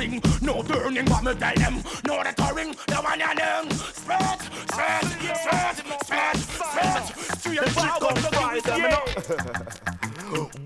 them 0.00 0.20
going. 0.20 0.22
No 0.42 0.62
turning 0.62 1.04
back, 1.04 1.24
me 1.24 1.34
tell 1.34 1.54
them 1.54 1.82
no 2.06 2.22
deterring. 2.22 2.74
The 2.86 2.96
one 2.96 3.20
of 3.20 3.36
them 3.36 3.70
straight, 3.70 4.40
straight, 4.72 5.04
straight, 5.36 5.76
straight, 6.04 6.36
straight. 6.36 7.06
Straight 7.38 7.68
forward, 7.70 8.16
the 8.16 8.30
youth 8.52 9.80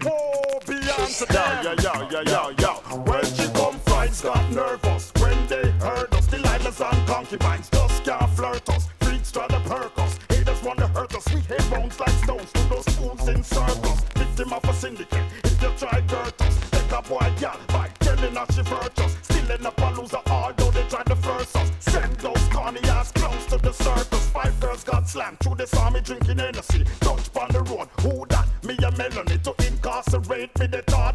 Whoa, 0.03 0.61
Beyonce, 0.67 1.25
yeah, 1.33 1.63
yeah, 1.63 1.75
yeah, 1.83 2.09
yeah, 2.11 2.23
yeah, 2.27 2.51
yeah. 2.59 2.97
When 2.97 3.25
she 3.25 3.49
come, 3.53 3.79
fights 3.81 4.21
got 4.23 4.51
nervous. 4.51 5.13
When 5.19 5.47
they 5.47 5.71
heard 5.81 6.13
us, 6.13 6.27
Delilah's 6.27 6.81
and 6.81 7.09
concubines 7.09 7.71
just 7.71 8.05
can't 8.05 8.31
flirt 8.31 8.69
us. 8.69 8.89
Freaks 9.01 9.33
try 9.33 9.47
to 9.47 9.61
perk 9.61 9.99
us. 9.99 10.19
Haters 10.29 10.63
want 10.63 10.81
to 10.81 10.87
hurt 10.89 11.15
us. 11.15 11.25
We 11.33 11.41
hit 11.41 11.71
bones 11.71 11.99
like 11.99 12.11
stones 12.11 12.53
to 12.53 12.69
those 12.69 12.85
fools 12.97 13.29
in 13.29 13.43
circles. 13.43 14.01
Victim 14.15 14.53
of 14.53 14.65
a 14.65 14.75
syndicate. 14.75 15.25
If 15.45 15.63
you 15.63 15.71
try 15.79 16.01
hurt 16.03 16.43
us, 16.43 16.71
take 16.71 16.93
a 16.93 17.03
boy, 17.03 17.33
gal, 17.41 17.59
by 17.69 17.89
telling 18.01 18.37
us 18.37 18.55
she 18.55 18.63
virtuous. 18.63 19.24
Still 19.45 19.57
in 19.57 19.67
a 19.67 20.01
loser, 20.01 20.21
although 20.27 20.71
they 20.71 20.85
try 20.89 21.03
to 21.03 21.17
first 21.17 21.57
us. 21.57 21.71
Send 21.81 22.17
those 22.17 22.49
corny 22.49 22.81
ass 22.85 23.13
clowns 23.13 23.45
to 23.47 23.59
the 23.59 23.73
circus. 23.73 24.31
Five 24.31 24.59
girls 24.59 24.85
got 24.85 25.07
slammed 25.07 25.39
through 25.41 25.57
the 25.57 25.79
army 25.79 26.01
drinking 26.01 26.39
Hennessy. 26.39 26.85
Touch 27.01 27.29
on 27.37 27.49
the 27.53 27.63
road, 27.63 27.89
who 28.01 28.25
that? 28.31 28.49
Me 28.65 28.75
and 28.83 28.97
Melanie 28.97 29.39
to 29.39 29.55
incarcerate 29.67 30.59
me. 30.59 30.67
The 30.67 30.83
thought 30.87 31.14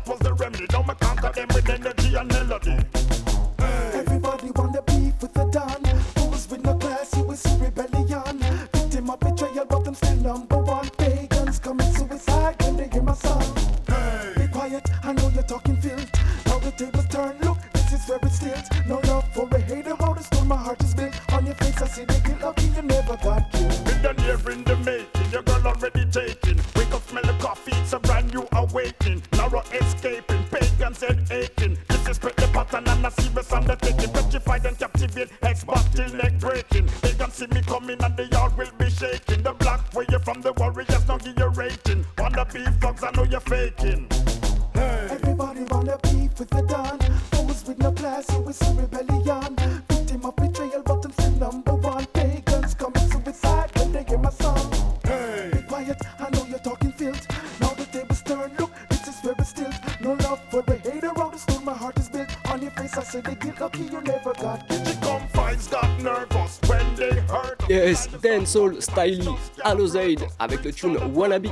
Dancehall 68.50 68.82
styly, 68.82 69.30
Alozade 69.64 70.26
avec 70.40 70.64
le 70.64 70.74
tune 70.74 70.98
Wannabe. 71.14 71.50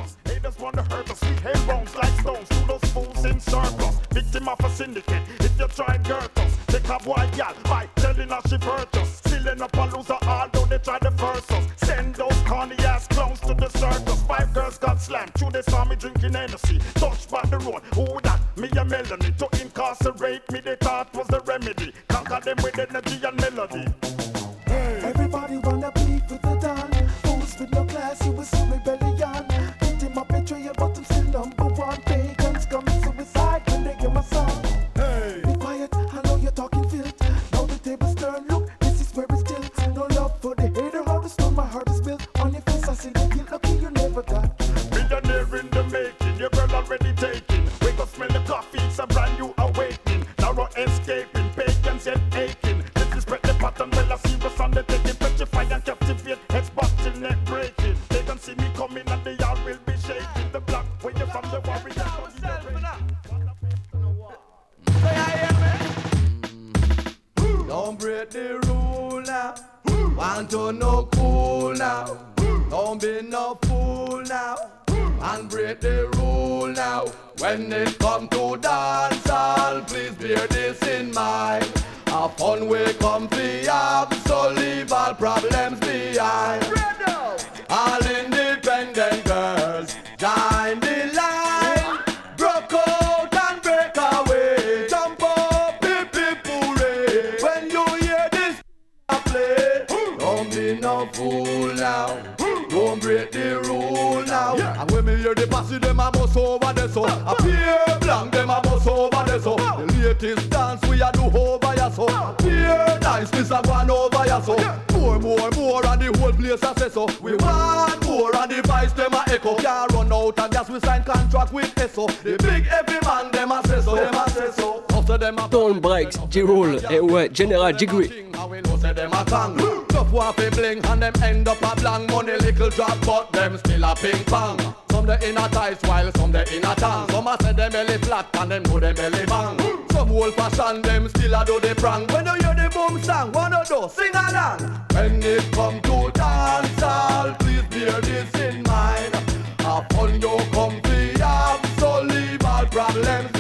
Hear 105.78 105.94
them 105.94 105.99
a 105.99 106.12
bust 106.12 106.38
over 106.38 106.74
there 106.74 106.88
so. 106.88 107.06
A 107.06 107.36
pure 107.41 107.99
blank, 107.99 108.32
them 108.32 108.49
a 108.49 108.62
bust 108.62 108.88
over 108.88 109.24
there 109.26 109.40
so. 109.40 109.56
The 109.56 109.94
latest 110.04 110.49
dance 110.49 110.86
we 110.88 111.02
a 111.02 111.12
do 111.12 111.26
over 111.26 111.76
ya 111.76 111.90
so. 111.90 112.08
Pure 112.40 112.99
niceness 112.99 113.52
a 113.52 113.62
gone 113.64 113.90
over 113.90 114.26
ya 114.26 114.41
so. 114.41 114.56
More, 114.94 115.20
more, 115.20 115.52
more, 115.52 115.86
and 115.86 116.02
the 116.02 116.18
whole 116.20 116.32
place 116.32 116.64
a 116.64 116.80
say 116.80 116.90
so. 116.90 117.08
We 117.22 117.36
want 117.36 118.06
more, 118.06 118.36
and 118.36 118.52
the 118.52 118.62
vice 118.68 118.94
them 118.94 119.14
a 119.14 119.24
echo. 119.28 119.56
Can't 119.56 119.91
run 119.91 120.12
out 120.12 120.40
of 120.40 120.52
gas, 120.52 120.70
we 120.70 120.80
sign 120.80 121.04
contract 121.04 121.54
with 121.54 121.78
ESO. 121.78 122.08
The 122.08 122.38
big 122.38 122.64
heavy 122.64 122.99
man, 123.06 123.32
them 123.32 123.52
a 123.52 123.62
say 123.68 123.82
so, 123.82 123.95
them 123.95 124.16
a 124.16 124.30
say 124.30 124.52
so. 124.52 124.84
After 124.94 125.18
them 125.18 125.38
a 125.38 125.48
Tone 125.48 125.80
Breaks, 125.80 126.18
J-Roll, 126.30 126.78
et 126.90 127.02
ouais, 127.02 127.30
General 127.30 127.72
Jigri. 127.74 128.36
How 128.36 128.48
we 128.48 128.62
know 128.62 128.78
say 128.78 128.94
them 128.94 129.12
a 129.14 129.26
tongue 129.26 129.58
Tough 129.90 130.12
one 130.12 130.32
fi 130.34 130.49
bling 130.52 130.86
and 130.86 131.02
them 131.02 131.14
end 131.24 131.48
up 131.48 131.60
a 131.60 131.76
blank 131.82 132.12
Money 132.12 132.34
little 132.34 132.70
drop 132.70 132.95
but 133.04 133.32
them 133.32 133.58
still 133.58 133.84
a 133.84 133.95
ping 133.95 134.24
pong 134.26 134.76
Some 135.08 135.20
they 135.20 135.30
in 135.30 135.38
a 135.38 135.48
tight 135.48 135.88
while 135.88 136.12
some 136.12 136.32
they 136.34 136.44
in 136.54 136.66
a 136.66 136.76
tongue. 136.76 137.10
Some 137.10 137.28
a 137.28 137.38
say 137.42 137.54
them 137.54 137.72
belly 137.72 137.98
flat 138.00 138.28
and 138.34 138.52
them 138.52 138.64
do 138.64 138.78
them 138.78 138.94
belly 138.94 139.26
bang. 139.26 139.58
Some 139.92 140.12
old 140.12 140.34
fashion 140.34 140.82
them 140.82 141.08
still 141.08 141.34
a 141.34 141.46
do 141.46 141.60
the 141.62 141.76
prank 141.76 142.12
When 142.12 142.26
you 142.26 142.34
hear 142.34 142.54
the 142.54 142.70
boom 142.74 143.02
song 143.02 143.32
wanna 143.32 143.64
do 143.66 143.88
sing 143.90 144.12
along. 144.14 144.60
When 144.92 145.24
it 145.24 145.50
come 145.54 145.80
to 145.80 146.12
dance 146.12 146.84
all 146.84 147.34
please 147.36 147.64
bear 147.70 148.02
this 148.02 148.36
in 148.36 148.64
mind. 148.64 149.16
A 149.60 149.88
fun 149.94 150.20
you 150.20 150.38
come 150.52 150.82
fi 150.82 151.18
have 151.24 151.66
so 151.80 152.06
all 152.46 152.66
problems 152.66 153.37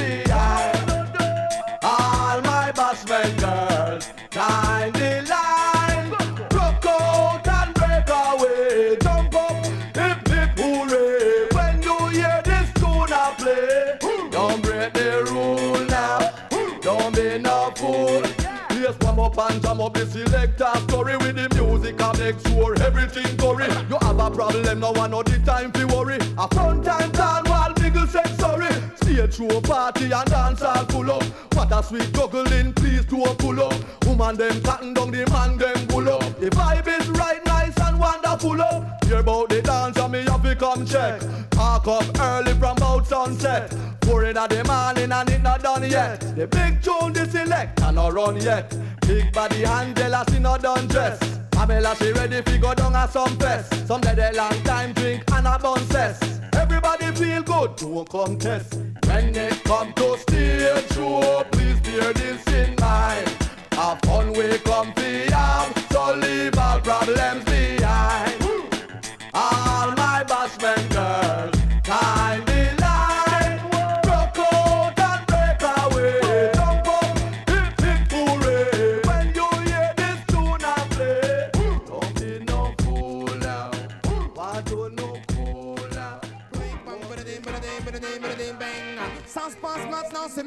up 19.37 19.51
and 19.51 19.61
jam 19.61 19.81
up 19.81 19.93
the 19.93 20.05
selector 20.05 20.71
story 20.87 21.17
with 21.17 21.35
the 21.35 21.47
music. 21.55 22.01
I 22.01 22.17
make 22.17 22.39
sure 22.47 22.73
everything 22.81 23.35
gory. 23.37 23.65
You 23.89 23.97
have 24.01 24.19
a 24.19 24.31
problem, 24.31 24.79
no 24.79 24.91
one 24.91 25.11
know 25.11 25.23
the 25.23 25.39
time 25.45 25.71
to 25.73 25.85
worry. 25.87 26.17
A 26.37 26.47
front 26.53 26.83
time 26.83 27.11
plan 27.11 27.43
while 27.45 27.73
niggas 27.75 28.09
say 28.09 28.35
sorry. 28.37 28.69
Stage 28.95 29.35
show 29.35 29.61
party 29.61 30.11
and 30.11 30.29
dance 30.29 30.61
all 30.61 30.85
full 30.85 31.11
up. 31.11 31.23
What 31.53 31.71
a 31.71 31.83
sweet 31.83 32.11
juggling, 32.13 32.73
please 32.73 33.05
do 33.05 33.23
a 33.23 33.33
pull 33.35 33.61
up. 33.61 34.05
Woman 34.05 34.35
them 34.35 34.61
cutting 34.61 34.93
down 34.93 35.11
the 35.11 35.25
man 35.29 35.57
them 35.57 35.87
pull 35.87 36.09
up. 36.09 36.39
The 36.39 36.49
vibe 36.49 36.87
is 36.87 37.09
right, 37.09 37.45
nice 37.45 37.77
and 37.79 37.99
wonderful 37.99 38.61
up. 38.61 39.03
Hear 39.05 39.19
about 39.19 39.49
the 39.49 39.61
dance 39.61 39.97
and 39.97 40.11
me 40.11 40.23
have 40.23 40.43
to 40.43 40.55
come 40.55 40.85
check. 40.85 41.21
Park 41.51 41.87
up 41.87 42.19
early 42.19 42.53
from 42.53 42.77
about 42.77 43.07
sunset. 43.07 43.96
Four 44.27 44.43
in 44.43 44.49
the 44.49 44.63
morning 44.65 45.11
and 45.11 45.29
it 45.29 45.41
not 45.41 45.63
done 45.63 45.89
yet. 45.89 46.19
The 46.35 46.47
big 46.47 46.81
tune 46.81 47.13
they 47.13 47.25
select 47.29 47.81
and 47.81 47.95
not 47.95 48.13
run 48.13 48.35
yet. 48.35 48.75
Big 49.01 49.31
body 49.31 49.63
Angela 49.63 50.25
she 50.29 50.39
not 50.39 50.61
done 50.61 50.87
dress. 50.87 51.17
Pamela 51.51 51.95
she 51.95 52.11
ready 52.11 52.41
fi 52.41 52.57
go 52.57 52.73
down 52.73 52.95
a 52.95 53.07
some 53.07 53.37
fest. 53.37 53.87
Some 53.87 54.01
dead 54.01 54.19
a 54.19 54.35
long 54.35 54.61
time 54.63 54.91
drink 54.93 55.23
and 55.31 55.47
a 55.47 55.57
bun 55.57 55.79
cess. 55.91 56.41
Everybody 56.53 57.05
feel 57.11 57.41
good, 57.43 57.77
don't 57.77 58.09
contest. 58.09 58.75
When 59.05 59.33
it 59.33 59.63
come 59.63 59.93
to 59.93 60.17
stage 60.17 60.93
show, 60.93 61.45
please 61.51 61.79
bear 61.79 62.11
this 62.11 62.45
in 62.47 62.75
mind. 62.81 63.31
A 63.71 63.97
fun 64.05 64.33
way 64.33 64.57
come 64.57 64.91
fi 64.93 65.31
have, 65.31 65.87
so 65.89 66.15
leave 66.15 66.57
all 66.57 66.81
problems 66.81 67.46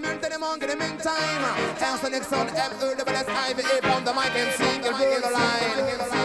maintenant, 0.01 0.19
c'est 0.23 0.31
maintenant 0.31 0.59
que 0.59 0.67
les 0.67 0.77
meantime. 0.77 1.45
Erste 1.81 2.11
Nixon, 2.11 2.47
M-E, 2.55 2.95
double 2.97 3.15
S-I-V-E, 3.15 3.81
from 3.83 4.05
the 4.05 4.13
mic 4.13 4.35
and 4.37 4.53
sing 4.53 4.81
the 4.83 5.31
line. 5.31 6.20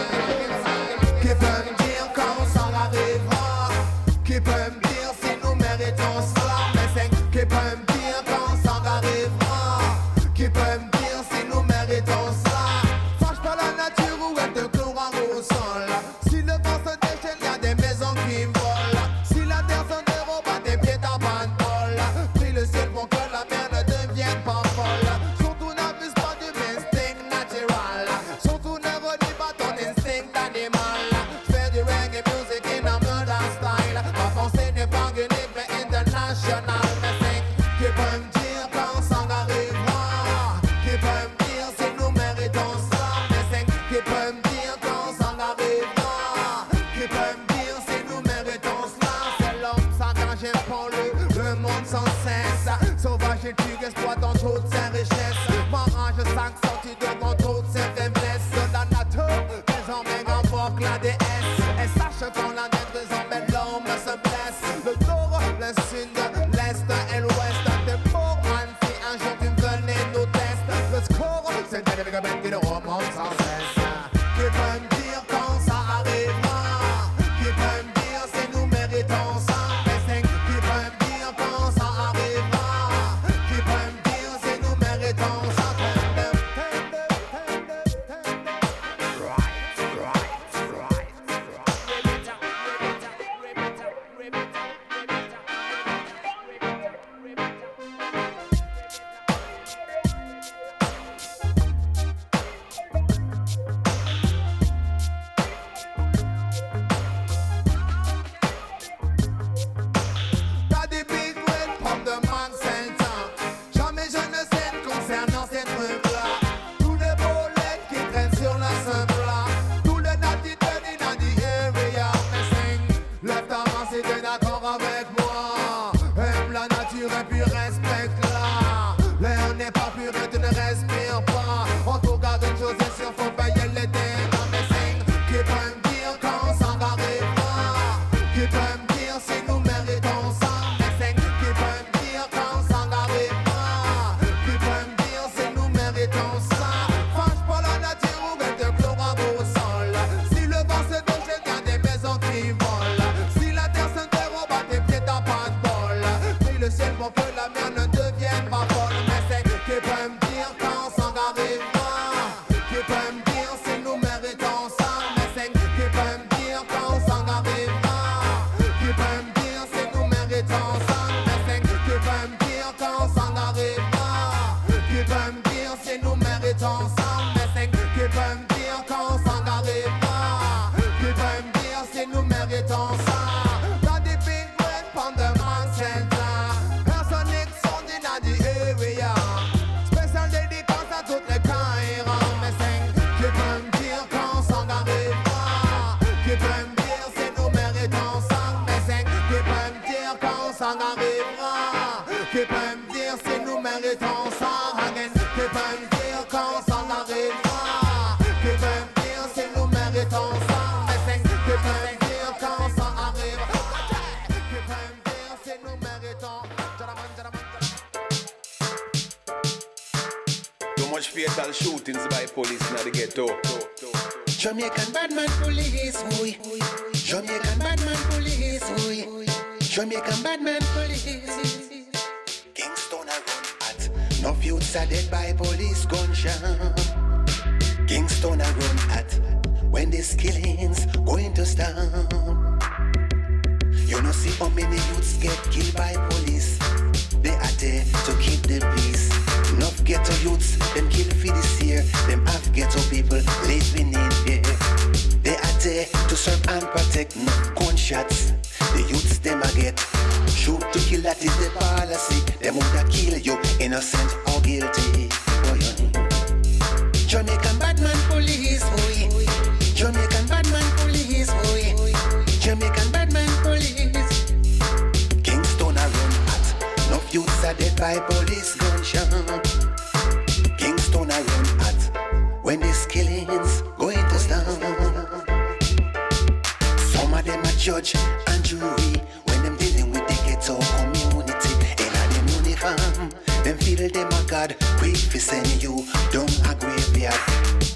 Them 293.46 293.58
feel 293.58 293.88
them 293.88 294.08
a 294.08 294.24
god, 294.26 294.56
we 294.82 294.92
fi 294.92 295.18
send 295.18 295.62
you 295.62 295.86
down 296.10 296.26
a 296.50 296.54
graveyard. 296.58 297.14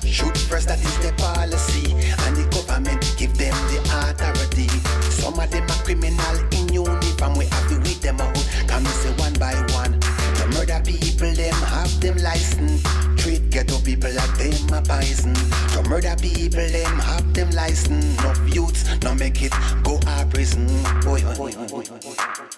Shoot 0.05 0.37
first, 0.37 0.67
that 0.67 0.83
is 0.83 0.99
the 0.99 1.13
policy, 1.15 1.95
and 2.27 2.35
the 2.35 2.43
government 2.51 2.99
give 3.17 3.39
them 3.39 3.55
the 3.71 3.79
authority. 4.03 4.67
Some 5.15 5.39
of 5.39 5.49
them 5.53 5.63
are 5.71 5.83
criminal 5.87 6.37
in 6.59 6.75
uniform, 6.75 7.39
we 7.39 7.47
have 7.47 7.69
to 7.69 7.79
weed 7.87 8.03
them 8.03 8.21
out, 8.21 8.35
come 8.67 8.85
say 8.85 9.13
one 9.23 9.33
by 9.35 9.55
one. 9.71 9.95
The 10.43 10.51
murder 10.59 10.83
people, 10.85 11.31
them 11.39 11.55
have 11.55 12.01
them 12.01 12.19
license. 12.19 12.83
Treat 13.23 13.51
ghetto 13.51 13.79
people 13.79 14.11
like 14.11 14.39
them 14.39 14.75
a 14.75 14.83
poison. 14.83 15.35
To 15.75 15.89
murder 15.89 16.17
people, 16.21 16.67
them 16.67 16.99
have 16.99 17.33
them 17.33 17.51
license. 17.53 18.19
No 18.19 18.35
youths, 18.47 18.83
no 19.05 19.15
make 19.15 19.41
it 19.41 19.53
go 19.85 20.01
a 20.19 20.27
prison. 20.27 20.67
Boy, 21.07 21.23
boy, 21.39 21.53
boy, 21.53 21.69
boy, 21.69 21.85
boy. 22.03 22.15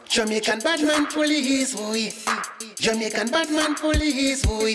Jamaican 0.08 0.60
badman 0.60 1.04
police, 1.08 1.74
boy. 1.76 2.08
Jamaican 2.82 3.30
badman 3.30 3.76
police, 3.76 4.44
boy. 4.44 4.74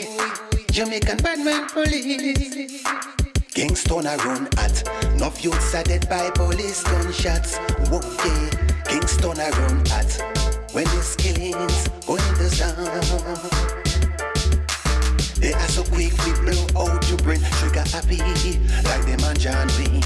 Jamaican 0.72 1.18
badman 1.18 1.68
police. 1.68 2.82
Kingston 3.54 4.06
a 4.06 4.16
run 4.24 4.48
at. 4.60 4.82
No 5.18 5.30
youths 5.42 5.76
are 5.76 5.84
dead 5.84 6.08
by 6.08 6.30
police 6.30 6.84
gunshots. 6.84 7.58
Okay, 7.92 8.50
Kingston 8.86 9.38
a 9.38 9.50
run 9.52 9.80
at. 9.92 10.08
When 10.72 10.86
the 10.86 11.16
killings 11.18 11.90
going 12.08 12.24
to 12.36 12.50
sound. 12.50 12.88
They 15.42 15.52
are 15.52 15.68
so 15.68 15.84
quick 15.84 16.14
we 16.24 16.32
blow 16.40 16.88
out 16.88 17.10
your 17.10 17.18
brain 17.18 17.42
sugar 17.60 17.84
happy 17.92 18.18
like 18.88 19.06
them 19.06 19.20
and 19.20 19.40
John 19.40 19.68
Wayne 19.78 20.02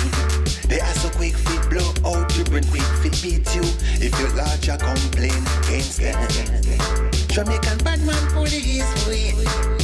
They 0.68 0.82
are 0.82 0.94
so 0.96 1.10
quick 1.12 1.36
we 1.48 1.70
blow 1.70 1.94
out 2.04 2.36
your 2.36 2.46
brain 2.46 2.66
Quick 2.66 2.84
feet 3.02 3.22
beat 3.22 3.56
you 3.56 3.64
if 4.02 4.20
you 4.20 4.28
lodge 4.36 4.68
a 4.68 4.78
complaint 4.78 5.48
against 5.64 6.02
them 6.02 7.11
Jamaican 7.32 7.78
badman 7.78 8.28
police, 8.34 9.08
we. 9.08 9.32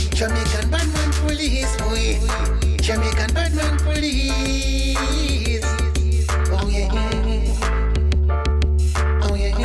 Jamaican 0.09 0.69
badman 0.69 1.11
police, 1.13 1.77
we. 1.89 2.19
Jamaican 2.75 3.33
badman 3.33 3.77
police. 3.77 5.63
Oh 6.51 6.67
yeah. 6.67 6.91
Oh 9.23 9.33
yeah. 9.33 9.55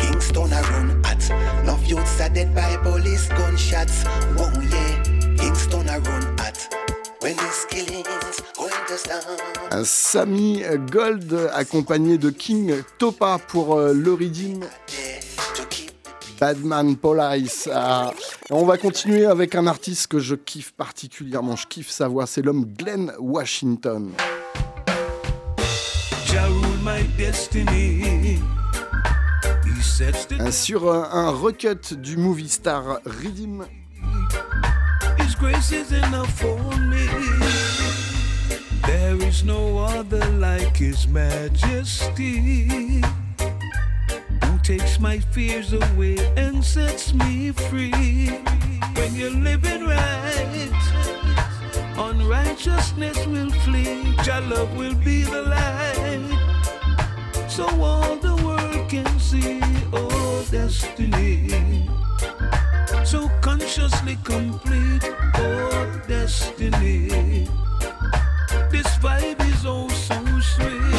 Kingston 0.00 0.50
a 0.50 0.62
run 0.72 1.02
at. 1.04 1.30
Enough 1.64 1.86
youths 1.86 2.18
are 2.22 2.30
dead 2.30 2.54
by 2.54 2.78
police 2.78 3.28
gunshots. 3.28 4.04
Oh 4.38 4.50
yeah. 4.72 5.02
Kingston 5.36 5.86
a 5.90 6.00
run 6.00 6.40
at. 6.40 6.66
When 7.20 7.36
this 7.36 7.66
killing's 7.66 8.40
going 8.56 8.72
to 8.88 8.96
stop. 8.96 9.24
Un 9.70 9.84
Sammy 9.84 10.62
Gold 10.90 11.50
accompagné 11.52 12.16
de 12.16 12.30
King 12.30 12.82
Topa 12.96 13.38
pour 13.48 13.78
euh, 13.78 13.92
le 13.92 14.14
redeem. 14.14 14.64
Badman 16.40 16.96
Police. 16.96 17.68
Ah. 17.72 18.12
On 18.50 18.64
va 18.64 18.78
continuer 18.78 19.26
avec 19.26 19.54
un 19.54 19.66
artiste 19.66 20.06
que 20.06 20.18
je 20.18 20.34
kiffe 20.34 20.72
particulièrement. 20.72 21.56
Je 21.56 21.66
kiffe 21.66 21.90
sa 21.90 22.08
voix. 22.08 22.26
C'est 22.26 22.42
l'homme 22.42 22.64
Glenn 22.64 23.12
Washington. 23.18 24.12
Euh, 30.40 30.50
Sur 30.50 30.86
euh, 30.86 31.04
un 31.10 31.30
recut 31.30 31.94
du 31.94 32.16
movie 32.16 32.48
star 32.48 33.00
Redeem. 33.04 33.66
There 38.88 39.16
is 39.22 39.44
no 39.44 39.78
other 39.78 40.24
like 40.38 40.78
His 40.78 41.06
Majesty, 41.06 43.02
takes 44.68 45.00
my 45.00 45.18
fears 45.18 45.72
away 45.72 46.18
and 46.36 46.62
sets 46.62 47.14
me 47.14 47.52
free. 47.52 48.26
When 48.96 49.14
you're 49.14 49.30
living 49.30 49.86
right, 49.86 50.68
unrighteousness 51.96 53.26
will 53.28 53.50
flee. 53.64 54.14
Your 54.26 54.42
love 54.42 54.76
will 54.76 54.94
be 54.96 55.22
the 55.22 55.40
light, 55.40 56.20
so 57.48 57.64
all 57.82 58.16
the 58.16 58.36
world 58.44 58.90
can 58.90 59.08
see. 59.18 59.58
Oh, 59.90 60.46
destiny 60.50 61.88
so 63.06 63.26
consciously 63.40 64.18
complete. 64.22 65.14
Oh, 65.36 66.02
destiny. 66.06 67.48
This 68.70 68.88
vibe 69.00 69.40
is 69.48 69.64
oh 69.64 69.88
so 69.88 70.40
sweet. 70.40 70.97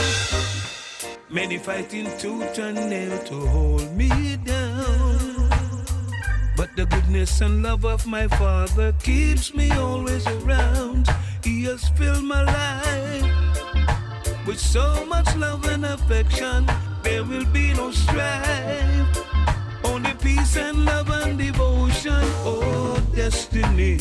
Many 1.31 1.59
fighting 1.59 2.09
tooth 2.17 2.57
and 2.57 2.89
nail 2.89 3.15
to 3.25 3.45
hold 3.47 3.95
me 3.95 4.35
down. 4.37 5.47
But 6.57 6.75
the 6.75 6.87
goodness 6.87 7.39
and 7.41 7.61
love 7.61 7.85
of 7.85 8.07
my 8.07 8.27
Father 8.27 8.93
keeps 9.03 9.53
me 9.53 9.69
always 9.73 10.25
around. 10.25 11.07
He 11.43 11.65
has 11.65 11.87
filled 11.89 12.23
my 12.23 12.43
life 12.43 14.47
with 14.47 14.59
so 14.59 15.05
much 15.05 15.35
love 15.35 15.69
and 15.69 15.85
affection. 15.85 16.65
There 17.03 17.23
will 17.23 17.45
be 17.45 17.75
no 17.75 17.91
strife. 17.91 19.19
Only 19.83 20.15
peace 20.15 20.57
and 20.57 20.83
love 20.83 21.11
and 21.11 21.37
devotion, 21.37 22.23
oh 22.43 22.99
destiny. 23.13 23.99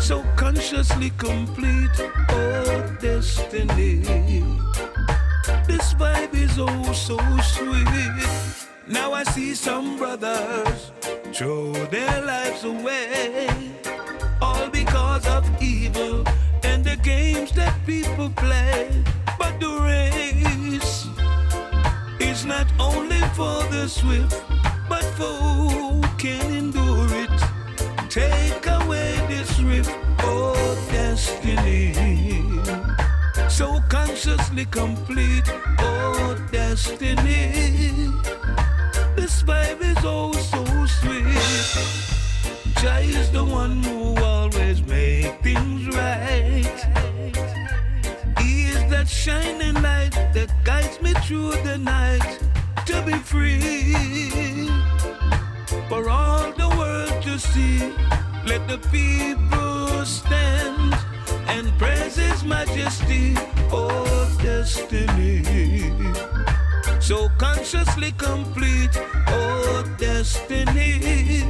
So 0.00 0.24
consciously 0.36 1.10
complete, 1.18 1.90
oh 2.30 2.96
destiny. 2.98 4.42
This 5.66 5.94
vibe 5.94 6.34
is 6.34 6.58
oh 6.58 6.92
so 6.92 7.18
sweet. 7.40 7.86
Now 8.88 9.12
I 9.12 9.22
see 9.22 9.54
some 9.54 9.96
brothers 9.96 10.90
throw 11.32 11.72
their 11.86 12.22
lives 12.22 12.64
away, 12.64 13.48
all 14.40 14.68
because 14.70 15.24
of 15.28 15.44
evil 15.62 16.24
and 16.64 16.84
the 16.84 16.96
games 16.96 17.52
that 17.52 17.74
people 17.86 18.30
play. 18.30 18.90
But 19.38 19.60
the 19.60 19.70
race 19.86 21.06
is 22.18 22.44
not 22.44 22.66
only 22.80 23.20
for 23.38 23.62
the 23.70 23.86
swift, 23.88 24.42
but 24.88 25.04
for 25.14 25.32
who 25.32 26.02
can 26.18 26.44
endure 26.52 27.08
it. 27.24 27.38
Take 28.10 28.66
away 28.66 29.14
this 29.28 29.60
rift, 29.60 29.90
oh 30.22 30.54
destiny. 30.90 32.45
So 33.56 33.80
consciously 33.88 34.66
complete, 34.66 35.50
oh 35.78 36.36
destiny. 36.52 38.12
This 39.16 39.42
vibe 39.44 39.80
is 39.80 39.96
oh 40.04 40.32
so 40.32 40.62
sweet. 41.00 41.40
Jah 42.82 43.00
is 43.00 43.30
the 43.30 43.42
one 43.42 43.82
who 43.82 44.14
always 44.22 44.82
makes 44.82 45.42
things 45.42 45.88
right. 45.96 46.76
He 48.40 48.66
is 48.66 48.90
that 48.90 49.08
shining 49.08 49.80
light 49.80 50.12
that 50.34 50.52
guides 50.62 51.00
me 51.00 51.14
through 51.24 51.52
the 51.62 51.78
night 51.78 52.38
to 52.84 53.02
be 53.06 53.14
free. 53.14 54.68
For 55.88 56.10
all 56.10 56.52
the 56.52 56.68
world 56.76 57.22
to 57.22 57.38
see, 57.38 57.78
let 58.44 58.68
the 58.68 58.76
people 58.92 60.04
stand 60.04 61.05
and 61.56 61.78
praise 61.78 62.16
His 62.16 62.44
majesty, 62.44 63.34
oh 63.72 64.28
destiny. 64.42 65.42
So 67.00 67.30
consciously 67.38 68.12
complete, 68.12 68.90
oh 69.28 69.84
destiny. 69.98 71.44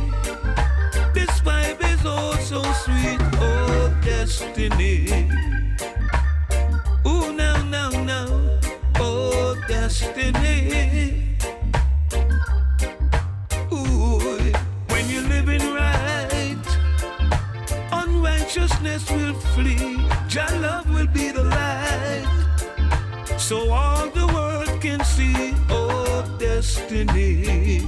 This 1.12 1.32
vibe 1.40 1.82
is 1.92 2.00
oh 2.04 2.36
so 2.40 2.62
sweet, 2.84 3.20
oh 3.40 3.92
destiny. 4.02 5.28
Ooh, 7.04 7.32
now, 7.32 7.56
now, 7.64 7.90
now, 7.90 8.28
oh 9.00 9.56
destiny. 9.66 11.25
Unrighteousness 18.86 19.10
will 19.10 19.34
flee. 19.54 19.98
Your 20.30 20.60
love 20.60 20.88
will 20.94 21.06
be 21.06 21.30
the 21.30 21.44
light, 21.44 22.26
so 23.38 23.70
all 23.70 24.08
the 24.10 24.26
world 24.26 24.80
can 24.80 25.02
see. 25.04 25.54
Oh 25.68 26.24
destiny. 26.38 27.82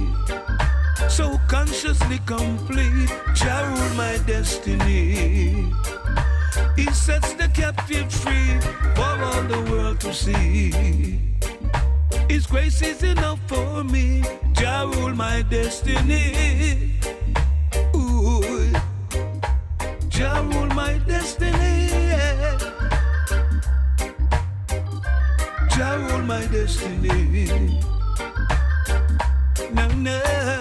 So 1.07 1.39
consciously 1.47 2.19
complete, 2.25 3.09
Jah 3.33 3.65
rule 3.67 3.95
my 3.95 4.17
destiny. 4.25 5.71
He 6.75 6.85
sets 6.91 7.33
the 7.33 7.49
captive 7.53 8.11
free 8.11 8.59
for 8.95 9.23
all 9.23 9.43
the 9.43 9.61
world 9.71 9.99
to 10.01 10.13
see. 10.13 11.19
His 12.29 12.45
grace 12.45 12.81
is 12.81 13.03
enough 13.03 13.39
for 13.47 13.83
me. 13.83 14.23
Jah 14.53 14.89
rule 14.93 15.15
my 15.15 15.41
destiny. 15.49 16.89
Jah 20.19 20.43
rule 20.51 20.67
my 20.75 20.97
destiny. 21.07 21.87
yeah. 22.11 22.57
Jah 25.71 25.95
rule 25.95 26.23
my 26.27 26.45
destiny. 26.47 27.79
Now, 29.71 29.87
now, 29.95 30.59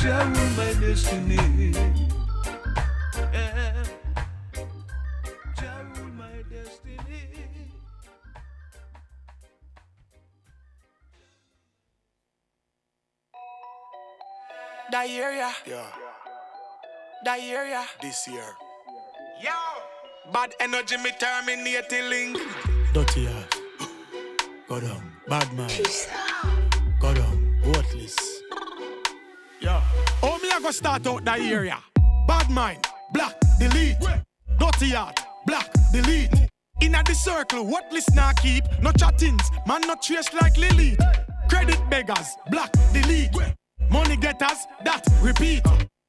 Jah 0.00 0.24
rule 0.24 0.52
my 0.56 0.72
destiny. 0.80 1.36
Yeah. 3.30 3.84
Jah 5.52 5.84
rule 5.92 6.12
my 6.16 6.40
destiny. 6.48 7.20
That 14.90 15.10
Yeah, 15.66 15.92
that 17.26 17.40
area. 17.40 17.84
this 18.00 18.26
year. 18.26 18.56
Yo! 19.42 19.50
Bad 20.32 20.54
energy, 20.60 20.96
me 20.96 21.10
terminating 21.18 22.08
link. 22.10 22.38
Dirty 22.92 23.28
ass. 23.28 23.44
Go 24.68 24.80
down. 24.80 25.12
Bad 25.28 25.52
man. 25.54 25.70
Go 27.00 27.14
down. 27.14 27.62
Worthless. 27.64 28.16
Yeah. 29.60 29.82
Oh, 30.22 30.38
me 30.42 30.50
I 30.50 30.60
go 30.60 30.70
start 30.70 31.06
out 31.06 31.24
that 31.24 31.40
area. 31.40 31.78
Bad 32.26 32.50
mind, 32.50 32.86
black, 33.12 33.34
delete. 33.58 33.96
Dirty 34.58 34.90
heart, 34.90 35.20
black, 35.46 35.70
delete. 35.92 36.30
Inna 36.80 37.02
the 37.04 37.14
circle, 37.14 37.64
what 37.64 37.90
listener 37.92 38.30
keep? 38.42 38.64
No 38.82 38.92
chattings, 38.92 39.50
man 39.66 39.80
not 39.82 40.02
trace 40.02 40.32
like 40.34 40.56
Lilith. 40.56 41.00
Credit 41.48 41.78
beggars, 41.90 42.36
black, 42.50 42.72
delete. 42.92 43.30
Money 43.90 44.16
getters, 44.16 44.66
that 44.84 45.06
repeat. 45.22 45.62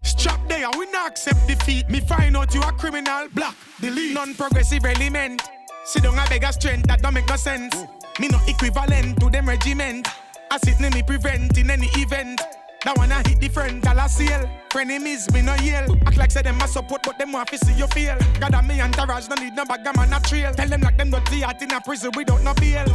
Strap 0.04 0.48
there, 0.48 0.70
we 0.78 0.90
not 0.92 1.12
accept 1.12 1.48
defeat. 1.48 1.90
Me 1.90 2.00
find 2.00 2.36
out 2.36 2.54
you 2.54 2.62
a 2.62 2.72
criminal, 2.74 3.28
black, 3.34 3.56
delete. 3.80 4.14
Non-progressive 4.14 4.84
element. 4.86 5.42
Sit 5.86 6.04
down 6.04 6.18
a 6.18 6.26
beg 6.28 6.44
a 6.44 6.54
strength, 6.54 6.88
that 6.88 7.02
don't 7.02 7.14
make 7.14 7.28
no 7.28 7.36
sense. 7.36 7.76
Me 8.20 8.28
no 8.28 8.40
equivalent 8.48 9.20
to 9.20 9.30
them 9.30 9.48
regiment. 9.48 10.08
I 10.52 10.58
sit 10.58 10.80
me 10.94 11.04
prevent 11.04 11.58
in 11.58 11.70
any 11.70 11.88
event. 11.96 12.42
That 12.86 12.98
one 12.98 13.12
I 13.12 13.18
hit 13.28 13.40
the 13.40 13.50
friend, 13.50 13.84
a 13.86 14.10
seal. 14.10 14.50
Frenemies, 14.70 15.32
me 15.34 15.42
no 15.42 15.56
yell. 15.56 15.98
Act 16.06 16.18
like 16.18 16.32
say 16.32 16.42
them 16.42 16.62
a 16.62 16.68
support, 16.68 17.02
but 17.04 17.18
them 17.18 17.34
want 17.34 17.50
to 17.50 17.58
see 17.58 17.74
you 17.74 17.88
fail. 17.88 18.18
God 18.40 18.54
and 18.54 18.68
me 18.68 18.80
entourage, 18.80 19.28
no 19.28 19.36
need 19.36 19.54
no 19.54 19.66
bag 19.66 19.84
man 19.96 20.14
a 20.14 20.20
trail. 20.22 20.54
Tell 20.54 20.68
them 20.68 20.82
like 20.82 20.98
them 20.98 21.12
dirty 21.12 21.42
heart 21.42 21.62
in 21.62 21.72
a 21.72 21.82
prison 21.82 22.12
without 22.16 22.42
no 22.42 22.54
bail. 22.54 22.88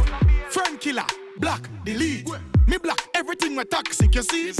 Friend 0.49 0.79
killer, 0.79 1.05
black, 1.37 1.69
delete. 1.83 2.27
Me 2.67 2.77
black, 2.77 2.99
everything 3.13 3.55
was 3.55 3.67
toxic, 3.69 4.15
you 4.15 4.23
see. 4.23 4.53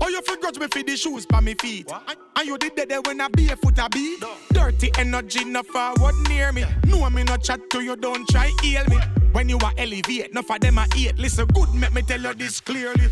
Oh, 0.00 0.08
you 0.08 0.20
grudge 0.40 0.58
me 0.58 0.66
for 0.66 0.82
the 0.82 0.96
shoes 0.96 1.26
by 1.26 1.40
me 1.40 1.54
feet. 1.54 1.88
And 2.34 2.48
you 2.48 2.58
did 2.58 2.74
that 2.74 3.06
when 3.06 3.20
I 3.20 3.28
barefoot 3.28 3.78
I 3.78 3.86
be. 3.86 4.18
Dirty 4.52 4.90
energy, 4.98 5.44
no 5.44 5.62
forward 5.62 6.14
near 6.28 6.50
me. 6.50 6.64
No, 6.86 7.04
I 7.04 7.08
me 7.08 7.22
no 7.22 7.36
chat 7.36 7.70
to 7.70 7.82
you, 7.82 7.94
don't 7.94 8.28
try 8.28 8.50
heal 8.60 8.84
me. 8.88 8.96
When 9.30 9.48
you 9.48 9.58
are 9.58 9.72
elevate, 9.78 10.34
no 10.34 10.42
for 10.42 10.58
them 10.58 10.78
I 10.78 10.88
eat. 10.96 11.16
Listen 11.18 11.46
good, 11.46 11.72
make 11.72 11.94
me 11.94 12.02
tell 12.02 12.20
you 12.20 12.34
this 12.34 12.60
clearly. 12.60 13.10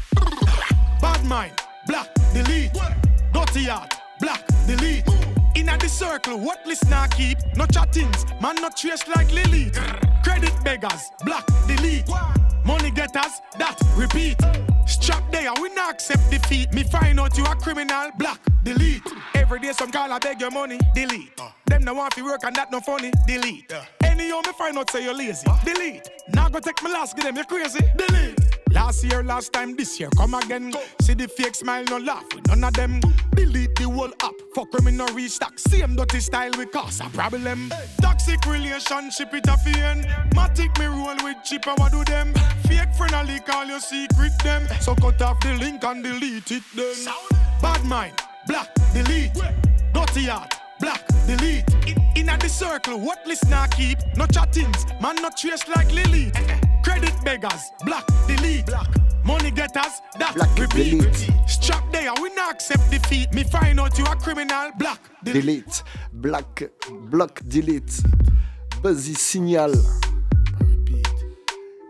Bad 1.00 1.24
mind, 1.24 1.52
black, 1.86 2.08
delete. 2.34 2.72
Dirty 3.32 3.64
heart, 3.64 3.94
black, 4.20 4.44
delete. 4.66 5.04
Inna 5.54 5.76
the 5.78 5.88
circle, 5.88 6.38
what 6.38 6.64
listener 6.66 7.06
keep? 7.16 7.38
No 7.56 7.66
chattings, 7.66 8.24
man 8.40 8.56
not 8.56 8.76
trace 8.76 9.06
like 9.08 9.32
Lily. 9.32 9.70
Credit 10.22 10.52
beggars, 10.62 11.10
black, 11.24 11.46
delete. 11.66 12.06
Money 12.64 12.90
getters, 12.90 13.40
that 13.58 13.80
repeat. 13.96 14.36
Strap 14.86 15.32
there, 15.32 15.52
we 15.60 15.72
not 15.74 15.94
accept 15.94 16.30
defeat. 16.30 16.72
Me 16.72 16.82
find 16.82 17.18
out 17.18 17.36
you 17.38 17.44
a 17.44 17.54
criminal, 17.56 18.10
black, 18.18 18.40
delete. 18.62 19.02
Every 19.34 19.58
day 19.60 19.72
some 19.72 19.90
call 19.90 20.12
I 20.12 20.18
beg 20.18 20.40
your 20.40 20.50
money, 20.50 20.78
delete. 20.94 21.40
Them 21.66 21.84
no 21.84 21.94
want 21.94 22.14
to 22.14 22.24
work 22.24 22.44
and 22.44 22.54
that 22.56 22.70
no 22.70 22.80
funny, 22.80 23.10
delete. 23.26 23.72
Any 24.02 24.26
you 24.26 24.42
me 24.42 24.52
find 24.58 24.76
out 24.76 24.90
say 24.90 25.04
you 25.04 25.16
lazy, 25.16 25.46
delete. 25.64 26.08
Now 26.34 26.48
go 26.50 26.60
take 26.60 26.82
my 26.82 26.90
last, 26.90 27.16
give 27.16 27.24
them 27.24 27.36
you 27.36 27.44
crazy, 27.44 27.80
delete. 27.96 28.59
Last 28.72 29.04
year, 29.04 29.22
last 29.22 29.52
time, 29.52 29.76
this 29.76 29.98
year, 29.98 30.08
come 30.16 30.34
again. 30.34 30.72
See 31.00 31.14
the 31.14 31.26
fake 31.28 31.54
smile, 31.54 31.84
no 31.84 31.98
laugh 31.98 32.24
with 32.34 32.46
none 32.48 32.64
of 32.64 32.72
them. 32.74 33.00
Delete 33.34 33.74
the 33.74 33.88
whole 33.88 34.12
app, 34.22 34.34
fuck 34.54 34.72
with 34.72 34.84
me 34.84 34.92
no 34.92 35.06
restock. 35.08 35.58
Same 35.58 35.96
dirty 35.96 36.20
style 36.20 36.52
we 36.56 36.66
cause 36.66 37.00
a 37.00 37.08
problem. 37.10 37.72
Toxic 38.00 38.44
relationship 38.46 39.34
it 39.34 39.46
a 39.48 39.56
fiend. 39.58 40.04
Matic 40.34 40.78
me 40.78 40.86
roll 40.86 41.16
with 41.24 41.36
chip, 41.44 41.66
I 41.66 41.88
do 41.90 42.04
them? 42.04 42.32
Fake 42.66 42.94
friend 42.94 43.14
a 43.14 43.24
leak 43.24 43.48
all 43.52 43.66
your 43.66 43.80
secret 43.80 44.32
them. 44.44 44.66
So 44.80 44.94
cut 44.94 45.20
off 45.22 45.40
the 45.40 45.54
link 45.54 45.82
and 45.84 46.02
delete 46.02 46.50
it 46.50 46.62
then. 46.74 47.12
Bad 47.60 47.84
mind, 47.84 48.14
black, 48.46 48.68
delete. 48.94 49.32
Dirty 49.92 50.26
heart, 50.26 50.54
black, 50.80 51.06
delete. 51.26 51.64
In, 51.86 51.96
inna 52.16 52.36
the 52.38 52.48
circle, 52.48 52.98
what 52.98 53.18
listener 53.26 53.66
keep? 53.76 53.98
No 54.16 54.26
chattings, 54.26 54.84
man 55.00 55.16
not 55.22 55.36
trace 55.36 55.66
like 55.68 55.92
Lily. 55.92 56.32
Credit 56.82 57.12
beggars, 57.24 57.70
black, 57.84 58.06
delete. 58.26 58.66
Black. 58.66 58.88
Money 59.22 59.50
getters, 59.50 60.00
that 60.18 60.34
Black, 60.34 60.58
repeat. 60.58 60.98
delete. 60.98 61.30
Strap 61.46 61.92
there, 61.92 62.10
we 62.22 62.30
not 62.34 62.54
accept 62.54 62.90
defeat. 62.90 63.32
Me 63.34 63.44
find 63.44 63.78
out 63.78 63.96
you 63.98 64.04
a 64.06 64.16
criminal, 64.16 64.70
black, 64.78 64.98
Delete, 65.22 65.82
Black, 66.14 66.70
Block, 67.10 67.40
Delete, 67.46 68.00
Buzzy 68.82 69.14
Signal. 69.14 69.72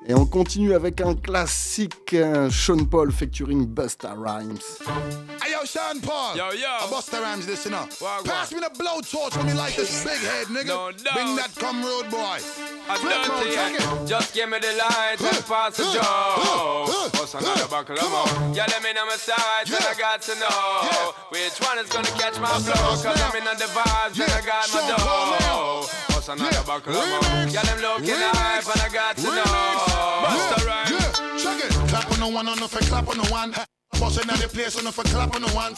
Et 0.07 0.12
on 0.15 0.27
continue 0.27 0.75
avec 0.75 1.01
un 1.01 1.15
classique, 1.15 2.17
Sean 2.51 2.85
Paul 2.85 3.12
featuring 3.12 3.65
Busta 3.65 4.12
Rhymes. 4.17 4.81
Hey 5.61 5.66
yo, 5.66 5.93
Sean 5.93 6.01
Paul. 6.01 6.37
Yo, 6.37 6.51
yo. 6.53 6.69
I 6.69 6.89
bust 6.89 7.11
the 7.11 7.20
rhymes 7.20 7.45
this, 7.45 7.66
you 7.66 7.70
know. 7.70 7.85
Wagwan. 8.01 8.24
Pass 8.24 8.53
me 8.53 8.61
the 8.61 8.73
blowtorch 8.73 9.37
when 9.37 9.45
me 9.45 9.53
like 9.53 9.77
this 9.77 10.03
big 10.03 10.16
head, 10.16 10.47
nigga. 10.47 10.73
No 10.73 10.91
doubt. 10.91 11.12
Bring 11.12 11.37
that 11.37 11.53
come 11.55 11.85
road 11.85 12.09
boy. 12.09 12.41
I 12.89 12.97
don't 12.97 13.28
mode, 13.28 13.45
think 13.45 13.55
check 13.55 13.77
it. 13.77 14.09
Just 14.09 14.32
give 14.32 14.49
me 14.49 14.57
the 14.57 14.73
light 14.81 15.20
and 15.20 15.45
pass 15.45 15.77
the 15.77 15.85
joe. 15.93 16.89
What's 17.12 17.35
another 17.35 17.69
buckle 17.69 18.01
of 18.01 18.09
more? 18.09 18.57
Yeah, 18.57 18.73
let 18.73 18.81
me 18.82 18.95
know 18.97 19.05
my 19.05 19.20
sides 19.20 19.69
and 19.69 19.85
I 19.85 19.93
got 20.01 20.23
to 20.32 20.35
know 20.41 21.12
which 21.28 21.61
one 21.61 21.77
is 21.77 21.93
gonna 21.93 22.09
catch 22.16 22.41
my 22.41 22.57
flow. 22.65 22.97
Cause 22.97 23.20
I'm 23.20 23.37
in 23.37 23.45
the 23.45 23.69
vibes 23.69 24.16
and 24.16 24.32
I 24.32 24.41
got 24.41 24.65
my 24.73 24.81
dough. 24.89 25.85
What's 26.16 26.28
another 26.28 26.65
buckle 26.65 26.97
of 26.97 27.05
more? 27.05 27.53
Yeah, 27.53 27.69
them 27.69 27.85
looking 27.85 28.16
hype 28.16 28.65
and 28.65 28.81
I 28.81 28.89
got 28.89 29.16
to 29.20 29.28
know. 29.28 29.45
Busta 30.24 30.65
Rhymes. 30.65 30.89
Yeah, 30.89 31.37
check 31.37 31.69
it. 31.69 31.73
Clap 31.93 32.11
on 32.12 32.20
the 32.20 32.28
one, 32.32 32.49
on 32.49 32.57
the 32.57 32.66
for 32.66 32.81
clap 32.89 33.09
on 33.09 33.19
the 33.19 33.28
one. 33.28 33.53
Boss 34.01 34.17
another 34.17 34.49
place 34.49 34.79
on 34.79 34.85
the 34.85 34.93
for 34.93 35.05
clap 35.05 35.35
on 35.37 35.43
the 35.43 35.49
one. 35.51 35.75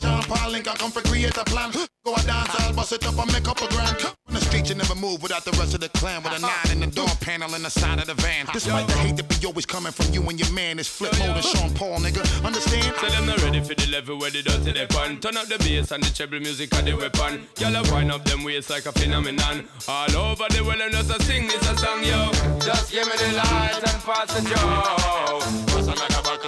Sean 0.00 0.22
Paul 0.22 0.50
Link, 0.50 0.66
I 0.66 0.74
come 0.76 0.90
for 0.90 1.02
create 1.02 1.36
a 1.36 1.44
plan. 1.44 1.70
Go 2.04 2.14
a 2.14 2.22
dance, 2.22 2.48
I'll 2.60 2.72
bust 2.72 2.92
it 2.92 3.06
up 3.06 3.18
and 3.18 3.30
make 3.32 3.46
up 3.46 3.60
a 3.60 3.68
grand. 3.68 3.96
On 4.28 4.34
the 4.34 4.40
street, 4.40 4.70
you 4.70 4.74
never 4.74 4.94
move 4.94 5.22
without 5.22 5.44
the 5.44 5.50
rest 5.52 5.74
of 5.74 5.80
the 5.80 5.90
clan. 5.90 6.22
With 6.22 6.32
a 6.32 6.40
nine 6.40 6.70
in 6.72 6.80
the 6.80 6.86
door 6.86 7.08
panel 7.20 7.54
in 7.54 7.62
the 7.62 7.68
side 7.68 7.98
of 7.98 8.06
the 8.06 8.14
van. 8.14 8.46
Despite 8.50 8.86
the 8.88 8.94
hate 8.94 9.16
that 9.16 9.28
be 9.28 9.46
always 9.46 9.66
coming 9.66 9.92
from 9.92 10.10
you 10.14 10.22
and 10.22 10.40
your 10.40 10.50
man, 10.52 10.78
it's 10.78 10.88
flip 10.88 11.12
mode 11.18 11.36
and 11.36 11.44
Sean 11.44 11.74
Paul, 11.74 11.98
nigga. 11.98 12.24
Understand? 12.46 12.96
So 12.96 13.08
them 13.10 13.26
not 13.26 13.42
ready 13.42 13.60
for 13.60 13.74
the 13.74 13.86
level 13.92 14.18
where 14.18 14.30
they 14.30 14.40
dirty 14.40 14.72
they 14.72 14.86
pan. 14.86 15.20
Turn 15.20 15.36
up 15.36 15.46
the 15.46 15.58
bass 15.58 15.92
and 15.92 16.02
the 16.02 16.08
treble 16.14 16.40
music 16.40 16.74
and 16.76 16.86
the 16.86 16.96
weapon. 16.96 17.46
Y'all 17.58 17.76
wind 17.92 18.10
up 18.10 18.24
them 18.24 18.42
waist 18.42 18.70
like 18.70 18.86
a 18.86 18.92
phenomenon. 18.92 19.68
All 19.86 20.16
over 20.16 20.46
the 20.48 20.64
world 20.64 20.80
and 20.80 20.92
just 20.92 21.10
a 21.10 21.22
sing 21.24 21.46
this 21.46 21.60
a 21.68 21.76
song, 21.76 22.02
yo. 22.02 22.32
Just 22.58 22.90
give 22.90 23.06
me 23.06 23.12
the 23.20 23.36
light 23.36 23.84
and 23.84 24.00
pass 24.02 24.32
the 24.32 24.40
joe. 24.48 25.65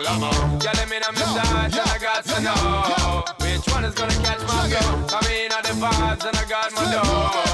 What's 0.09 0.17
another 0.17 0.31
buckle 0.31 0.43
of 0.43 0.51
more? 0.51 0.61
Yeah, 0.63 0.73
let 0.75 0.89
me 0.89 0.99
know 0.99 1.13
my 1.13 1.21
side 1.21 1.75
and 1.75 1.91
I 1.91 1.99
got 1.99 2.25
to 2.25 2.41
know 2.41 3.25
which 3.41 3.67
one 3.75 3.85
is 3.85 3.95
gonna 3.95 4.13
catch 4.13 4.41
my 4.41 4.69
flow. 4.71 5.19
I 5.19 5.29
mean, 5.29 5.53
all 5.53 5.63
the 5.63 5.69
vibes 5.69 6.25
and 6.27 6.37
I 6.37 6.45
got 6.49 6.73
my 6.73 6.91
dough. 6.91 7.48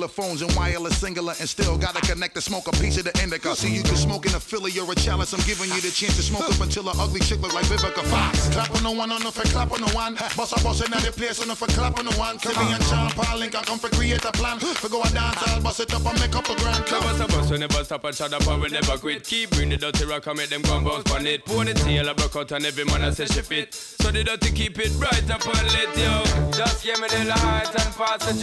Cellular 0.00 0.08
phones 0.08 0.42
and 0.42 0.56
wireless 0.56 0.96
singular 0.96 1.34
and 1.40 1.48
still 1.48 1.76
gotta 1.76 2.00
connect 2.00 2.34
to 2.34 2.40
smoke 2.40 2.66
a 2.68 2.72
piece 2.72 2.96
of 2.96 3.04
the 3.04 3.12
indica. 3.22 3.54
See, 3.54 3.74
you 3.74 3.82
can 3.82 3.96
smoke 3.96 4.24
in 4.26 4.34
a 4.34 4.40
Philly 4.40 4.72
or 4.78 4.90
a 4.90 4.94
chalice. 4.94 5.32
I'm 5.32 5.44
giving 5.44 5.68
you 5.68 5.80
the 5.80 5.90
chance 5.90 6.16
to 6.16 6.22
smoke 6.22 6.48
up 6.48 6.60
until 6.60 6.88
an 6.88 6.96
ugly 6.98 7.20
chick 7.20 7.40
look 7.40 7.52
like 7.52 7.66
Vivica 7.66 8.04
Fox. 8.08 8.48
Clap 8.48 8.74
on 8.76 8.82
the 8.82 8.90
one, 8.90 9.12
on 9.12 9.22
the 9.22 9.30
for 9.30 9.46
clap 9.48 9.72
on 9.72 9.80
the 9.80 9.92
one. 9.92 10.14
Boss 10.36 10.52
a 10.52 10.64
boss 10.64 10.80
another 10.80 11.12
place 11.12 11.40
on 11.42 11.48
the 11.48 11.56
for 11.56 11.66
clap 11.68 11.98
on 11.98 12.06
the 12.06 12.14
one. 12.16 12.38
And 12.40 12.84
Sean 12.84 13.10
Paul 13.10 13.38
Link, 13.38 13.54
I 13.54 13.62
come 13.62 13.78
for 13.78 13.90
create 13.90 14.24
a 14.24 14.32
plan. 14.32 14.58
For 14.58 14.88
go 14.88 15.02
a 15.02 15.10
dance, 15.10 15.36
I'll 15.48 15.60
bust 15.60 15.80
it 15.80 15.92
up 15.92 16.06
and 16.06 16.18
make 16.20 16.34
up 16.34 16.48
a 16.48 16.54
grand. 16.56 16.84
Never 16.90 17.04
Come. 17.04 17.16
stop 17.16 17.32
us, 17.34 17.50
we 17.50 17.58
never 17.58 17.84
stop 17.84 18.04
and 18.04 18.16
shut 18.16 18.32
up 18.32 18.46
and 18.46 18.62
we 18.62 18.68
never 18.68 18.96
quit. 18.96 19.24
Keep 19.24 19.50
bring 19.50 19.68
the 19.68 19.76
dirty 19.76 20.04
rock 20.06 20.26
and 20.26 20.38
make 20.38 20.48
them 20.48 20.62
and 20.64 20.84
bounce 20.84 21.10
on 21.12 21.26
it. 21.26 21.44
pour 21.44 21.64
Ponytail 21.64 22.10
a 22.10 22.14
broke 22.14 22.36
out 22.36 22.52
and 22.52 22.64
every 22.64 22.84
man 22.84 23.02
a 23.02 23.12
say 23.12 23.26
she 23.26 23.42
fit. 23.42 23.74
So 23.74 24.10
the 24.10 24.24
dirty 24.24 24.50
keep 24.52 24.78
it 24.78 24.96
bright 24.98 25.28
up 25.30 25.44
and 25.44 25.68
lit, 25.72 25.92
yo. 25.98 26.24
Just 26.52 26.84
give 26.84 26.98
me 27.00 27.08
the 27.08 27.24
light 27.28 27.68
and 27.68 27.92
pass 27.94 28.24
the. 28.24 28.40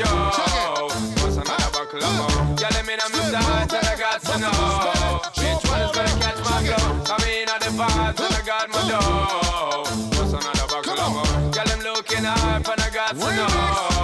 What's 1.22 1.47
me 2.88 2.96
know 2.96 3.10
my 3.12 3.20
side 3.32 3.74
and 3.74 3.88
I 3.88 3.96
got 3.98 4.22
to 4.22 4.38
know 4.40 4.52
my 4.52 4.80
flow. 4.84 5.20
I 7.10 7.18
mean, 7.24 7.50
all 7.50 7.60
the 7.60 7.72
vibes 7.80 8.20
and 8.26 8.34
I 8.34 8.42
got 8.46 8.70
my 8.70 8.82
dough. 8.90 9.84
What's 10.18 10.34
another 10.34 10.68
them 11.68 11.82
looking 11.82 12.24
hype 12.24 12.68
and 12.68 12.82
I 12.82 12.90
got 12.90 13.12
to 13.12 13.36
know. 13.36 13.97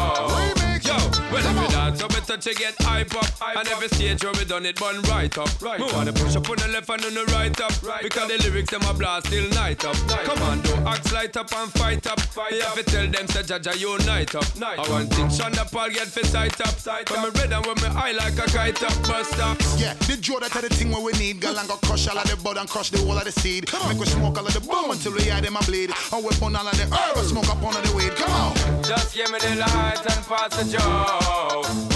Yo, 2.03 2.07
well 2.09 2.17
if 2.17 2.29
you 2.29 2.35
dance, 2.35 2.35
so 2.35 2.35
better 2.35 2.37
to 2.37 2.53
get 2.55 2.75
hype 2.81 3.15
up. 3.15 3.57
And 3.57 3.67
every 3.69 3.87
stage 3.89 4.23
where 4.23 4.33
we 4.33 4.45
done 4.45 4.65
it, 4.65 4.79
bun 4.79 5.01
right 5.03 5.37
up. 5.37 5.49
Right 5.61 5.79
we 5.79 5.85
wanna 5.93 6.13
push 6.13 6.35
up 6.35 6.49
on 6.49 6.57
the 6.57 6.67
left 6.67 6.89
and 6.89 7.05
on 7.05 7.13
the 7.13 7.25
right 7.31 7.61
up. 7.61 7.71
because 8.01 8.27
the 8.27 8.37
lyrics 8.43 8.71
them 8.71 8.81
a 8.83 8.93
blast 8.93 9.27
till 9.27 9.47
night 9.51 9.83
up. 9.85 9.95
Come 10.25 10.41
on, 10.43 10.61
do 10.61 10.73
axe 10.85 11.13
light 11.13 11.35
up 11.37 11.51
and 11.53 11.71
fight 11.73 12.05
up. 12.07 12.19
You 12.51 12.61
have 12.61 12.75
to 12.75 12.83
tell 12.83 13.07
them 13.07 13.27
say 13.27 13.43
Jaja 13.43 13.79
you 13.79 13.91
unite 13.91 14.35
up. 14.35 14.45
I 14.61 14.89
want 14.89 15.13
thing 15.13 15.27
Shonda 15.27 15.69
Paul 15.71 15.89
get 15.89 16.07
for 16.07 16.25
sight 16.25 16.59
up. 16.61 16.75
When 17.09 17.23
me 17.23 17.29
red 17.39 17.53
and 17.53 17.65
when 17.65 17.75
me 17.77 17.87
eye 17.95 18.11
like 18.11 18.37
a 18.37 18.49
kite 18.51 18.83
up, 18.83 18.95
bust 19.03 19.39
up. 19.39 19.57
Yeah, 19.77 19.93
the 19.93 20.17
Joe 20.19 20.39
that 20.39 20.51
the 20.51 20.69
thing 20.69 20.91
where 20.91 21.01
we 21.01 21.11
need. 21.13 21.39
Girl 21.41 21.57
and 21.57 21.67
go 21.67 21.75
crush 21.77 22.07
all 22.07 22.17
of 22.17 22.29
the 22.29 22.37
bud 22.37 22.57
and 22.57 22.69
crush 22.69 22.89
the 22.89 22.99
whole 22.99 23.17
of 23.17 23.25
the 23.25 23.31
seed. 23.31 23.67
Come 23.67 23.87
Make 23.89 23.99
we 23.99 24.05
smoke 24.05 24.37
all 24.37 24.47
of 24.47 24.53
the 24.53 24.61
bomb 24.61 24.91
until 24.91 25.13
we 25.13 25.23
hear 25.23 25.41
them 25.41 25.55
a 25.55 25.63
bleed. 25.63 25.91
And 26.11 26.23
we 26.23 26.31
burn 26.39 26.55
all 26.55 26.67
of 26.67 26.75
the 26.77 26.83
herb 26.83 27.17
and 27.17 27.27
smoke 27.27 27.49
up 27.49 27.61
on 27.63 27.73
the 27.73 27.93
weed. 27.95 28.15
Come 28.15 28.31
on. 28.31 28.83
Just 28.83 29.15
give 29.15 29.29
me 29.31 29.39
the 29.39 29.55
light 29.55 29.99
and 29.99 30.25
pass 30.25 30.55
the 30.57 30.77
joe. 30.77 31.92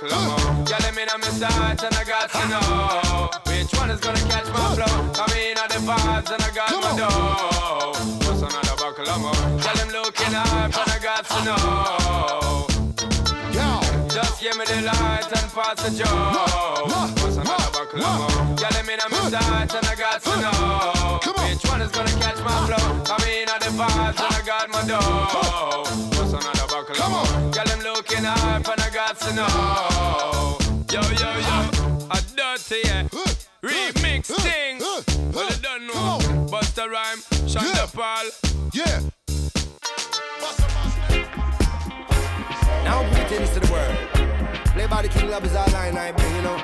What's 0.00 0.12
another 0.12 0.30
buckle 0.30 0.30
of 0.30 0.46
more? 0.46 0.64
Yeah, 0.70 0.78
let 0.80 0.94
me 0.94 1.04
know 1.06 1.18
my 1.18 1.26
sight 1.26 1.82
and 1.82 1.94
I 1.94 2.04
got 2.04 2.30
to 2.30 2.48
know 2.48 3.30
which 3.50 3.72
one 3.80 3.90
is 3.90 3.98
gonna 3.98 4.20
catch 4.30 4.46
my 4.52 4.74
flow. 4.76 4.94
I 5.18 5.26
mean, 5.34 5.58
all 5.58 5.66
the 5.66 5.74
vibes 5.74 6.30
and 6.30 6.40
I 6.40 6.50
got 6.54 6.70
my 6.70 6.96
dough. 6.96 7.92
What's 8.24 8.42
another 8.42 8.76
buckle 8.78 9.08
of 9.08 9.20
more? 9.20 9.60
Tell 9.60 9.74
them 9.74 9.88
looking 9.90 10.32
hype 10.32 10.76
and 10.78 10.90
I 10.90 10.98
got 11.02 11.26
to 11.26 11.44
know. 11.44 12.66
Just 14.08 14.40
give 14.40 14.56
me 14.56 14.64
the 14.66 14.82
light 14.82 15.32
and 15.32 15.50
pass 15.52 15.82
the 15.82 15.90
joe. 15.98 17.17
What's 17.98 18.06
another 18.06 18.28
buckle 18.28 18.30
of 18.30 18.30
more? 18.30 18.56
Yeah, 18.60 18.68
let 18.72 18.86
me 18.86 18.94
know 18.96 19.08
my 19.10 19.30
sight 19.30 19.74
and 19.74 19.86
I 19.86 19.94
got 19.96 20.22
to 20.22 20.40
know 20.40 21.18
which 21.58 21.70
one 21.70 21.82
is 21.82 21.90
gonna 21.90 22.10
catch 22.20 22.38
my 22.44 22.66
flow. 22.66 22.86
I 23.10 23.16
mean, 23.24 23.48
all 23.48 23.58
the 23.58 23.70
vibes 23.74 24.20
and 24.22 24.34
I 24.34 24.42
got 24.46 24.70
my 24.70 24.82
dough. 24.86 25.82
What's 26.16 26.32
another 26.32 26.66
buckle 26.68 27.02
of 27.02 27.10
more? 27.10 27.52
Yeah, 27.54 27.64
them 27.64 27.80
looking 27.80 28.24
hype 28.24 28.68
and 28.68 28.80
I 28.80 28.90
got 28.90 29.18
to 29.20 29.34
know. 29.34 30.58
Yo, 30.92 31.00
yo, 31.18 31.30
yo, 31.48 31.58
a 32.10 32.20
dirty 32.36 32.80
yeah. 32.84 33.08
remix 33.62 34.26
thing. 34.42 34.78
Well, 35.32 35.50
you 35.50 35.56
don't 35.62 35.86
know. 35.86 36.18
Busta 36.48 36.88
Rhyme, 36.88 37.20
Shonda 37.50 37.92
Paul. 37.92 38.30
Yeah. 38.72 39.00
Now 42.84 43.02
greetings 43.12 43.50
to 43.50 43.60
the 43.60 43.72
world. 43.72 43.96
Play 44.66 44.86
by 44.86 45.02
the 45.02 45.08
King 45.08 45.30
Love 45.30 45.44
is 45.44 45.56
all 45.56 45.70
line 45.72 45.96
I 45.96 46.12
bring, 46.12 46.36
you 46.36 46.42
know. 46.42 46.62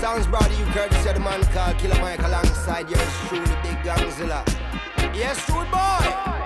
Sounds 0.00 0.28
brought 0.28 0.48
to 0.48 0.54
you 0.54 0.64
courtesy 0.66 1.08
of 1.08 1.16
the 1.16 1.20
man 1.20 1.42
called 1.52 1.76
Killer 1.78 2.00
Mike 2.00 2.22
alongside 2.22 2.88
yours 2.88 3.02
truly, 3.26 3.44
Big 3.62 3.78
Gongzilla. 3.82 4.46
Yes, 5.12 5.44
dude 5.46 5.68
boy. 5.72 6.37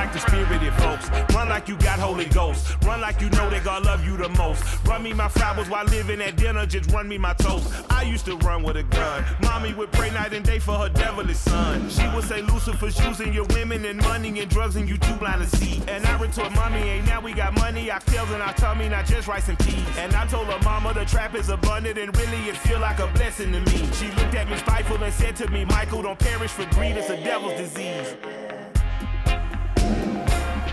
Like 0.00 0.14
the 0.14 0.18
spirited 0.20 0.72
folks. 0.72 1.10
Run 1.34 1.50
like 1.50 1.68
you 1.68 1.76
got 1.76 1.98
Holy 1.98 2.24
Ghost. 2.24 2.74
Run 2.86 3.02
like 3.02 3.20
you 3.20 3.28
know 3.28 3.50
that 3.50 3.62
God 3.64 3.84
love 3.84 4.02
you 4.02 4.16
the 4.16 4.30
most. 4.30 4.64
Run 4.86 5.02
me 5.02 5.12
my 5.12 5.28
flowers 5.28 5.68
while 5.68 5.84
living 5.84 6.22
at 6.22 6.36
dinner. 6.36 6.64
Just 6.64 6.90
run 6.90 7.06
me 7.06 7.18
my 7.18 7.34
toast. 7.34 7.70
I 7.90 8.04
used 8.04 8.24
to 8.24 8.34
run 8.38 8.62
with 8.62 8.78
a 8.78 8.82
gun. 8.82 9.22
Mommy 9.42 9.74
would 9.74 9.92
pray 9.92 10.08
night 10.08 10.32
and 10.32 10.42
day 10.42 10.58
for 10.58 10.72
her 10.72 10.88
devilish 10.88 11.36
son. 11.36 11.90
She 11.90 12.08
would 12.14 12.24
say 12.24 12.40
Lucifer's 12.40 12.98
using 13.04 13.34
your 13.34 13.44
women 13.50 13.84
and 13.84 14.00
money 14.00 14.40
and 14.40 14.50
drugs 14.50 14.76
and 14.76 14.88
you 14.88 14.96
too 14.96 15.12
blind 15.16 15.42
to 15.42 15.56
see. 15.58 15.82
And 15.86 16.06
I 16.06 16.18
retort, 16.18 16.50
mommy, 16.52 16.80
ain't 16.80 17.04
now 17.04 17.20
we 17.20 17.34
got 17.34 17.52
money. 17.52 17.90
Our 17.90 18.00
tails 18.00 18.30
and 18.30 18.42
our 18.42 18.54
tummy, 18.54 18.88
not 18.88 19.04
just 19.04 19.28
rice 19.28 19.50
and 19.50 19.58
peas. 19.58 19.84
And 19.98 20.14
I 20.14 20.26
told 20.28 20.46
her 20.46 20.58
mama 20.64 20.94
the 20.94 21.04
trap 21.04 21.34
is 21.34 21.50
abundant 21.50 21.98
and 21.98 22.16
really 22.16 22.48
it 22.48 22.56
feel 22.56 22.80
like 22.80 23.00
a 23.00 23.06
blessing 23.08 23.52
to 23.52 23.60
me. 23.60 23.92
She 23.92 24.06
looked 24.12 24.34
at 24.34 24.48
me 24.48 24.56
spiteful 24.56 25.04
and 25.04 25.12
said 25.12 25.36
to 25.36 25.50
me, 25.50 25.66
Michael, 25.66 26.00
don't 26.00 26.18
perish 26.18 26.52
for 26.52 26.64
greed. 26.74 26.96
It's 26.96 27.10
a 27.10 27.22
devil's 27.22 27.58
disease. 27.58 28.16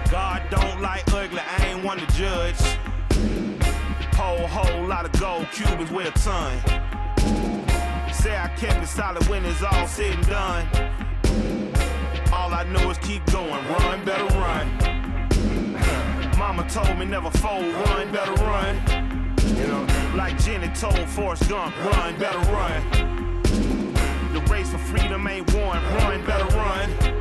God 0.09 0.41
don't 0.49 0.81
like 0.81 1.03
ugly, 1.13 1.39
I 1.39 1.65
ain't 1.67 1.84
one 1.84 1.97
to 1.97 2.07
judge. 2.15 2.55
Whole, 4.15 4.47
whole 4.47 4.88
lot 4.88 5.05
of 5.05 5.11
gold 5.19 5.47
Cubans 5.51 5.91
weigh 5.91 6.07
a 6.07 6.11
ton. 6.11 6.57
Say 8.13 8.38
I 8.38 8.49
kept 8.57 8.81
it 8.81 8.88
solid 8.88 9.27
when 9.27 9.43
it's 9.43 9.61
all 9.63 9.85
said 9.85 10.13
and 10.13 10.27
done. 10.27 10.65
All 12.31 12.53
I 12.53 12.63
know 12.71 12.89
is 12.89 12.97
keep 12.99 13.25
going, 13.25 13.51
run, 13.67 14.05
better 14.05 14.25
run. 14.38 14.67
Mama 16.38 16.65
told 16.69 16.97
me 16.97 17.05
never 17.05 17.29
fold, 17.29 17.65
run, 17.65 18.11
better 18.11 18.34
run. 18.43 18.75
You 19.57 19.67
know, 19.67 19.88
like 20.15 20.41
Jenny 20.41 20.69
told 20.69 20.97
Forrest 21.09 21.49
Gump, 21.49 21.75
run, 21.84 22.17
better 22.17 22.39
run. 22.51 23.43
The 24.34 24.39
race 24.49 24.71
for 24.71 24.77
freedom 24.77 25.27
ain't 25.27 25.53
won, 25.53 25.84
run, 25.95 26.25
better 26.25 26.55
run. 26.55 27.16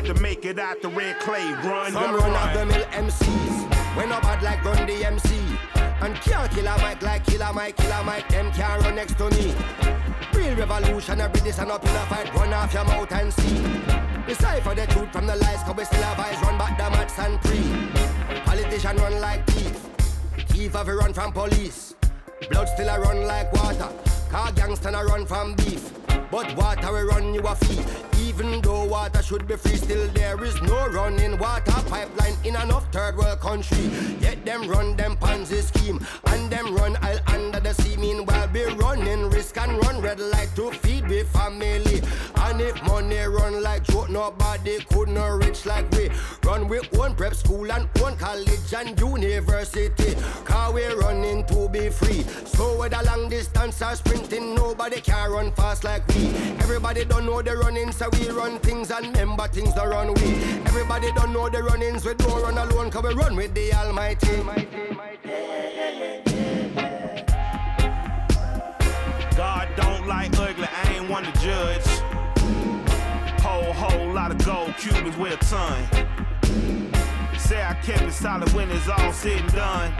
Had 0.00 0.16
to 0.16 0.22
make 0.22 0.46
it 0.46 0.58
out 0.58 0.80
the 0.80 0.88
red 0.88 1.20
clay, 1.20 1.52
run, 1.62 1.92
Some 1.92 2.14
run 2.14 2.34
of 2.34 2.58
the 2.58 2.64
mill 2.64 2.84
MCs. 2.86 3.94
When 3.94 4.08
no 4.08 4.18
bad 4.20 4.42
like 4.42 4.64
run 4.64 4.86
the 4.86 5.04
MC. 5.04 5.36
And 6.00 6.14
can't 6.22 6.50
kill 6.52 6.66
a 6.66 6.78
mic 6.78 7.02
like 7.02 7.26
killer 7.26 7.52
Mike, 7.52 7.76
killer 7.76 8.02
Mike, 8.02 8.26
them 8.30 8.50
can't 8.52 8.82
run 8.82 8.94
next 8.94 9.18
to 9.18 9.28
me. 9.28 9.54
Real 10.32 10.56
revolutionary, 10.56 11.40
this 11.40 11.58
and 11.58 11.70
up 11.70 11.84
in 11.84 11.90
a 11.90 12.06
fight, 12.06 12.34
run 12.34 12.50
off 12.54 12.72
your 12.72 12.86
mouth 12.86 13.12
and 13.12 13.30
see. 13.30 13.62
Decipher 14.26 14.74
the 14.74 14.86
truth 14.86 15.12
from 15.12 15.26
the 15.26 15.36
lies, 15.36 15.62
cause 15.64 15.76
we 15.76 15.84
still 15.84 16.02
have 16.02 16.18
eyes, 16.18 16.42
run 16.44 16.56
back 16.56 16.78
the 16.78 16.88
mats 16.88 17.18
and 17.18 17.38
pre. 17.42 18.40
Politician 18.46 18.96
run 18.96 19.20
like 19.20 19.46
thief. 19.48 19.86
Thief 20.48 20.72
have 20.72 20.88
run 20.88 21.12
from 21.12 21.30
police. 21.30 21.94
Blood 22.48 22.70
still 22.70 22.88
a 22.88 22.98
run 22.98 23.26
like 23.26 23.52
water. 23.52 24.09
Car 24.30 24.52
gangster 24.52 24.90
a 24.90 25.04
run 25.04 25.26
from 25.26 25.54
beef. 25.54 25.92
But 26.30 26.56
water 26.56 26.92
will 26.92 27.06
run 27.08 27.34
you 27.34 27.40
a 27.40 27.56
fee. 27.56 27.82
Even 28.22 28.60
though 28.60 28.84
water 28.84 29.22
should 29.22 29.48
be 29.48 29.56
free, 29.56 29.74
still 29.74 30.06
there 30.14 30.42
is 30.44 30.62
no 30.62 30.86
running 30.86 31.36
water 31.36 31.72
pipeline 31.88 32.36
in 32.44 32.54
enough 32.54 32.86
third 32.92 33.16
world 33.16 33.40
country. 33.40 33.90
Yet 34.20 34.44
them 34.44 34.68
run 34.68 34.94
them 34.94 35.16
Ponzi 35.16 35.62
scheme 35.62 35.98
and 36.26 36.48
them 36.48 36.76
run 36.76 36.96
aisle 37.02 37.18
under 37.26 37.58
the 37.58 37.74
sea. 37.74 37.96
Meanwhile, 37.96 38.46
be 38.48 38.62
running 38.64 39.30
risk 39.30 39.56
and 39.58 39.76
run 39.84 40.00
red 40.00 40.20
light 40.20 40.50
to 40.54 40.70
feed 40.70 41.08
we 41.08 41.24
family. 41.24 42.00
And 42.50 42.60
if 42.62 42.82
money 42.82 43.16
run 43.16 43.62
like 43.62 43.84
joke, 43.84 44.10
nobody 44.10 44.80
could 44.80 45.08
not 45.08 45.38
rich 45.44 45.66
like 45.66 45.88
we. 45.92 46.10
Run 46.42 46.66
with 46.66 46.98
own 46.98 47.14
prep 47.14 47.34
school 47.34 47.70
and 47.70 47.88
own 48.02 48.16
college 48.16 48.74
and 48.76 48.98
university. 48.98 50.16
Car 50.44 50.72
we 50.72 50.84
running 50.86 51.44
to 51.44 51.68
be 51.68 51.90
free. 51.90 52.22
So 52.44 52.76
whether 52.76 53.00
long 53.04 53.28
distance 53.28 53.80
or 53.80 53.94
sprinting, 53.94 54.56
nobody 54.56 55.00
can 55.00 55.30
run 55.30 55.52
fast 55.52 55.84
like 55.84 56.04
we. 56.08 56.26
Everybody 56.58 57.04
don't 57.04 57.24
know 57.24 57.40
the 57.40 57.56
running, 57.56 57.92
so 57.92 58.10
we 58.14 58.28
run 58.30 58.58
things 58.58 58.90
and 58.90 59.06
remember 59.06 59.46
things 59.46 59.72
don't 59.74 59.88
run 59.88 60.12
we. 60.14 60.34
Everybody 60.66 61.12
don't 61.12 61.32
know 61.32 61.48
the 61.48 61.62
runnings, 61.62 62.04
we 62.04 62.14
don't 62.14 62.42
run 62.42 62.58
alone, 62.58 62.90
cause 62.90 63.04
we 63.04 63.14
run 63.14 63.36
with 63.36 63.54
the 63.54 63.72
Almighty. 63.74 64.42
God 69.36 69.68
don't 69.76 70.08
like 70.08 70.36
ugly, 70.36 70.66
I 70.66 70.94
ain't 70.96 71.08
one 71.08 71.22
to 71.22 71.32
judge. 71.40 72.09
Whole, 73.50 73.72
whole 73.72 74.12
lot 74.12 74.30
of 74.30 74.38
gold 74.46 74.76
Cubans 74.78 75.16
weigh 75.16 75.32
a 75.32 75.36
ton. 75.38 75.84
Say 77.36 77.60
I 77.60 77.74
kept 77.82 78.02
it 78.02 78.12
solid 78.12 78.48
when 78.52 78.70
it's 78.70 78.88
all 78.88 79.12
said 79.12 79.40
and 79.40 79.52
done. 79.52 79.92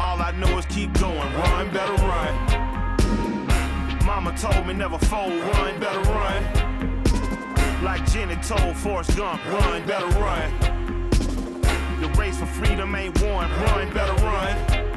All 0.00 0.18
I 0.22 0.32
know 0.38 0.56
is 0.56 0.64
keep 0.66 0.90
going, 0.98 1.18
run, 1.18 1.70
better 1.70 1.92
run. 2.06 2.34
Mama 4.06 4.34
told 4.38 4.66
me 4.66 4.72
never 4.72 4.96
fold, 4.96 5.34
run, 5.34 5.78
better 5.80 6.00
run. 6.00 6.42
Like 7.84 8.10
Jenny 8.10 8.36
told 8.36 8.74
Forrest 8.74 9.14
Gump, 9.14 9.44
run, 9.52 9.86
better 9.86 10.08
run. 10.18 10.50
The 12.00 12.08
race 12.16 12.38
for 12.38 12.46
freedom 12.46 12.94
ain't 12.94 13.20
won, 13.20 13.50
run, 13.50 13.92
better 13.92 14.14
run. 14.24 14.91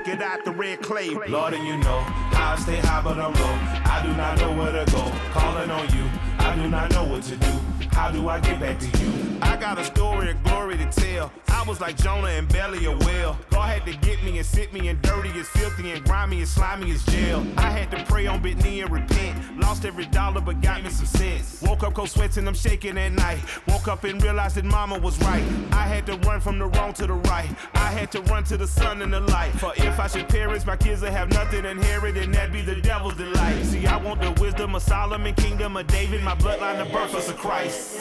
Make 0.00 0.14
it 0.14 0.22
out 0.22 0.46
the 0.46 0.52
red 0.52 0.80
clay. 0.80 1.10
Lord, 1.28 1.52
and 1.52 1.66
you 1.66 1.76
know 1.76 2.02
I 2.32 2.56
stay 2.58 2.76
high, 2.76 3.02
but 3.02 3.18
I'm 3.18 3.34
low. 3.34 3.58
I 3.84 4.00
do 4.02 4.08
not 4.16 4.38
know 4.38 4.56
where 4.56 4.72
to 4.72 4.90
go. 4.90 5.12
Calling 5.30 5.70
on 5.70 5.94
you, 5.94 6.08
I 6.40 6.56
do 6.56 6.68
not 6.68 6.90
know 6.92 7.04
what 7.04 7.22
to 7.24 7.36
do. 7.36 7.52
How 7.92 8.10
do 8.10 8.28
I 8.28 8.40
get 8.40 8.60
back 8.60 8.78
to 8.78 8.86
you? 8.98 9.38
I 9.42 9.56
got 9.56 9.78
a 9.78 9.84
story 9.84 10.30
of 10.30 10.42
glory 10.42 10.76
to 10.78 10.86
tell. 10.86 11.32
I 11.48 11.62
was 11.64 11.80
like 11.80 11.96
Jonah 11.96 12.28
and 12.28 12.48
belly 12.48 12.86
a 12.86 12.96
whale. 12.96 13.36
God 13.50 13.68
had 13.68 13.84
to 13.86 13.92
get 14.06 14.22
me 14.24 14.38
and 14.38 14.46
sit 14.46 14.72
me 14.72 14.88
in 14.88 14.98
dirty 15.02 15.28
as 15.38 15.46
filthy 15.48 15.90
and 15.90 16.02
grimy 16.04 16.40
as 16.40 16.50
slimy 16.50 16.90
as 16.92 17.04
jail. 17.04 17.46
I 17.58 17.70
had 17.70 17.90
to 17.90 18.02
pray 18.04 18.26
on 18.26 18.40
bit 18.40 18.56
knee 18.64 18.80
and 18.80 18.90
repent. 18.90 19.58
Lost 19.58 19.84
every 19.84 20.06
dollar 20.06 20.40
but 20.40 20.62
got 20.62 20.82
me 20.82 20.88
some 20.88 21.06
sense. 21.06 21.60
Woke 21.60 21.82
up 21.82 21.94
cold 21.94 22.08
sweats 22.08 22.38
and 22.38 22.48
I'm 22.48 22.54
shaking 22.54 22.96
at 22.96 23.12
night. 23.12 23.40
Woke 23.68 23.88
up 23.88 24.04
and 24.04 24.22
realized 24.22 24.56
that 24.56 24.64
mama 24.64 24.98
was 24.98 25.18
right. 25.20 25.44
I 25.72 25.86
had 25.86 26.06
to 26.06 26.16
run 26.28 26.40
from 26.40 26.58
the 26.58 26.66
wrong 26.66 26.94
to 26.94 27.06
the 27.06 27.14
right. 27.14 27.50
I 27.74 27.90
had 27.90 28.10
to 28.12 28.22
run 28.22 28.44
to 28.44 28.56
the 28.56 28.66
sun 28.66 29.02
and 29.02 29.12
the 29.12 29.20
light. 29.20 29.52
For 29.52 29.72
if 29.76 30.00
I 30.00 30.06
should 30.06 30.28
perish, 30.28 30.64
my 30.64 30.76
kids 30.76 31.02
will 31.02 31.10
have 31.10 31.30
nothing 31.30 31.64
inherited, 31.64 32.24
and 32.24 32.34
that 32.34 32.52
be 32.52 32.62
the 32.62 32.76
devil's 32.76 33.14
delight. 33.14 33.62
See, 33.64 33.86
I 33.86 33.96
want 33.96 34.20
the 34.22 34.30
wisdom 34.40 34.74
of 34.74 34.82
Solomon, 34.82 35.34
kingdom 35.34 35.76
of 35.76 35.86
David, 35.88 36.22
my 36.30 36.36
bloodline, 36.36 36.78
the 36.78 36.92
birth 36.92 37.28
of 37.28 37.36
Christ. 37.36 37.98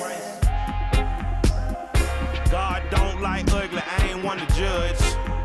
God 2.51 2.83
don't 2.91 3.21
like 3.21 3.51
ugly, 3.51 3.81
I 3.81 4.07
ain't 4.07 4.23
one 4.23 4.37
to 4.37 4.45
judge. 4.53 5.38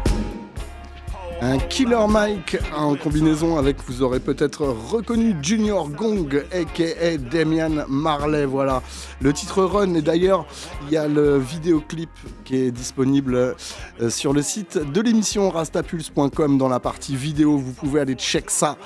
Un 1.43 1.59
Killer 1.59 2.07
Mike 2.09 2.57
en 2.75 2.95
combinaison 2.97 3.59
avec, 3.59 3.77
vous 3.87 4.03
aurez 4.03 4.21
peut-être 4.21 4.67
reconnu 4.67 5.35
Junior 5.43 5.89
Gong, 5.91 6.45
aka 6.53 7.19
Damian 7.19 7.85
Marley. 7.89 8.47
Voilà, 8.47 8.83
le 9.21 9.33
titre 9.33 9.63
Run. 9.65 9.95
Et 9.95 10.03
d'ailleurs, 10.03 10.47
il 10.87 10.93
y 10.93 10.97
a 10.97 11.09
le 11.09 11.39
vidéoclip 11.39 12.11
qui 12.45 12.57
est 12.57 12.71
disponible 12.71 13.35
euh, 13.35 14.11
sur 14.11 14.33
le 14.33 14.43
site 14.43 14.79
de 14.79 15.01
l'émission 15.01 15.51
rastapulse.com 15.51 16.57
dans 16.57 16.69
la 16.69 16.81
partie 16.81 17.17
vidéo. 17.17 17.59
Vous 17.59 17.73
pouvez 17.73 18.01
aller 18.01 18.15
check 18.15 18.51
ça. 18.51 18.77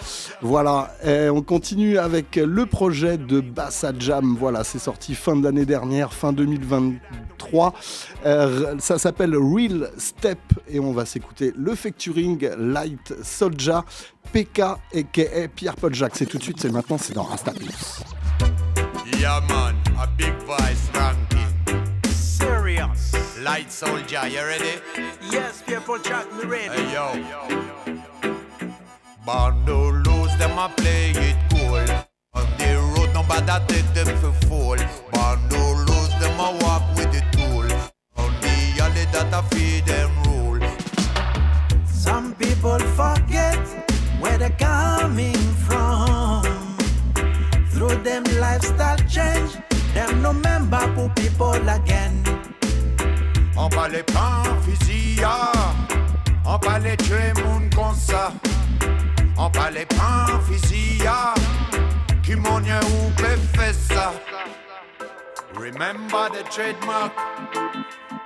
Voilà, 0.42 0.94
on 1.04 1.42
continue 1.42 1.98
avec 1.98 2.36
le 2.36 2.66
projet 2.66 3.18
de 3.18 3.40
Bassa 3.40 3.92
Jam. 3.98 4.36
Voilà, 4.38 4.64
c'est 4.64 4.78
sorti 4.78 5.14
fin 5.14 5.36
de 5.36 5.44
l'année 5.44 5.66
dernière, 5.66 6.12
fin 6.12 6.32
2023. 6.32 7.74
Euh, 8.26 8.74
ça 8.78 8.98
s'appelle 8.98 9.36
Real 9.36 9.90
Step 9.96 10.38
et 10.68 10.80
on 10.80 10.92
va 10.92 11.04
s'écouter 11.04 11.52
le 11.56 11.74
featuring 12.38 12.72
Light 12.72 13.12
Soldier, 13.22 13.80
PK 14.32 14.78
aka 14.94 15.48
Pierre 15.48 15.76
Paul 15.76 15.94
Jacques. 15.94 16.16
C'est 16.16 16.26
tout 16.26 16.38
de 16.38 16.42
suite, 16.42 16.60
c'est 16.60 16.70
maintenant, 16.70 16.98
c'est 16.98 17.14
dans 17.14 17.24
Rastapulse. 17.24 18.02
Yeah, 19.18 19.40
man, 19.48 19.74
a 19.98 20.06
big 20.16 20.34
voice 20.46 20.88
ranking. 20.94 21.46
Serious. 22.10 23.12
Light 23.42 23.70
soldier, 23.70 24.28
you 24.28 24.42
ready? 24.42 24.80
Yes, 25.32 25.62
people 25.66 25.98
chat 25.98 26.26
me 26.36 26.44
ready. 26.44 26.68
Hey, 26.68 26.92
yo. 26.92 27.12
Bando 29.24 29.90
lose, 29.90 30.36
them 30.38 30.58
a 30.58 30.68
play 30.76 31.10
it 31.10 31.36
cool. 31.50 31.84
On 32.34 32.46
the 32.58 32.76
road, 32.94 33.12
nobody 33.12 33.64
take 33.66 33.94
them 33.94 34.16
for 34.18 34.32
fool. 34.46 34.76
Bando 35.12 35.74
lose, 35.84 36.14
them 36.20 36.38
a 36.38 36.58
walk 36.62 36.82
with 36.96 37.10
the 37.12 37.22
tool. 37.32 37.66
On 38.16 38.32
the 38.40 38.82
alley 38.82 39.06
that 39.12 39.32
a 39.32 39.42
feed 39.54 39.84
them. 39.86 40.17
Some 42.08 42.32
people 42.36 42.78
forget 42.96 43.60
where 44.18 44.38
they're 44.38 44.58
coming 44.58 45.42
from. 45.66 46.42
Through 47.72 48.02
them 48.02 48.24
lifestyle 48.40 48.96
change, 49.06 49.52
them 49.92 50.22
no 50.22 50.32
member 50.32 50.84
pour 50.94 51.10
people 51.10 51.60
again. 51.68 52.14
On 53.58 53.68
va 53.68 53.88
les 53.88 54.02
prendre 54.04 54.56
fusil, 54.62 55.22
on 56.46 56.56
va 56.56 56.78
les 56.78 56.96
tuer 56.96 57.34
moun 57.44 57.68
comme 57.76 57.94
ça. 57.94 58.32
On 59.36 59.50
va 59.50 59.70
les 59.70 59.84
prendre 59.84 60.40
fusil, 60.46 61.02
qui 62.22 62.32
a 62.32 62.80
ou 62.90 63.12
faire 63.54 63.74
ça? 63.74 64.12
Remember 65.54 66.30
the 66.30 66.42
trademark 66.50 67.12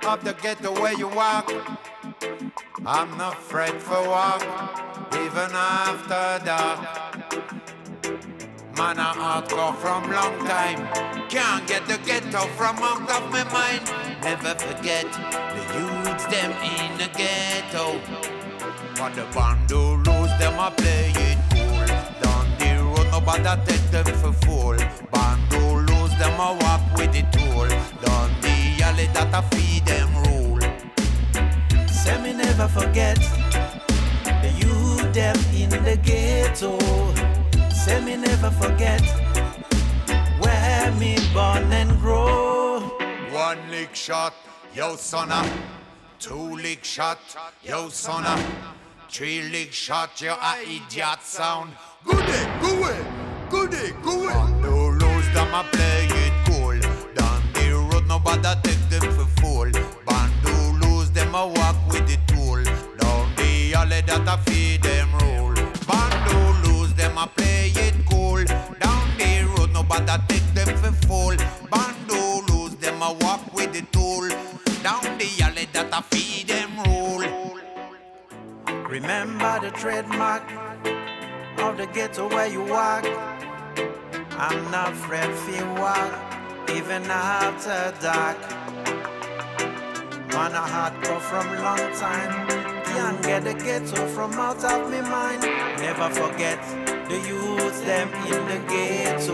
of 0.07 0.23
the 0.23 0.33
ghetto 0.41 0.71
where 0.79 0.93
you 0.93 1.09
walk. 1.09 1.51
I'm 2.85 3.17
not 3.17 3.37
afraid 3.37 3.81
for 3.81 4.01
walk, 4.07 4.41
even 5.13 5.51
after 5.51 6.45
dark. 6.45 6.79
Man, 8.77 8.97
I 8.97 9.13
hardcore 9.13 9.75
from 9.75 10.09
long 10.09 10.37
time. 10.47 10.87
Can't 11.29 11.67
get 11.67 11.85
the 11.85 11.97
ghetto 12.05 12.47
from 12.57 12.77
out 12.77 13.09
of 13.09 13.29
my 13.31 13.43
mind. 13.51 13.83
Never 14.23 14.55
forget 14.55 15.05
the 15.53 15.63
youths 15.75 16.25
them 16.27 16.51
in 16.63 16.97
the 16.97 17.09
ghetto. 17.17 17.99
But 18.97 19.15
the 19.15 19.23
bandolos, 19.35 20.37
them 20.39 20.59
a 20.59 20.71
play 20.71 21.11
it 21.15 21.37
cool. 21.51 21.87
Down 22.23 22.45
the 22.57 22.83
road, 22.83 23.11
nobody 23.11 23.63
take 23.65 23.91
them 23.91 24.05
for 24.21 24.33
fool. 24.45 24.77
Bandolos, 25.11 26.17
them 26.19 26.39
a 26.39 26.57
walk 26.61 26.81
with 26.97 27.11
the 27.11 27.23
tool. 27.35 27.67
Down 28.05 28.29
the 28.41 28.83
alley 28.83 29.07
that 29.13 29.33
a 29.33 29.41
feed 29.55 29.85
them 29.85 30.15
rule. 30.23 30.42
Say 32.03 32.21
me 32.21 32.33
never 32.33 32.67
forget 32.67 33.15
the 34.25 34.51
youth 34.57 35.13
them 35.13 35.37
in 35.55 35.69
the 35.69 35.97
ghetto. 36.03 36.77
Say 37.69 38.03
me 38.03 38.17
never 38.17 38.51
forget 38.51 39.01
where 40.41 40.91
me 40.99 41.15
born 41.33 41.71
and 41.71 41.97
grow. 42.01 42.81
One 43.31 43.59
lick 43.71 43.95
shot, 43.95 44.33
yo 44.75 44.97
sonna. 44.97 45.49
Two 46.19 46.57
lick 46.57 46.83
shot, 46.83 47.19
yo 47.63 47.87
sonna. 47.87 48.37
Three 49.07 49.43
lick 49.43 49.71
shot, 49.71 50.19
yo 50.19 50.35
a 50.41 50.61
idiot 50.61 51.21
sound. 51.21 51.71
Good 52.03 52.25
day, 52.25 52.59
go 52.61 52.69
away, 52.79 52.99
good 53.49 53.71
day, 53.71 53.91
go 54.01 54.23
away. 54.23 54.61
No 54.61 54.89
lose 54.89 55.29
them 55.33 55.53
a 55.53 55.63
play 55.71 56.07
it 56.09 56.33
cool. 56.47 56.79
Down 57.15 57.41
the 57.53 57.87
road, 57.89 58.07
nobody 58.07 58.59
take 58.61 58.89
them 58.89 59.09
for 59.13 59.25
fool. 59.39 59.71
Bandu 60.05 60.85
lose 60.85 61.09
them 61.11 61.33
a 61.33 61.47
walk 61.47 61.82
alley 63.83 64.01
that 64.01 64.27
a 64.33 64.37
feed 64.49 64.81
them 64.81 65.11
rule. 65.19 65.55
Bandu 65.87 66.39
lose 66.65 66.93
them 66.93 67.17
a 67.17 67.27
play 67.27 67.71
it 67.75 67.95
cool. 68.09 68.43
Down 68.83 69.05
the 69.17 69.31
road, 69.51 69.71
nobody 69.73 70.15
take 70.29 70.49
them 70.57 70.71
for 70.81 70.93
fool. 71.05 71.35
Bandu 71.71 72.21
lose 72.49 72.75
them 72.75 73.01
a 73.01 73.11
walk 73.21 73.41
with 73.53 73.73
the 73.73 73.81
tool. 73.95 74.29
Down 74.87 75.03
the 75.19 75.27
alley 75.43 75.67
that 75.73 75.89
a 75.91 76.01
feed 76.01 76.47
them 76.47 76.71
rule. 76.85 77.25
Remember 78.87 79.53
the 79.59 79.71
trademark 79.71 80.43
of 81.57 81.77
the 81.77 81.87
ghetto 81.87 82.29
where 82.29 82.47
you 82.47 82.63
walk. 82.63 83.05
I'm 84.45 84.59
not 84.71 84.93
afraid 84.93 85.29
if 85.29 85.67
walk, 85.79 86.11
even 86.69 87.03
after 87.09 87.79
dark. 88.01 88.37
Man, 90.33 90.53
a 90.61 90.63
hardcore 90.73 91.21
from 91.29 91.47
long 91.61 91.85
time. 91.93 92.82
Can't 92.93 93.23
get 93.23 93.43
the 93.43 93.55
ghetto 93.55 94.05
from 94.09 94.33
out 94.33 94.63
of 94.63 94.91
me 94.91 95.01
mind. 95.01 95.41
Never 95.41 96.09
forget 96.13 96.59
the 97.09 97.17
youths 97.27 97.81
them 97.81 98.07
in 98.31 98.41
the 98.47 98.59
ghetto. 98.69 99.33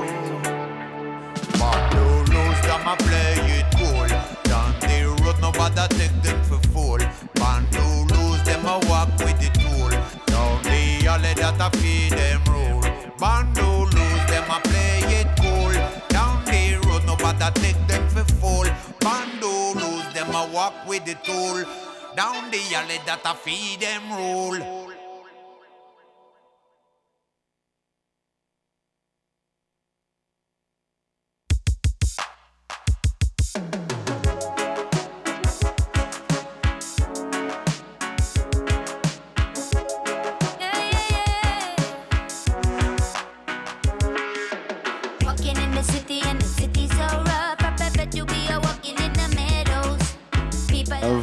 Bandu 1.60 2.06
lose 2.32 2.62
them 2.62 2.88
a 2.88 2.96
play 2.96 3.36
it 3.60 3.68
cool. 3.76 4.08
Down 4.48 4.72
the 4.80 5.14
road, 5.24 5.42
nobody 5.42 5.86
take 5.98 6.22
them 6.24 6.42
for 6.46 6.62
fool. 6.70 7.00
Bandu 7.36 7.84
lose 8.16 8.42
them 8.44 8.66
a 8.66 8.80
walk 8.88 9.10
with 9.20 9.38
the 9.44 9.50
tool. 9.60 9.92
Down 10.28 10.64
the 10.64 11.08
alley 11.08 11.34
that 11.34 11.60
a 11.60 11.78
feed 11.80 12.14
them 12.14 12.42
rule. 12.48 12.82
Bandu 13.20 13.68
lose 13.92 14.26
them 14.32 14.50
a 14.50 14.62
play 14.70 15.04
it 15.20 15.28
cool. 15.42 15.74
Down 16.08 16.46
the 16.46 16.80
road, 16.88 17.04
nobody 17.06 17.52
take 17.60 17.88
them 17.90 18.08
for 18.08 18.24
fool. 18.36 18.68
Bandu 19.02 19.78
lose 19.82 20.14
them 20.14 20.34
a 20.34 20.50
walk 20.54 20.74
with 20.88 21.04
the 21.04 21.16
tool. 21.26 21.89
Down 22.16 22.50
the 22.50 22.60
alley 22.76 23.00
that 23.06 23.22
a 23.26 23.36
feed 23.36 23.82
them 23.82 24.12
rule. 24.12 24.90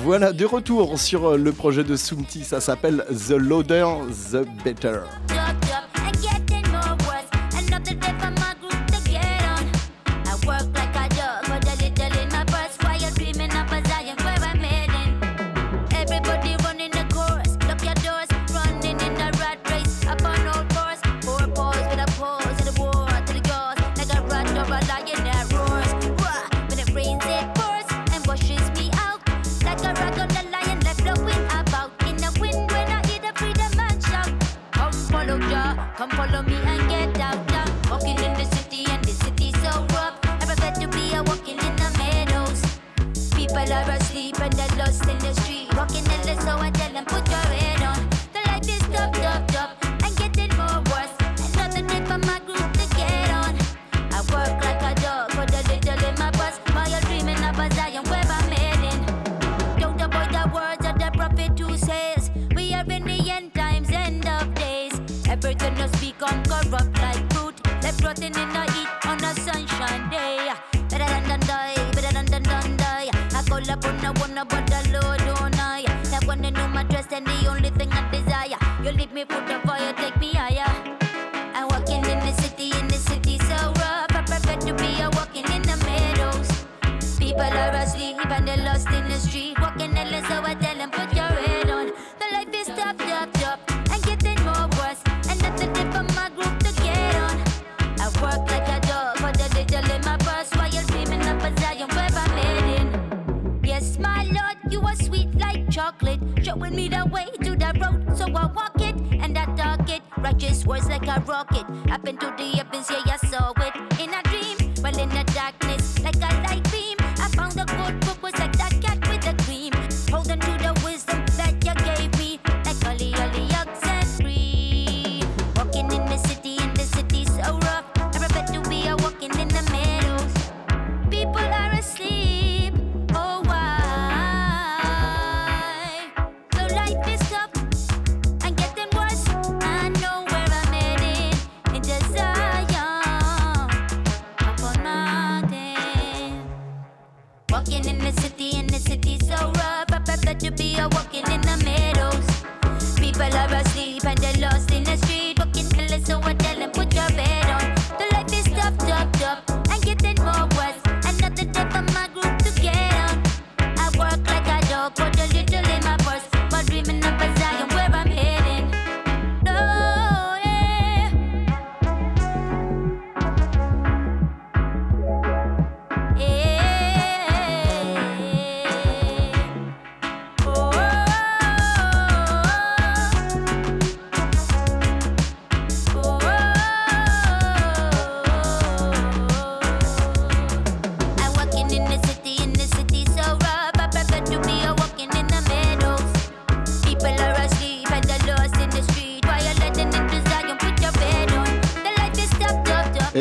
Voilà, 0.06 0.32
de 0.32 0.44
retour 0.44 1.00
sur 1.00 1.30
euh, 1.30 1.36
le 1.36 1.50
projet 1.50 1.82
de 1.82 1.96
Soumti, 1.96 2.44
ça 2.44 2.60
s'appelle 2.60 3.04
The 3.10 3.32
Loader, 3.32 3.86
The 4.30 4.46
Better. 4.64 5.00
Come 36.08 36.16
follow 36.16 36.42
me 36.42 36.75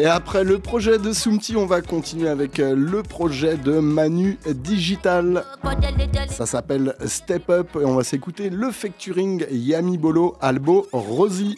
Et 0.05 0.07
après 0.07 0.43
le 0.43 0.59
projet 0.59 0.99
de 0.99 1.13
Soumti, 1.13 1.55
on 1.55 1.65
va 1.65 1.81
continuer 1.81 2.29
avec 2.29 2.59
euh, 2.59 2.75
le 2.75 3.01
projet 3.01 3.57
de 3.57 3.79
Manu 3.79 4.37
Digital. 4.47 5.43
Ça 6.29 6.45
s'appelle 6.45 6.93
Step 7.07 7.49
Up 7.49 7.69
et 7.73 7.85
on 7.85 7.95
va 7.95 8.03
s'écouter 8.03 8.51
le 8.51 8.69
featuring 8.69 9.47
Yami 9.49 9.97
Bolo, 9.97 10.35
Albo, 10.41 10.85
Rosie. 10.91 11.57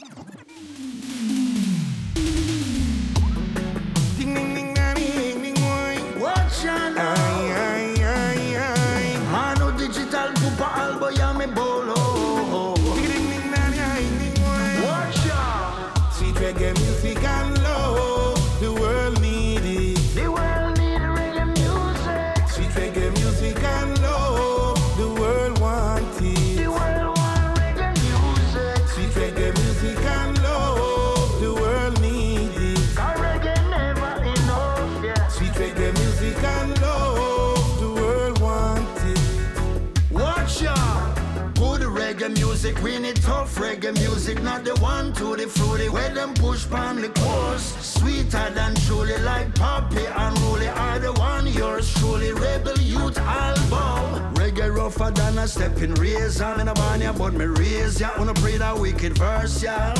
Reggae 42.28 42.40
music, 42.40 42.82
we 42.82 43.00
need 43.00 43.16
tough 43.18 43.56
reggae 43.56 43.94
music, 43.94 44.42
not 44.42 44.64
the 44.64 44.76
one 44.82 45.14
to 45.14 45.36
the 45.36 45.48
fruity. 45.48 45.90
Where 45.90 46.14
them 46.14 46.34
push 46.34 46.70
pan 46.70 47.02
the 47.02 47.10
course, 47.10 47.76
sweeter 47.80 48.50
than 48.54 48.76
truly, 48.76 49.18
like 49.20 49.54
Poppy 49.56 50.06
and 50.06 50.40
Rolly 50.42 50.68
are 50.68 51.00
the 51.00 51.14
one 51.14 51.48
yours 51.48 51.94
truly. 51.96 52.32
Rebel 52.34 52.78
youth 52.80 53.18
album, 53.18 54.34
reggae 54.36 54.74
rougher 54.76 55.12
than 55.12 55.38
a 55.38 55.48
stepping 55.48 55.94
razor. 55.96 56.46
I'm 56.46 56.60
in 56.60 56.68
a 56.68 56.74
barnya, 56.74 57.18
but 57.18 57.34
me 57.34 57.46
raise 57.46 58.00
ya. 58.00 58.10
Wanna 58.18 58.34
pray 58.34 58.58
that 58.58 58.78
wicked 58.78 59.18
verse, 59.18 59.64
yeah. 59.64 59.94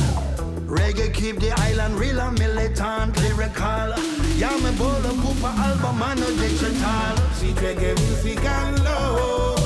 Reggae 0.66 1.12
keep 1.14 1.40
the 1.40 1.52
island 1.52 1.98
real 1.98 2.20
and 2.20 2.38
militant, 2.38 3.16
lyrical. 3.22 3.94
Yeah, 4.36 4.56
me 4.58 4.70
bowl 4.76 4.90
of 4.90 5.16
Cooper 5.22 5.46
album 5.46 6.02
and 6.02 6.20
no 6.20 6.26
digital. 6.36 7.16
Sweet 7.34 7.56
reggae 7.56 7.96
music 7.96 8.44
and 8.44 8.84
love, 8.84 9.57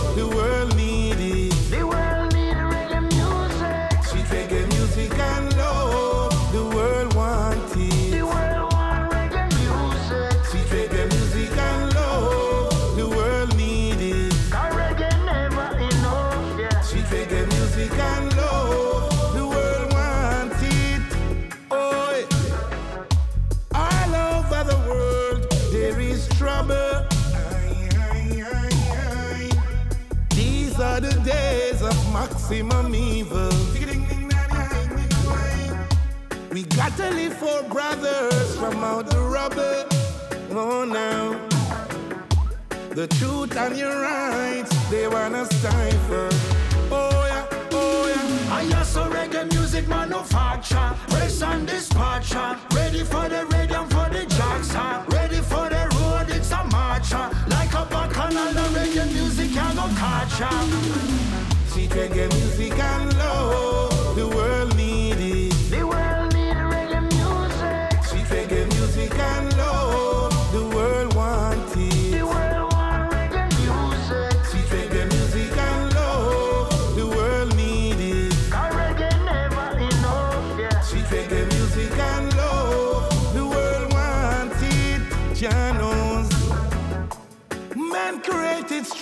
We 37.13 37.29
got 37.29 37.39
to 37.39 37.39
live 37.39 37.39
for 37.39 37.63
brothers 37.69 38.57
from 38.57 38.85
out 38.85 39.11
the 39.11 39.21
rubble. 39.21 39.87
Oh, 40.51 40.85
now. 40.85 41.39
The 42.91 43.07
truth 43.07 43.57
and 43.57 43.77
your 43.77 44.01
rights, 44.01 44.91
they 44.91 45.09
wanna 45.09 45.45
stifle. 45.47 46.29
Oh, 46.91 47.25
yeah, 47.27 47.47
oh, 47.73 48.09
yeah. 48.09 48.55
I 48.55 48.65
hear 48.65 48.85
so 48.85 49.05
reggae 49.11 49.51
music 49.51 49.89
manufacture. 49.89 50.95
Press 51.09 51.43
and 51.43 51.67
dispatcher. 51.67 52.59
Ready 52.75 53.05
for 53.05 53.29
the 53.29 53.47
radio, 53.47 53.85
for 53.87 54.09
the 54.11 54.27
jackson. 54.27 55.07
Ready 55.09 55.41
for 55.41 55.69
the 55.69 55.89
road, 55.97 56.29
it's 56.31 56.51
a 56.53 56.65
marcher. 56.65 57.31
Like 57.49 57.73
a 57.73 57.87
bacchanal, 57.91 58.53
the 58.53 58.79
reggae 58.79 59.13
music 59.13 59.53
can 59.53 59.75
go 59.75 59.89
catch 59.97 60.41
ya. 60.41 60.51
Sweet 61.69 61.91
reggae 61.91 62.29
music 62.35 62.79
and 62.79 63.17
love, 63.19 63.82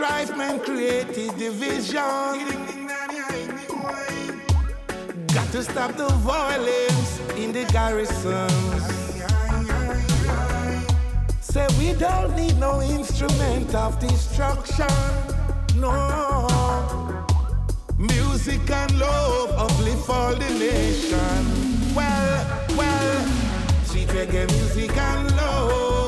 strife, 0.01 0.35
man 0.35 0.59
created 0.61 1.37
division. 1.37 1.95
Got 5.35 5.49
to 5.53 5.63
stop 5.63 5.95
the 5.95 6.09
violence 6.25 7.21
in 7.37 7.53
the 7.53 7.67
garrisons. 7.71 8.83
Say 11.43 11.67
we 11.79 11.93
don't 11.99 12.35
need 12.35 12.57
no 12.59 12.81
instrument 12.81 13.75
of 13.75 13.99
destruction. 13.99 14.87
No. 15.77 16.49
Music 17.99 18.71
and 18.71 18.99
love 18.99 19.51
uplift 19.65 20.09
all 20.09 20.35
the 20.35 20.51
nation. 20.69 21.41
Well, 21.95 22.67
well, 22.75 23.27
sweet 23.85 24.09
reggae 24.09 24.51
music 24.51 24.97
and 24.97 25.37
love, 25.37 26.00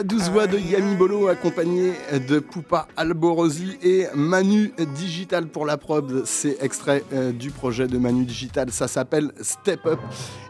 la 0.00 0.04
douce 0.04 0.30
voix 0.30 0.46
de 0.46 0.56
Yami 0.56 0.94
Bolo 0.94 1.28
accompagnée 1.28 1.92
de 2.26 2.38
Poupa 2.38 2.88
Alborosi 2.96 3.76
et 3.82 4.06
Manu 4.14 4.72
Digital 4.96 5.46
pour 5.46 5.66
la 5.66 5.76
prod. 5.76 6.22
C'est 6.24 6.56
extrait 6.62 7.04
euh, 7.12 7.32
du 7.32 7.50
projet 7.50 7.86
de 7.86 7.98
Manu 7.98 8.24
Digital. 8.24 8.70
Ça 8.70 8.88
s'appelle 8.88 9.30
Step 9.42 9.84
Up. 9.84 10.00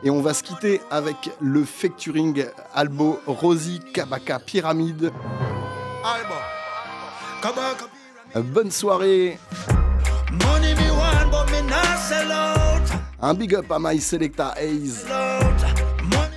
Et 0.05 0.11
on 0.11 0.23
va 0.23 0.35
se 0.35 0.45
quitter 0.45 0.81
avec 0.89 1.17
le 1.41 1.65
featuring 1.65 2.45
Albo 2.77 3.19
Rosi 3.27 3.81
Kabaka 3.93 4.39
Pyramide. 4.39 5.11
Bonne 8.37 8.71
soirée. 8.71 9.37
Un 13.21 13.35
big 13.35 13.55
up 13.57 13.73
à 13.73 13.79
My 13.81 14.01
Selecta 14.01 14.55
Hayes. 14.57 15.07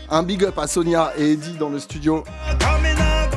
Un 0.10 0.24
big 0.24 0.44
up 0.46 0.58
à 0.58 0.66
Sonia 0.66 1.14
et 1.16 1.34
Eddie 1.34 1.58
dans 1.60 1.70
le 1.70 1.78
studio. 1.78 2.24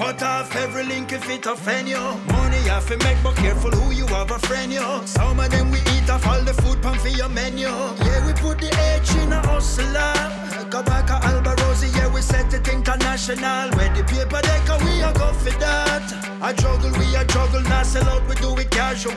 Cut 0.00 0.22
off 0.22 0.56
every 0.56 0.84
link 0.84 1.12
if 1.12 1.28
it 1.28 1.44
offend 1.44 1.86
you. 1.86 2.00
Money 2.32 2.56
have 2.72 2.88
to 2.88 2.96
make, 3.04 3.22
but 3.22 3.36
careful 3.36 3.70
who 3.70 3.92
you 3.92 4.06
have 4.06 4.30
a 4.30 4.38
friend 4.38 4.72
you. 4.72 4.80
Some 5.04 5.38
of 5.38 5.50
them 5.50 5.70
we 5.70 5.78
eat 5.92 6.08
off 6.08 6.26
all 6.26 6.42
the 6.42 6.54
food 6.54 6.80
pump 6.80 6.96
for 7.02 7.08
your 7.08 7.28
menu. 7.28 7.68
Yeah, 7.68 8.26
we 8.26 8.32
put 8.32 8.56
the 8.58 8.70
H 8.96 9.14
in 9.16 9.30
a 9.30 9.46
hustler. 9.46 10.14
Alba 10.72 11.20
Alborosie, 11.28 11.94
yeah, 11.98 12.08
we 12.08 12.22
set 12.22 12.50
it 12.54 12.66
international. 12.66 13.68
Where 13.76 13.94
the 13.94 14.02
paper 14.04 14.40
decker, 14.40 14.82
we 14.86 15.02
are 15.02 15.12
go 15.12 15.34
for 15.34 15.50
that. 15.60 16.06
I 16.40 16.54
juggle, 16.54 16.92
we 16.98 17.14
are 17.14 17.24
juggle, 17.26 17.60
not 17.64 17.84
sell 17.84 18.08
out, 18.08 18.26
we 18.26 18.36
do 18.36 18.56
it 18.56 18.70
casual. 18.70 19.14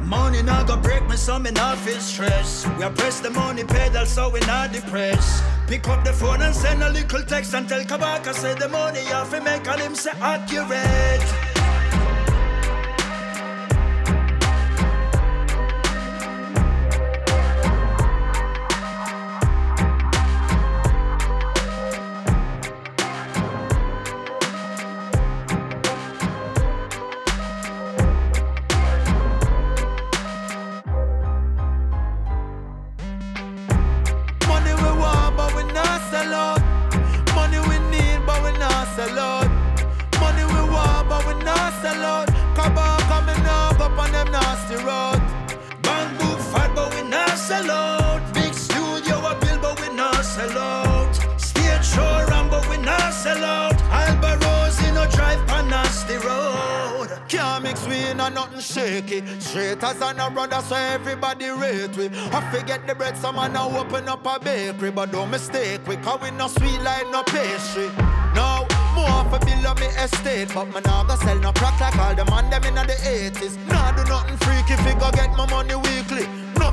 Money 0.00 0.42
not 0.42 0.68
gonna 0.68 0.80
break 0.80 1.08
me, 1.08 1.16
some 1.16 1.44
in 1.44 1.58
office 1.58 2.04
stress. 2.04 2.64
We 2.78 2.84
are 2.84 2.92
press 2.92 3.18
the 3.18 3.30
money 3.30 3.64
pedal, 3.64 4.06
so 4.06 4.28
we 4.30 4.38
not 4.46 4.72
depressed. 4.72 5.42
Pick 5.68 5.86
up 5.86 6.02
the 6.02 6.14
phone 6.14 6.40
and 6.40 6.54
send 6.54 6.82
a 6.82 6.88
little 6.88 7.22
text 7.22 7.52
and 7.52 7.68
tell 7.68 7.82
Kabaka 7.82 8.32
say 8.32 8.54
the 8.54 8.70
money 8.70 9.00
off 9.12 9.34
and 9.34 9.44
make 9.44 9.68
all 9.68 9.76
him 9.76 9.94
say 9.94 10.12
accurate. 10.18 11.47
Straight 59.88 60.02
as 60.02 60.10
an 60.10 60.20
a 60.20 60.30
brother, 60.30 60.60
so 60.62 60.74
everybody 60.76 61.48
rate 61.48 61.96
we. 61.96 62.08
I 62.12 62.52
forget 62.52 62.86
the 62.86 62.94
bread, 62.94 63.16
some 63.16 63.36
man 63.36 63.52
now 63.52 63.70
open 63.78 64.08
up 64.08 64.26
a 64.26 64.38
bakery, 64.38 64.90
but 64.90 65.12
don't 65.12 65.30
mistake 65.30 65.86
we, 65.86 65.96
cause 65.96 66.20
we 66.20 66.30
no 66.30 66.48
sweet 66.48 66.80
like 66.82 67.10
no 67.10 67.22
pastry. 67.22 67.88
No, 68.34 68.66
more 68.94 69.24
for 69.30 69.38
bill 69.44 69.66
on 69.66 69.80
me 69.80 69.86
estate, 69.86 70.52
but 70.54 70.66
me 70.66 70.80
nah 70.84 71.04
go 71.04 71.16
sell 71.16 71.38
no 71.38 71.52
crack 71.52 71.80
like 71.80 71.96
all 71.98 72.14
the 72.14 72.24
man 72.30 72.50
them 72.50 72.64
inna 72.64 72.84
the 72.84 72.94
80s. 72.94 73.56
Nah 73.68 73.92
do 73.92 74.04
nothing 74.04 74.36
freaky, 74.38 74.76
fi 74.82 74.92
go 74.98 75.10
get 75.12 75.30
my 75.36 75.48
money 75.50 75.74
weekly. 75.74 76.26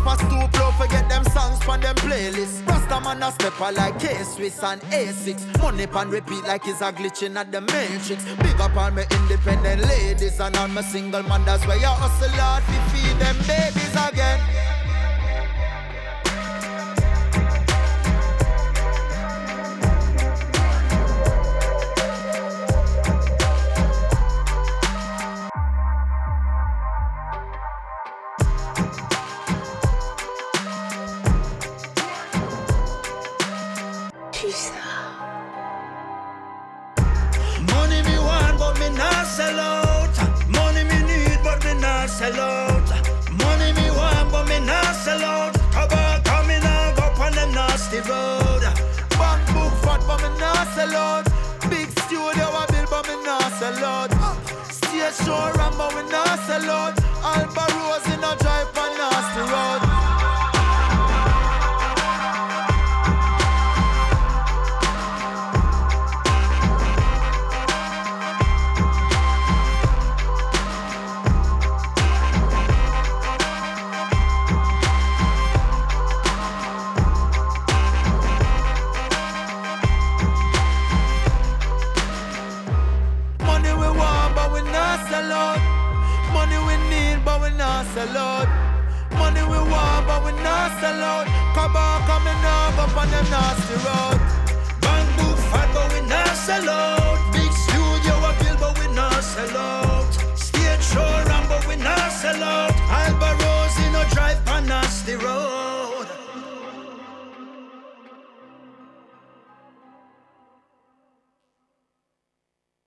No 0.06 0.12
for 0.12 0.18
stoop 0.26 0.60
low, 0.60 0.72
forget 0.72 1.10
them 1.10 1.24
songs 1.26 1.64
from 1.64 1.82
them 1.82 1.96
playlists. 1.96 2.66
Rasta 2.68 3.02
man 3.02 3.24
a 3.24 3.32
step 3.32 3.60
a 3.60 3.72
like 3.72 4.00
K-Swiss 4.00 4.62
and 4.64 4.82
A6. 4.82 5.62
Money 5.62 5.88
pan 5.88 6.10
repeat 6.10 6.44
like 6.44 6.68
it's 6.68 6.82
a 6.82 6.94
glitching 6.94 7.36
at 7.36 7.52
the 7.52 7.62
matrix. 7.62 8.24
Big 8.24 8.62
up 8.62 8.76
all 8.76 8.92
my 8.92 9.06
independent 9.10 9.82
ladies 9.88 10.40
and 10.40 10.56
all 10.58 10.68
my 10.68 10.82
single 10.82 11.24
man. 11.24 11.44
That's 11.46 11.66
where 11.66 11.78
you 11.78 11.88
hustle 11.88 12.30
hard 12.30 12.64
to 12.64 12.96
feed 12.96 13.20
them 13.20 13.36
babies 13.48 13.96
again. 14.08 14.65